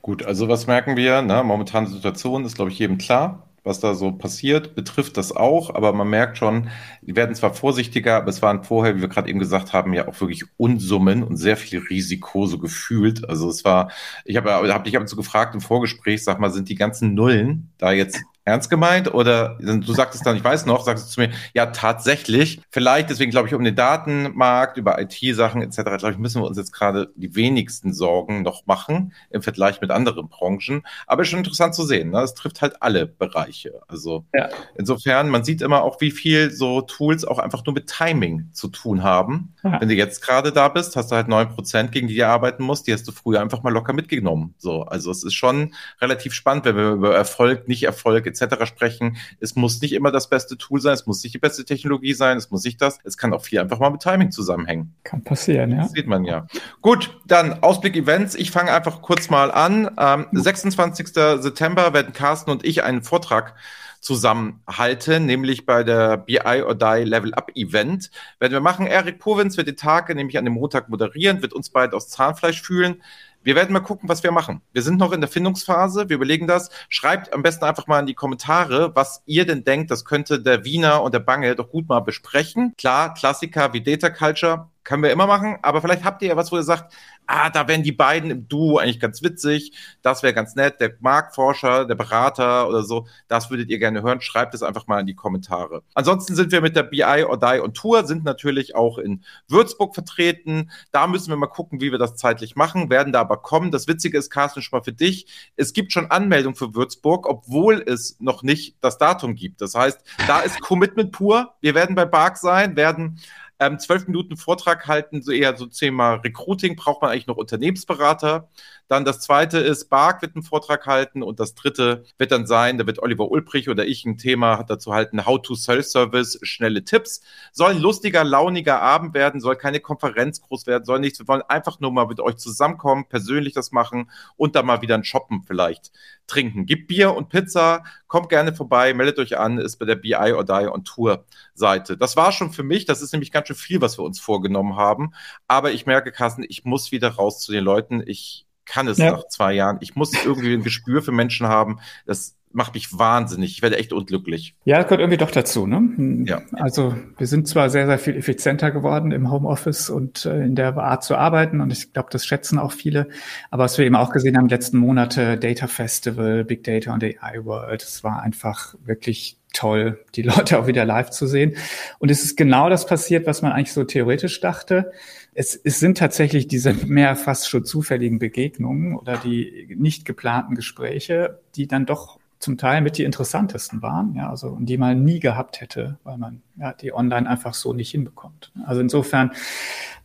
Gut, 0.00 0.24
also 0.24 0.48
was 0.48 0.66
merken 0.66 0.96
wir? 0.96 1.22
Ne? 1.22 1.44
Momentane 1.44 1.88
Situation 1.88 2.44
ist, 2.44 2.54
glaube 2.54 2.70
ich, 2.70 2.78
jedem 2.78 2.98
klar 2.98 3.47
was 3.68 3.80
da 3.80 3.94
so 3.94 4.10
passiert, 4.12 4.74
betrifft 4.74 5.16
das 5.16 5.30
auch, 5.34 5.74
aber 5.74 5.92
man 5.92 6.08
merkt 6.08 6.38
schon, 6.38 6.68
die 7.02 7.14
werden 7.14 7.34
zwar 7.34 7.54
vorsichtiger, 7.54 8.16
aber 8.16 8.28
es 8.28 8.42
waren 8.42 8.64
vorher, 8.64 8.96
wie 8.96 9.00
wir 9.00 9.08
gerade 9.08 9.28
eben 9.28 9.38
gesagt 9.38 9.72
haben, 9.72 9.92
ja 9.94 10.08
auch 10.08 10.20
wirklich 10.20 10.44
Unsummen 10.56 11.22
und 11.22 11.36
sehr 11.36 11.56
viel 11.56 11.78
Risiko 11.78 12.46
so 12.46 12.58
gefühlt. 12.58 13.28
Also 13.28 13.48
es 13.48 13.64
war, 13.64 13.92
ich 14.24 14.36
habe 14.36 14.50
hab 14.50 14.84
dich 14.84 14.96
ab 14.96 15.02
und 15.02 15.08
zu 15.08 15.16
gefragt 15.16 15.54
im 15.54 15.60
Vorgespräch, 15.60 16.24
sag 16.24 16.40
mal, 16.40 16.50
sind 16.50 16.68
die 16.68 16.74
ganzen 16.74 17.14
Nullen 17.14 17.70
da 17.78 17.92
jetzt 17.92 18.20
ernst 18.48 18.70
gemeint? 18.70 19.12
Oder 19.14 19.56
du 19.60 19.92
sagtest 19.92 20.26
dann, 20.26 20.36
ich 20.36 20.44
weiß 20.44 20.66
noch, 20.66 20.84
sagst 20.84 21.06
du 21.06 21.10
zu 21.10 21.20
mir, 21.20 21.30
ja, 21.54 21.66
tatsächlich. 21.66 22.60
Vielleicht, 22.70 23.10
deswegen 23.10 23.30
glaube 23.30 23.48
ich, 23.48 23.54
um 23.54 23.62
den 23.62 23.76
Datenmarkt, 23.76 24.76
über 24.76 25.00
IT-Sachen 25.00 25.62
etc., 25.62 25.82
glaube 25.82 26.12
ich, 26.12 26.18
müssen 26.18 26.42
wir 26.42 26.46
uns 26.46 26.56
jetzt 26.56 26.72
gerade 26.72 27.12
die 27.14 27.34
wenigsten 27.34 27.92
Sorgen 27.92 28.42
noch 28.42 28.66
machen 28.66 29.12
im 29.30 29.42
Vergleich 29.42 29.80
mit 29.80 29.90
anderen 29.90 30.28
Branchen. 30.28 30.82
Aber 31.06 31.22
ist 31.22 31.28
schon 31.28 31.40
interessant 31.40 31.74
zu 31.74 31.84
sehen. 31.84 32.10
Ne? 32.10 32.20
Das 32.20 32.34
trifft 32.34 32.62
halt 32.62 32.82
alle 32.82 33.06
Bereiche. 33.06 33.80
Also 33.86 34.24
ja. 34.34 34.48
insofern, 34.76 35.28
man 35.28 35.44
sieht 35.44 35.62
immer 35.62 35.82
auch, 35.82 36.00
wie 36.00 36.10
viel 36.10 36.50
so 36.50 36.80
Tools 36.80 37.24
auch 37.24 37.38
einfach 37.38 37.64
nur 37.66 37.74
mit 37.74 37.86
Timing 37.86 38.48
zu 38.52 38.68
tun 38.68 39.02
haben. 39.02 39.54
Ja. 39.62 39.80
Wenn 39.80 39.88
du 39.88 39.94
jetzt 39.94 40.22
gerade 40.22 40.52
da 40.52 40.68
bist, 40.68 40.96
hast 40.96 41.10
du 41.10 41.16
halt 41.16 41.28
neun 41.28 41.48
Prozent, 41.48 41.92
gegen 41.92 42.08
die 42.08 42.16
du 42.16 42.26
arbeiten 42.26 42.62
musst, 42.62 42.86
die 42.86 42.92
hast 42.92 43.06
du 43.06 43.12
früher 43.12 43.40
einfach 43.40 43.62
mal 43.62 43.72
locker 43.72 43.92
mitgenommen. 43.92 44.54
So, 44.58 44.82
also 44.82 45.10
es 45.10 45.22
ist 45.22 45.34
schon 45.34 45.74
relativ 46.00 46.32
spannend, 46.32 46.64
wenn 46.64 46.76
wir 46.76 46.90
über 46.92 47.14
Erfolg, 47.14 47.68
nicht 47.68 47.82
Erfolg 47.82 48.26
etc 48.26 48.37
etc. 48.40 48.66
sprechen. 48.66 49.16
Es 49.40 49.56
muss 49.56 49.80
nicht 49.80 49.92
immer 49.92 50.10
das 50.10 50.28
beste 50.28 50.56
Tool 50.56 50.80
sein, 50.80 50.94
es 50.94 51.06
muss 51.06 51.22
nicht 51.22 51.34
die 51.34 51.38
beste 51.38 51.64
Technologie 51.64 52.14
sein, 52.14 52.36
es 52.36 52.50
muss 52.50 52.64
nicht 52.64 52.80
das. 52.80 52.98
Es 53.04 53.16
kann 53.16 53.32
auch 53.32 53.42
viel 53.42 53.58
einfach 53.58 53.78
mal 53.78 53.90
mit 53.90 54.02
Timing 54.02 54.30
zusammenhängen. 54.30 54.94
Kann 55.04 55.22
passieren, 55.22 55.70
ja. 55.70 55.82
Das 55.82 55.92
sieht 55.92 56.06
man 56.06 56.24
ja. 56.24 56.46
Gut, 56.80 57.18
dann 57.26 57.62
Ausblick 57.62 57.96
Events. 57.96 58.34
Ich 58.34 58.50
fange 58.50 58.72
einfach 58.72 59.02
kurz 59.02 59.30
mal 59.30 59.50
an. 59.50 59.90
Ähm, 59.98 60.26
26. 60.32 61.08
September 61.08 61.92
werden 61.92 62.12
Carsten 62.12 62.50
und 62.50 62.64
ich 62.64 62.82
einen 62.82 63.02
Vortrag 63.02 63.54
zusammenhalten, 64.00 65.26
nämlich 65.26 65.66
bei 65.66 65.82
der 65.82 66.16
BI 66.18 66.62
or 66.62 66.74
Die 66.74 67.04
Level 67.04 67.34
Up 67.34 67.50
Event. 67.54 68.10
Werden 68.38 68.52
wir 68.52 68.60
machen. 68.60 68.86
Erik 68.86 69.18
Povins 69.18 69.56
wird 69.56 69.68
die 69.68 69.74
Tage 69.74 70.14
nämlich 70.14 70.38
an 70.38 70.44
dem 70.44 70.54
Montag 70.54 70.88
moderieren, 70.88 71.42
wird 71.42 71.52
uns 71.52 71.70
beide 71.70 71.96
aus 71.96 72.08
Zahnfleisch 72.08 72.62
fühlen. 72.62 73.02
Wir 73.48 73.54
werden 73.54 73.72
mal 73.72 73.80
gucken, 73.80 74.10
was 74.10 74.22
wir 74.22 74.30
machen. 74.30 74.60
Wir 74.74 74.82
sind 74.82 74.98
noch 74.98 75.10
in 75.10 75.22
der 75.22 75.30
Findungsphase. 75.30 76.10
Wir 76.10 76.16
überlegen 76.16 76.46
das. 76.46 76.68
Schreibt 76.90 77.32
am 77.32 77.42
besten 77.42 77.64
einfach 77.64 77.86
mal 77.86 78.00
in 78.00 78.04
die 78.04 78.12
Kommentare, 78.12 78.94
was 78.94 79.22
ihr 79.24 79.46
denn 79.46 79.64
denkt, 79.64 79.90
das 79.90 80.04
könnte 80.04 80.38
der 80.38 80.66
Wiener 80.66 81.02
und 81.02 81.14
der 81.14 81.20
Bange 81.20 81.56
doch 81.56 81.70
gut 81.70 81.88
mal 81.88 82.00
besprechen. 82.00 82.74
Klar, 82.76 83.14
Klassiker 83.14 83.72
wie 83.72 83.80
Data 83.80 84.10
Culture 84.10 84.68
können 84.88 85.02
wir 85.02 85.10
immer 85.10 85.26
machen, 85.26 85.58
aber 85.60 85.82
vielleicht 85.82 86.02
habt 86.02 86.22
ihr 86.22 86.28
ja 86.28 86.36
was, 86.36 86.50
wo 86.50 86.56
ihr 86.56 86.62
sagt, 86.62 86.94
ah, 87.26 87.50
da 87.50 87.68
wären 87.68 87.82
die 87.82 87.92
beiden 87.92 88.30
im 88.30 88.48
Duo 88.48 88.78
eigentlich 88.78 88.98
ganz 88.98 89.22
witzig, 89.22 89.74
das 90.00 90.22
wäre 90.22 90.32
ganz 90.32 90.54
nett, 90.54 90.80
der 90.80 90.94
Marktforscher, 91.00 91.84
der 91.84 91.94
Berater 91.94 92.66
oder 92.66 92.82
so, 92.82 93.06
das 93.28 93.50
würdet 93.50 93.68
ihr 93.68 93.78
gerne 93.78 94.00
hören, 94.02 94.22
schreibt 94.22 94.54
es 94.54 94.62
einfach 94.62 94.86
mal 94.86 95.00
in 95.00 95.06
die 95.06 95.14
Kommentare. 95.14 95.82
Ansonsten 95.92 96.34
sind 96.34 96.52
wir 96.52 96.62
mit 96.62 96.74
der 96.74 96.84
BI 96.84 97.02
or 97.22 97.38
Die 97.38 97.60
on 97.60 97.74
Tour, 97.74 98.06
sind 98.06 98.24
natürlich 98.24 98.74
auch 98.74 98.96
in 98.96 99.22
Würzburg 99.46 99.94
vertreten, 99.94 100.70
da 100.90 101.06
müssen 101.06 101.28
wir 101.28 101.36
mal 101.36 101.48
gucken, 101.48 101.82
wie 101.82 101.92
wir 101.92 101.98
das 101.98 102.16
zeitlich 102.16 102.56
machen, 102.56 102.88
werden 102.88 103.12
da 103.12 103.20
aber 103.20 103.36
kommen. 103.36 103.70
Das 103.70 103.88
Witzige 103.88 104.16
ist, 104.16 104.30
Carsten, 104.30 104.62
schon 104.62 104.78
mal 104.78 104.84
für 104.84 104.94
dich, 104.94 105.26
es 105.56 105.74
gibt 105.74 105.92
schon 105.92 106.10
Anmeldung 106.10 106.54
für 106.54 106.74
Würzburg, 106.74 107.28
obwohl 107.28 107.84
es 107.86 108.16
noch 108.20 108.42
nicht 108.42 108.76
das 108.80 108.96
Datum 108.96 109.34
gibt. 109.34 109.60
Das 109.60 109.74
heißt, 109.74 110.00
da 110.26 110.40
ist 110.40 110.62
Commitment 110.62 111.12
pur, 111.12 111.52
wir 111.60 111.74
werden 111.74 111.94
bei 111.94 112.06
Bark 112.06 112.38
sein, 112.38 112.74
werden 112.74 113.20
ähm, 113.60 113.78
zwölf 113.78 114.06
Minuten 114.06 114.36
Vortrag 114.36 114.86
halten, 114.86 115.22
so 115.22 115.32
eher 115.32 115.56
so 115.56 115.66
Thema 115.66 116.14
Recruiting, 116.14 116.76
braucht 116.76 117.02
man 117.02 117.10
eigentlich 117.10 117.26
noch 117.26 117.36
Unternehmensberater. 117.36 118.48
Dann 118.88 119.04
das 119.04 119.20
zweite 119.20 119.58
ist, 119.58 119.90
Bark 119.90 120.22
wird 120.22 120.34
einen 120.34 120.42
Vortrag 120.42 120.86
halten 120.86 121.22
und 121.22 121.40
das 121.40 121.54
dritte 121.54 122.04
wird 122.16 122.32
dann 122.32 122.46
sein, 122.46 122.78
da 122.78 122.86
wird 122.86 123.00
Oliver 123.00 123.30
Ulbrich 123.30 123.68
oder 123.68 123.86
ich 123.86 124.04
ein 124.06 124.16
Thema 124.16 124.62
dazu 124.62 124.94
halten, 124.94 125.26
How 125.26 125.42
to 125.42 125.54
Self-Service, 125.54 126.38
schnelle 126.42 126.84
Tipps. 126.84 127.20
Soll 127.52 127.72
ein 127.72 127.80
lustiger, 127.80 128.24
launiger 128.24 128.80
Abend 128.80 129.12
werden, 129.12 129.40
soll 129.40 129.56
keine 129.56 129.80
Konferenz 129.80 130.40
groß 130.40 130.66
werden, 130.66 130.84
soll 130.84 131.00
nichts. 131.00 131.18
Wir 131.18 131.28
wollen 131.28 131.42
einfach 131.42 131.80
nur 131.80 131.92
mal 131.92 132.06
mit 132.06 132.20
euch 132.20 132.36
zusammenkommen, 132.36 133.06
persönlich 133.08 133.52
das 133.52 133.72
machen 133.72 134.10
und 134.36 134.56
dann 134.56 134.66
mal 134.66 134.80
wieder 134.80 134.94
ein 134.94 135.04
Shoppen 135.04 135.42
vielleicht 135.42 135.90
trinken. 136.26 136.64
Gibt 136.66 136.88
Bier 136.88 137.14
und 137.14 137.28
Pizza, 137.28 137.82
kommt 138.08 138.28
gerne 138.30 138.54
vorbei, 138.54 138.94
meldet 138.94 139.18
euch 139.18 139.38
an, 139.38 139.58
ist 139.58 139.76
bei 139.76 139.86
der 139.86 139.94
BI 139.94 140.32
or 140.32 140.44
Die 140.44 140.68
on 140.68 140.84
Tour 140.84 141.24
Seite. 141.54 141.96
Das 141.96 142.16
war 142.16 142.32
schon 142.32 142.52
für 142.52 142.62
mich, 142.62 142.86
das 142.86 143.02
ist 143.02 143.12
nämlich 143.12 143.30
ganz 143.30 143.46
schön 143.46 143.56
viel, 143.56 143.80
was 143.80 143.98
wir 143.98 144.04
uns 144.04 144.18
vorgenommen 144.18 144.76
haben. 144.76 145.12
Aber 145.46 145.70
ich 145.70 145.86
merke, 145.86 146.10
Carsten, 146.10 146.44
ich 146.48 146.64
muss 146.64 146.90
wieder 146.90 147.10
raus 147.10 147.40
zu 147.40 147.52
den 147.52 147.64
Leuten. 147.64 148.02
Ich 148.04 148.46
kann 148.64 148.88
es 148.88 148.98
ja. 148.98 149.12
nach 149.12 149.28
zwei 149.28 149.52
Jahren. 149.52 149.78
Ich 149.80 149.94
muss 149.94 150.12
irgendwie 150.24 150.54
ein 150.54 150.62
Gespür 150.62 151.02
für 151.02 151.12
Menschen 151.12 151.46
haben. 151.46 151.80
Das 152.06 152.37
macht 152.52 152.74
mich 152.74 152.98
wahnsinnig. 152.98 153.52
Ich 153.52 153.62
werde 153.62 153.78
echt 153.78 153.92
unglücklich. 153.92 154.54
Ja, 154.64 154.78
das 154.78 154.86
gehört 154.86 155.00
irgendwie 155.00 155.18
doch 155.18 155.30
dazu. 155.30 155.66
Ne? 155.66 156.24
Ja. 156.26 156.42
Also 156.52 156.94
wir 157.16 157.26
sind 157.26 157.48
zwar 157.48 157.70
sehr, 157.70 157.86
sehr 157.86 157.98
viel 157.98 158.16
effizienter 158.16 158.70
geworden 158.70 159.12
im 159.12 159.30
Homeoffice 159.30 159.90
und 159.90 160.24
äh, 160.24 160.44
in 160.44 160.54
der 160.54 160.76
Art 160.76 161.04
zu 161.04 161.16
arbeiten 161.16 161.60
und 161.60 161.72
ich 161.72 161.92
glaube, 161.92 162.08
das 162.10 162.24
schätzen 162.26 162.58
auch 162.58 162.72
viele. 162.72 163.08
Aber 163.50 163.64
was 163.64 163.78
wir 163.78 163.86
eben 163.86 163.96
auch 163.96 164.12
gesehen 164.12 164.36
haben, 164.36 164.48
letzten 164.48 164.78
Monate 164.78 165.38
Data 165.38 165.66
Festival, 165.66 166.44
Big 166.44 166.64
Data 166.64 166.92
und 166.92 167.04
AI 167.04 167.44
World, 167.44 167.82
es 167.82 168.02
war 168.04 168.22
einfach 168.22 168.74
wirklich 168.84 169.38
toll, 169.52 170.04
die 170.14 170.22
Leute 170.22 170.58
auch 170.58 170.66
wieder 170.66 170.84
live 170.84 171.10
zu 171.10 171.26
sehen. 171.26 171.56
Und 171.98 172.10
es 172.10 172.22
ist 172.24 172.36
genau 172.36 172.68
das 172.68 172.86
passiert, 172.86 173.26
was 173.26 173.42
man 173.42 173.52
eigentlich 173.52 173.72
so 173.72 173.84
theoretisch 173.84 174.40
dachte. 174.40 174.92
Es, 175.34 175.54
es 175.54 175.78
sind 175.78 175.98
tatsächlich 175.98 176.48
diese 176.48 176.72
mehr 176.72 177.14
fast 177.16 177.48
schon 177.48 177.64
zufälligen 177.64 178.18
Begegnungen 178.18 178.96
oder 178.96 179.16
die 179.16 179.74
nicht 179.76 180.04
geplanten 180.04 180.54
Gespräche, 180.54 181.40
die 181.54 181.68
dann 181.68 181.86
doch 181.86 182.18
zum 182.38 182.56
Teil 182.56 182.80
mit 182.80 182.98
die 182.98 183.04
interessantesten 183.04 183.82
waren, 183.82 184.14
ja, 184.14 184.30
also 184.30 184.48
und 184.48 184.66
die 184.66 184.78
man 184.78 185.04
nie 185.04 185.20
gehabt 185.20 185.60
hätte, 185.60 185.98
weil 186.04 186.18
man 186.18 186.42
ja 186.56 186.72
die 186.72 186.92
online 186.94 187.28
einfach 187.28 187.54
so 187.54 187.72
nicht 187.72 187.90
hinbekommt. 187.90 188.52
Also 188.64 188.80
insofern 188.80 189.32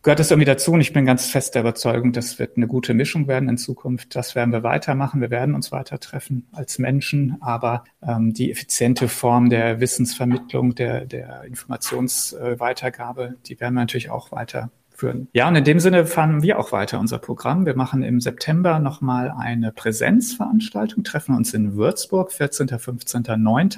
gehört 0.02 0.20
es 0.20 0.30
irgendwie 0.30 0.46
dazu 0.46 0.72
und 0.72 0.80
ich 0.80 0.92
bin 0.92 1.06
ganz 1.06 1.26
fest 1.26 1.54
der 1.54 1.62
Überzeugung, 1.62 2.12
das 2.12 2.38
wird 2.38 2.56
eine 2.56 2.66
gute 2.66 2.92
Mischung 2.92 3.26
werden 3.26 3.48
in 3.48 3.56
Zukunft. 3.56 4.14
Das 4.14 4.34
werden 4.34 4.52
wir 4.52 4.62
weitermachen. 4.62 5.20
Wir 5.20 5.30
werden 5.30 5.54
uns 5.54 5.72
weiter 5.72 5.98
treffen 5.98 6.46
als 6.52 6.78
Menschen, 6.78 7.38
aber 7.40 7.84
ähm, 8.02 8.34
die 8.34 8.50
effiziente 8.50 9.08
Form 9.08 9.48
der 9.48 9.80
Wissensvermittlung, 9.80 10.74
der, 10.74 11.06
der 11.06 11.44
Informationsweitergabe, 11.44 13.36
die 13.46 13.60
werden 13.60 13.74
wir 13.74 13.80
natürlich 13.80 14.10
auch 14.10 14.30
weiter 14.30 14.70
führen. 14.94 15.28
Ja, 15.32 15.48
und 15.48 15.56
in 15.56 15.64
dem 15.64 15.80
Sinne 15.80 16.06
fahren 16.06 16.42
wir 16.42 16.58
auch 16.58 16.72
weiter 16.72 17.00
unser 17.00 17.18
Programm. 17.18 17.66
Wir 17.66 17.76
machen 17.76 18.02
im 18.02 18.20
September 18.20 18.78
nochmal 18.78 19.34
eine 19.36 19.72
Präsenzveranstaltung, 19.72 21.04
treffen 21.04 21.36
uns 21.36 21.52
in 21.52 21.74
Würzburg, 21.74 22.32
14., 22.32 22.68
15., 22.68 23.24
9. 23.36 23.68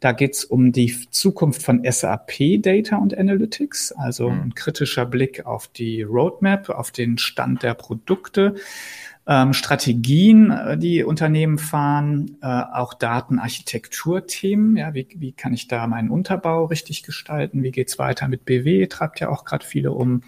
Da 0.00 0.12
geht's 0.12 0.44
um 0.44 0.72
die 0.72 0.94
Zukunft 1.10 1.62
von 1.62 1.82
SAP 1.88 2.60
Data 2.60 2.96
und 2.96 3.16
Analytics, 3.16 3.92
also 3.92 4.30
mhm. 4.30 4.40
ein 4.40 4.54
kritischer 4.54 5.06
Blick 5.06 5.46
auf 5.46 5.68
die 5.68 6.02
Roadmap, 6.02 6.70
auf 6.70 6.90
den 6.90 7.18
Stand 7.18 7.62
der 7.62 7.74
Produkte 7.74 8.56
ähm, 9.26 9.52
Strategien, 9.52 10.50
äh, 10.50 10.76
die 10.76 11.04
Unternehmen 11.04 11.58
fahren, 11.58 12.38
äh, 12.42 12.46
auch 12.46 12.94
Datenarchitekturthemen. 12.94 14.76
Ja, 14.76 14.94
wie, 14.94 15.06
wie 15.14 15.32
kann 15.32 15.52
ich 15.52 15.68
da 15.68 15.86
meinen 15.86 16.10
Unterbau 16.10 16.64
richtig 16.64 17.02
gestalten? 17.04 17.62
Wie 17.62 17.70
geht's 17.70 17.98
weiter 17.98 18.26
mit 18.26 18.44
BW? 18.44 18.86
Treibt 18.88 19.20
ja 19.20 19.28
auch 19.28 19.44
gerade 19.44 19.64
viele 19.64 19.92
um. 19.92 20.22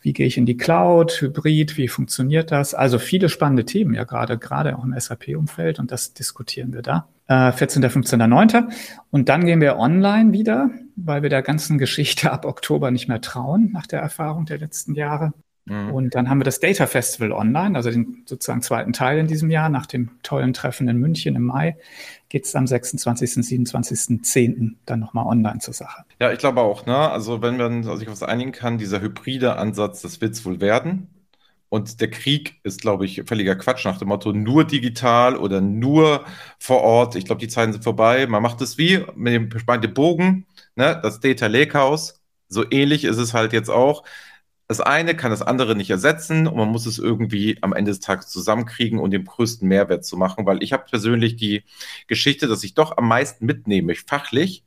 Wie 0.00 0.12
gehe 0.12 0.26
ich 0.26 0.36
in 0.36 0.46
die 0.46 0.56
Cloud, 0.56 1.20
Hybrid? 1.20 1.76
Wie 1.76 1.88
funktioniert 1.88 2.52
das? 2.52 2.74
Also 2.74 2.98
viele 3.00 3.28
spannende 3.28 3.64
Themen, 3.64 3.94
ja 3.94 4.04
gerade 4.04 4.38
gerade 4.38 4.78
auch 4.78 4.84
im 4.84 4.94
SAP-Umfeld 4.98 5.80
und 5.80 5.90
das 5.90 6.14
diskutieren 6.14 6.72
wir 6.72 6.82
da. 6.82 7.08
Äh, 7.26 7.50
14., 7.50 7.90
15., 7.90 8.18
9. 8.30 8.68
Und 9.10 9.28
dann 9.28 9.44
gehen 9.44 9.60
wir 9.60 9.76
online 9.78 10.32
wieder, 10.32 10.70
weil 10.94 11.22
wir 11.22 11.30
der 11.30 11.42
ganzen 11.42 11.78
Geschichte 11.78 12.30
ab 12.30 12.44
Oktober 12.44 12.92
nicht 12.92 13.08
mehr 13.08 13.20
trauen, 13.20 13.70
nach 13.72 13.88
der 13.88 14.00
Erfahrung 14.00 14.46
der 14.46 14.58
letzten 14.58 14.94
Jahre. 14.94 15.32
Mhm. 15.66 15.92
Und 15.92 16.14
dann 16.14 16.30
haben 16.30 16.38
wir 16.38 16.44
das 16.44 16.60
Data 16.60 16.86
Festival 16.86 17.32
online, 17.32 17.76
also 17.76 17.90
den 17.90 18.22
sozusagen 18.24 18.62
zweiten 18.62 18.92
Teil 18.92 19.18
in 19.18 19.26
diesem 19.26 19.50
Jahr. 19.50 19.68
Nach 19.68 19.86
dem 19.86 20.10
tollen 20.22 20.52
Treffen 20.52 20.88
in 20.88 20.96
München 20.96 21.34
im 21.34 21.44
Mai 21.44 21.76
geht 22.28 22.44
es 22.44 22.54
am 22.54 22.66
26., 22.66 23.44
27., 23.44 24.22
10. 24.22 24.78
dann 24.86 25.00
nochmal 25.00 25.26
online 25.26 25.58
zur 25.58 25.74
Sache. 25.74 26.04
Ja, 26.20 26.32
ich 26.32 26.38
glaube 26.38 26.60
auch. 26.60 26.86
Ne? 26.86 26.96
Also 26.96 27.42
wenn 27.42 27.56
man 27.56 27.82
sich 27.82 28.08
auf 28.08 28.12
was 28.12 28.22
einigen 28.22 28.52
kann, 28.52 28.78
dieser 28.78 29.00
hybride 29.00 29.56
Ansatz, 29.56 30.02
das 30.02 30.20
wird 30.20 30.34
es 30.34 30.44
wohl 30.44 30.60
werden. 30.60 31.08
Und 31.68 32.00
der 32.00 32.10
Krieg 32.10 32.60
ist, 32.62 32.80
glaube 32.80 33.04
ich, 33.04 33.24
völliger 33.26 33.56
Quatsch 33.56 33.84
nach 33.84 33.98
dem 33.98 34.08
Motto 34.08 34.32
nur 34.32 34.64
digital 34.64 35.36
oder 35.36 35.60
nur 35.60 36.24
vor 36.60 36.82
Ort. 36.82 37.16
Ich 37.16 37.24
glaube, 37.24 37.40
die 37.40 37.48
Zeiten 37.48 37.72
sind 37.72 37.82
vorbei. 37.82 38.28
Man 38.28 38.40
macht 38.40 38.60
es 38.60 38.78
wie 38.78 39.04
mit 39.16 39.34
dem 39.34 39.48
bespannten 39.48 39.92
Bogen, 39.92 40.46
ne? 40.76 40.98
das 41.02 41.18
Data 41.18 41.48
Lakehouse. 41.48 42.22
So 42.48 42.64
ähnlich 42.70 43.02
ist 43.02 43.18
es 43.18 43.34
halt 43.34 43.52
jetzt 43.52 43.68
auch 43.68 44.04
das 44.68 44.80
eine 44.80 45.14
kann 45.16 45.30
das 45.30 45.42
andere 45.42 45.76
nicht 45.76 45.90
ersetzen 45.90 46.46
und 46.46 46.56
man 46.56 46.68
muss 46.68 46.86
es 46.86 46.98
irgendwie 46.98 47.58
am 47.62 47.72
Ende 47.72 47.92
des 47.92 48.00
Tages 48.00 48.28
zusammenkriegen 48.28 48.98
und 48.98 49.12
den 49.12 49.24
größten 49.24 49.66
Mehrwert 49.68 50.04
zu 50.04 50.16
machen, 50.16 50.46
weil 50.46 50.62
ich 50.62 50.72
habe 50.72 50.84
persönlich 50.90 51.36
die 51.36 51.64
Geschichte, 52.08 52.48
dass 52.48 52.64
ich 52.64 52.74
doch 52.74 52.96
am 52.96 53.06
meisten 53.08 53.46
mitnehme, 53.46 53.94
fachlich, 53.94 54.64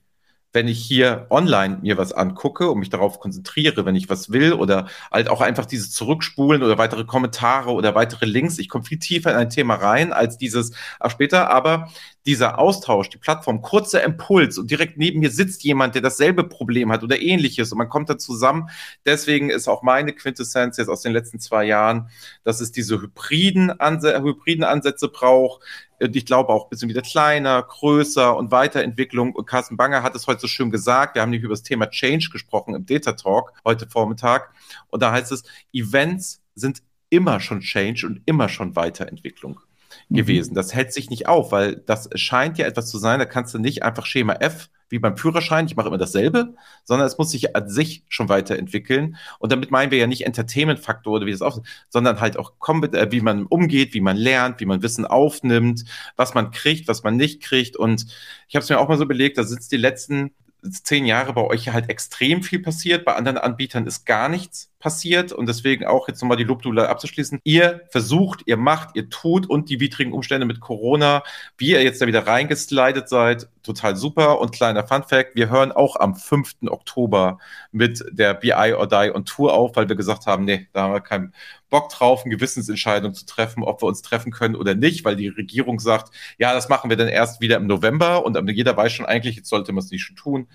wenn 0.51 0.67
ich 0.67 0.79
hier 0.81 1.27
online 1.29 1.77
mir 1.81 1.97
was 1.97 2.12
angucke 2.12 2.71
und 2.71 2.79
mich 2.79 2.89
darauf 2.89 3.19
konzentriere, 3.19 3.85
wenn 3.85 3.95
ich 3.95 4.09
was 4.09 4.31
will 4.31 4.53
oder 4.53 4.88
halt 5.12 5.29
auch 5.29 5.41
einfach 5.41 5.65
dieses 5.65 5.91
Zurückspulen 5.91 6.63
oder 6.63 6.77
weitere 6.77 7.05
Kommentare 7.05 7.71
oder 7.71 7.93
weitere 7.93 8.25
Links. 8.25 8.57
Ich 8.57 8.69
komme 8.69 8.83
viel 8.83 8.97
tiefer 8.99 9.31
in 9.31 9.38
ein 9.38 9.49
Thema 9.51 9.75
rein 9.75 10.12
als 10.12 10.38
dieses 10.38 10.71
ach, 10.99 11.12
später, 11.12 11.51
aber 11.51 11.91
dieser 12.30 12.60
Austausch, 12.60 13.10
die 13.10 13.18
Plattform, 13.18 13.63
kurzer 13.63 14.04
Impuls 14.04 14.60
und 14.60 14.70
direkt 14.70 15.00
neben 15.00 15.20
mir 15.20 15.32
sitzt 15.32 15.63
jemand, 15.63 15.96
der 15.96 16.04
dasselbe 16.04 16.44
Problem 16.44 16.92
hat 16.92 17.02
oder 17.02 17.20
ähnliches 17.20 17.72
und 17.72 17.80
man 17.80 17.89
kommt 17.89 18.08
da 18.08 18.20
zusammen. 18.20 18.70
Deswegen 19.04 19.50
ist 19.50 19.68
auch 19.68 19.82
meine 19.82 20.13
Quintessenz 20.13 20.78
jetzt 20.78 20.89
aus 20.89 21.02
den 21.02 21.12
letzten 21.12 21.39
zwei 21.39 21.63
Jahren, 21.63 22.12
dass 22.44 22.62
es 22.62 22.72
diese 22.72 23.02
hybriden, 23.02 23.72
Anse 23.72 24.22
hybriden 24.22 24.63
Ansätze 24.63 25.08
braucht, 25.08 25.63
und 26.00 26.15
ich 26.15 26.28
glaube 26.28 26.54
auch 26.54 26.65
ein 26.65 26.70
bisschen 26.70 26.88
wieder 26.88 27.02
kleiner, 27.02 27.62
größer 27.63 28.38
und 28.38 28.52
Weiterentwicklung. 28.52 29.36
Und 29.36 29.48
Carsten 29.48 29.76
Banger 29.76 30.02
hat 30.02 30.15
es 30.15 30.28
heute 30.28 30.39
so 30.39 30.48
schön 30.48 30.72
gesagt. 30.72 31.15
Wir 31.15 31.24
haben 31.24 31.32
nicht 31.32 31.44
über 31.44 31.54
das 31.54 31.63
Thema 31.63 31.89
Change 31.89 32.30
gesprochen 32.32 32.74
im 32.74 32.86
Data 32.86 33.13
Talk 33.13 33.52
heute 33.65 33.86
Vormittag. 33.89 34.54
Und 34.88 35.02
da 35.02 35.12
heißt 35.12 35.34
es, 35.34 35.44
Events 35.74 36.42
sind 36.56 36.84
immer 37.10 37.42
schon 37.42 37.60
Change 37.60 38.08
und 38.08 38.22
immer 38.26 38.48
schon 38.48 38.78
Weiterentwicklung 38.78 39.60
mhm. 40.07 40.15
gewesen. 40.15 40.55
Das 40.55 40.73
hält 40.73 40.93
sich 40.93 41.09
nicht 41.09 41.27
auf, 41.27 41.51
weil 41.51 41.77
das 41.85 42.09
scheint 42.15 42.57
ja 42.57 42.65
etwas 42.65 42.89
zu 42.89 42.97
sein, 42.97 43.19
da 43.19 43.25
kannst 43.25 43.53
du 43.53 43.59
nicht 43.59 43.83
einfach 43.83 44.05
Schema 44.05 44.33
F 44.33 44.69
wie 44.89 44.99
beim 44.99 45.17
Führerschein, 45.17 45.67
ich 45.67 45.75
mache 45.75 45.88
immer 45.88 45.97
dasselbe, 45.97 46.55
sondern 46.83 47.07
es 47.07 47.17
muss 47.17 47.31
sich 47.31 47.55
an 47.55 47.69
sich 47.69 48.03
schon 48.09 48.27
weiterentwickeln. 48.27 49.17
Und 49.38 49.51
damit 49.51 49.71
meinen 49.71 49.91
wir 49.91 49.99
ja 49.99 50.07
nicht 50.07 50.25
Entertainment-Faktor 50.25 51.13
oder 51.13 51.25
wie 51.25 51.31
das 51.31 51.41
auch, 51.41 51.62
sondern 51.89 52.19
halt 52.19 52.38
auch, 52.38 52.53
äh, 52.67 53.12
wie 53.12 53.21
man 53.21 53.45
umgeht, 53.45 53.93
wie 53.93 54.01
man 54.01 54.17
lernt, 54.17 54.59
wie 54.59 54.65
man 54.65 54.81
Wissen 54.81 55.05
aufnimmt, 55.05 55.85
was 56.15 56.33
man 56.33 56.51
kriegt, 56.51 56.88
was 56.88 57.03
man 57.03 57.15
nicht 57.15 57.41
kriegt. 57.41 57.77
Und 57.77 58.05
ich 58.47 58.55
habe 58.55 58.63
es 58.63 58.69
mir 58.69 58.79
auch 58.79 58.89
mal 58.89 58.97
so 58.97 59.05
belegt, 59.05 59.38
da 59.38 59.43
sitzt 59.43 59.71
die 59.71 59.77
letzten 59.77 60.31
zehn 60.69 61.05
Jahre 61.05 61.33
bei 61.33 61.43
euch 61.43 61.69
halt 61.69 61.89
extrem 61.89 62.43
viel 62.43 62.59
passiert. 62.59 63.05
Bei 63.05 63.15
anderen 63.15 63.38
Anbietern 63.38 63.85
ist 63.85 64.05
gar 64.05 64.27
nichts 64.27 64.68
passiert. 64.80 65.32
Und 65.32 65.48
deswegen 65.48 65.86
auch 65.86 66.08
jetzt 66.08 66.22
nochmal 66.22 66.38
die 66.38 66.44
Lobdule 66.46 66.89
abzuschließen. 66.89 67.39
Ihr 67.44 67.82
versucht, 67.89 68.42
ihr 68.46 68.58
macht, 68.58 68.96
ihr 68.96 69.10
tut 69.10 69.48
und 69.50 69.70
die 69.70 69.80
widrigen 69.80 70.13
Umstände 70.13 70.46
mit 70.46 70.60
Corona, 70.60 71.24
wie 71.58 71.72
ihr 71.72 71.84
jetzt 71.84 72.02
da 72.02 72.08
wieder 72.08 72.26
reingeslidet 72.26 73.10
seid, 73.10 73.50
total 73.62 73.96
super. 73.96 74.39
Und 74.39 74.52
kleiner 74.52 74.88
Fun 74.88 75.04
Fact, 75.04 75.36
wir 75.36 75.50
hören 75.50 75.72
auch 75.72 75.98
am 75.98 76.15
5. 76.15 76.56
Oktober 76.68 77.39
mit 77.72 78.04
der 78.12 78.34
BI 78.34 78.74
or 78.74 78.88
Die 78.88 79.12
on 79.13 79.26
Tour 79.26 79.54
auf, 79.54 79.76
weil 79.76 79.89
wir 79.89 79.96
gesagt 79.96 80.26
haben, 80.26 80.46
nee, 80.46 80.68
da 80.74 80.84
haben 80.84 80.94
wir 80.94 81.02
keinen 81.02 81.34
Bock 81.70 81.89
drauf, 81.89 82.24
eine 82.24 82.36
Gewissensentscheidung 82.36 83.13
zu 83.13 83.26
treffen, 83.26 83.63
ob 83.63 83.84
wir 83.84 83.88
uns 83.88 84.02
treffen 84.02 84.32
können 84.32 84.56
oder 84.56 84.76
nicht, 84.76 85.06
weil 85.06 85.15
die 85.15 85.28
Regierung 85.28 85.80
sagt, 85.80 86.13
ja, 86.38 86.54
das 86.54 86.69
machen 86.69 86.90
wir 86.90 86.98
dann 86.98 87.08
erst 87.08 87.42
wieder 87.42 87.58
im 87.58 87.67
November 87.67 88.25
und 88.25 88.50
jeder 88.50 88.75
weiß 88.75 88.92
schon 88.92 89.06
eigentlich, 89.06 89.36
jetzt 89.36 89.50
sollte 89.50 89.71
man 89.71 89.84
es 89.84 89.92
nicht 89.92 90.04
schon 90.04 90.15
tun. 90.15 90.48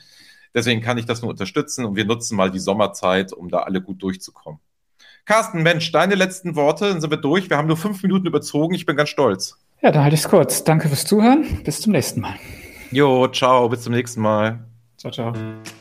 Deswegen 0.55 0.81
kann 0.81 0.99
ich 0.99 1.07
das 1.07 1.21
nur 1.21 1.31
unterstützen 1.31 1.85
und 1.85 1.97
wir 1.97 2.05
nutzen 2.05 2.37
mal 2.37 2.51
die 2.51 2.61
Sommerzeit, 2.61 3.33
um 3.33 3.49
da 3.49 3.59
alle 3.59 3.83
gut 3.83 4.03
durchzukommen. 4.03 4.61
Carsten, 5.25 5.63
Mensch, 5.63 5.91
deine 5.91 6.15
letzten 6.15 6.55
Worte, 6.55 6.89
dann 6.91 7.01
sind 7.01 7.11
wir 7.11 7.17
durch. 7.17 7.51
Wir 7.51 7.57
haben 7.57 7.67
nur 7.67 7.77
fünf 7.77 8.03
Minuten 8.03 8.27
überzogen. 8.27 8.75
Ich 8.75 8.87
bin 8.87 8.97
ganz 8.97 9.09
stolz. 9.09 9.59
Ja, 9.83 9.91
dann 9.91 10.03
halte 10.03 10.15
ich 10.15 10.21
es 10.21 10.29
kurz. 10.29 10.65
Danke 10.65 10.89
fürs 10.89 11.07
Zuhören. 11.07 11.63
Bis 11.65 11.81
zum 11.81 11.93
nächsten 11.93 12.21
Mal. 12.21 12.35
Jo, 12.91 13.27
ciao, 13.29 13.69
bis 13.69 13.83
zum 13.83 13.93
nächsten 13.95 14.21
Mal. 14.21 14.61
Ciao, 14.97 15.13
ciao. 15.13 15.33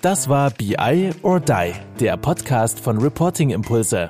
Das 0.02 0.28
war 0.28 0.50
BI 0.50 1.12
or 1.22 1.40
Die, 1.40 1.74
der 2.00 2.18
Podcast 2.18 2.80
von 2.80 2.98
Reporting 2.98 3.52
Impulse. 3.52 4.10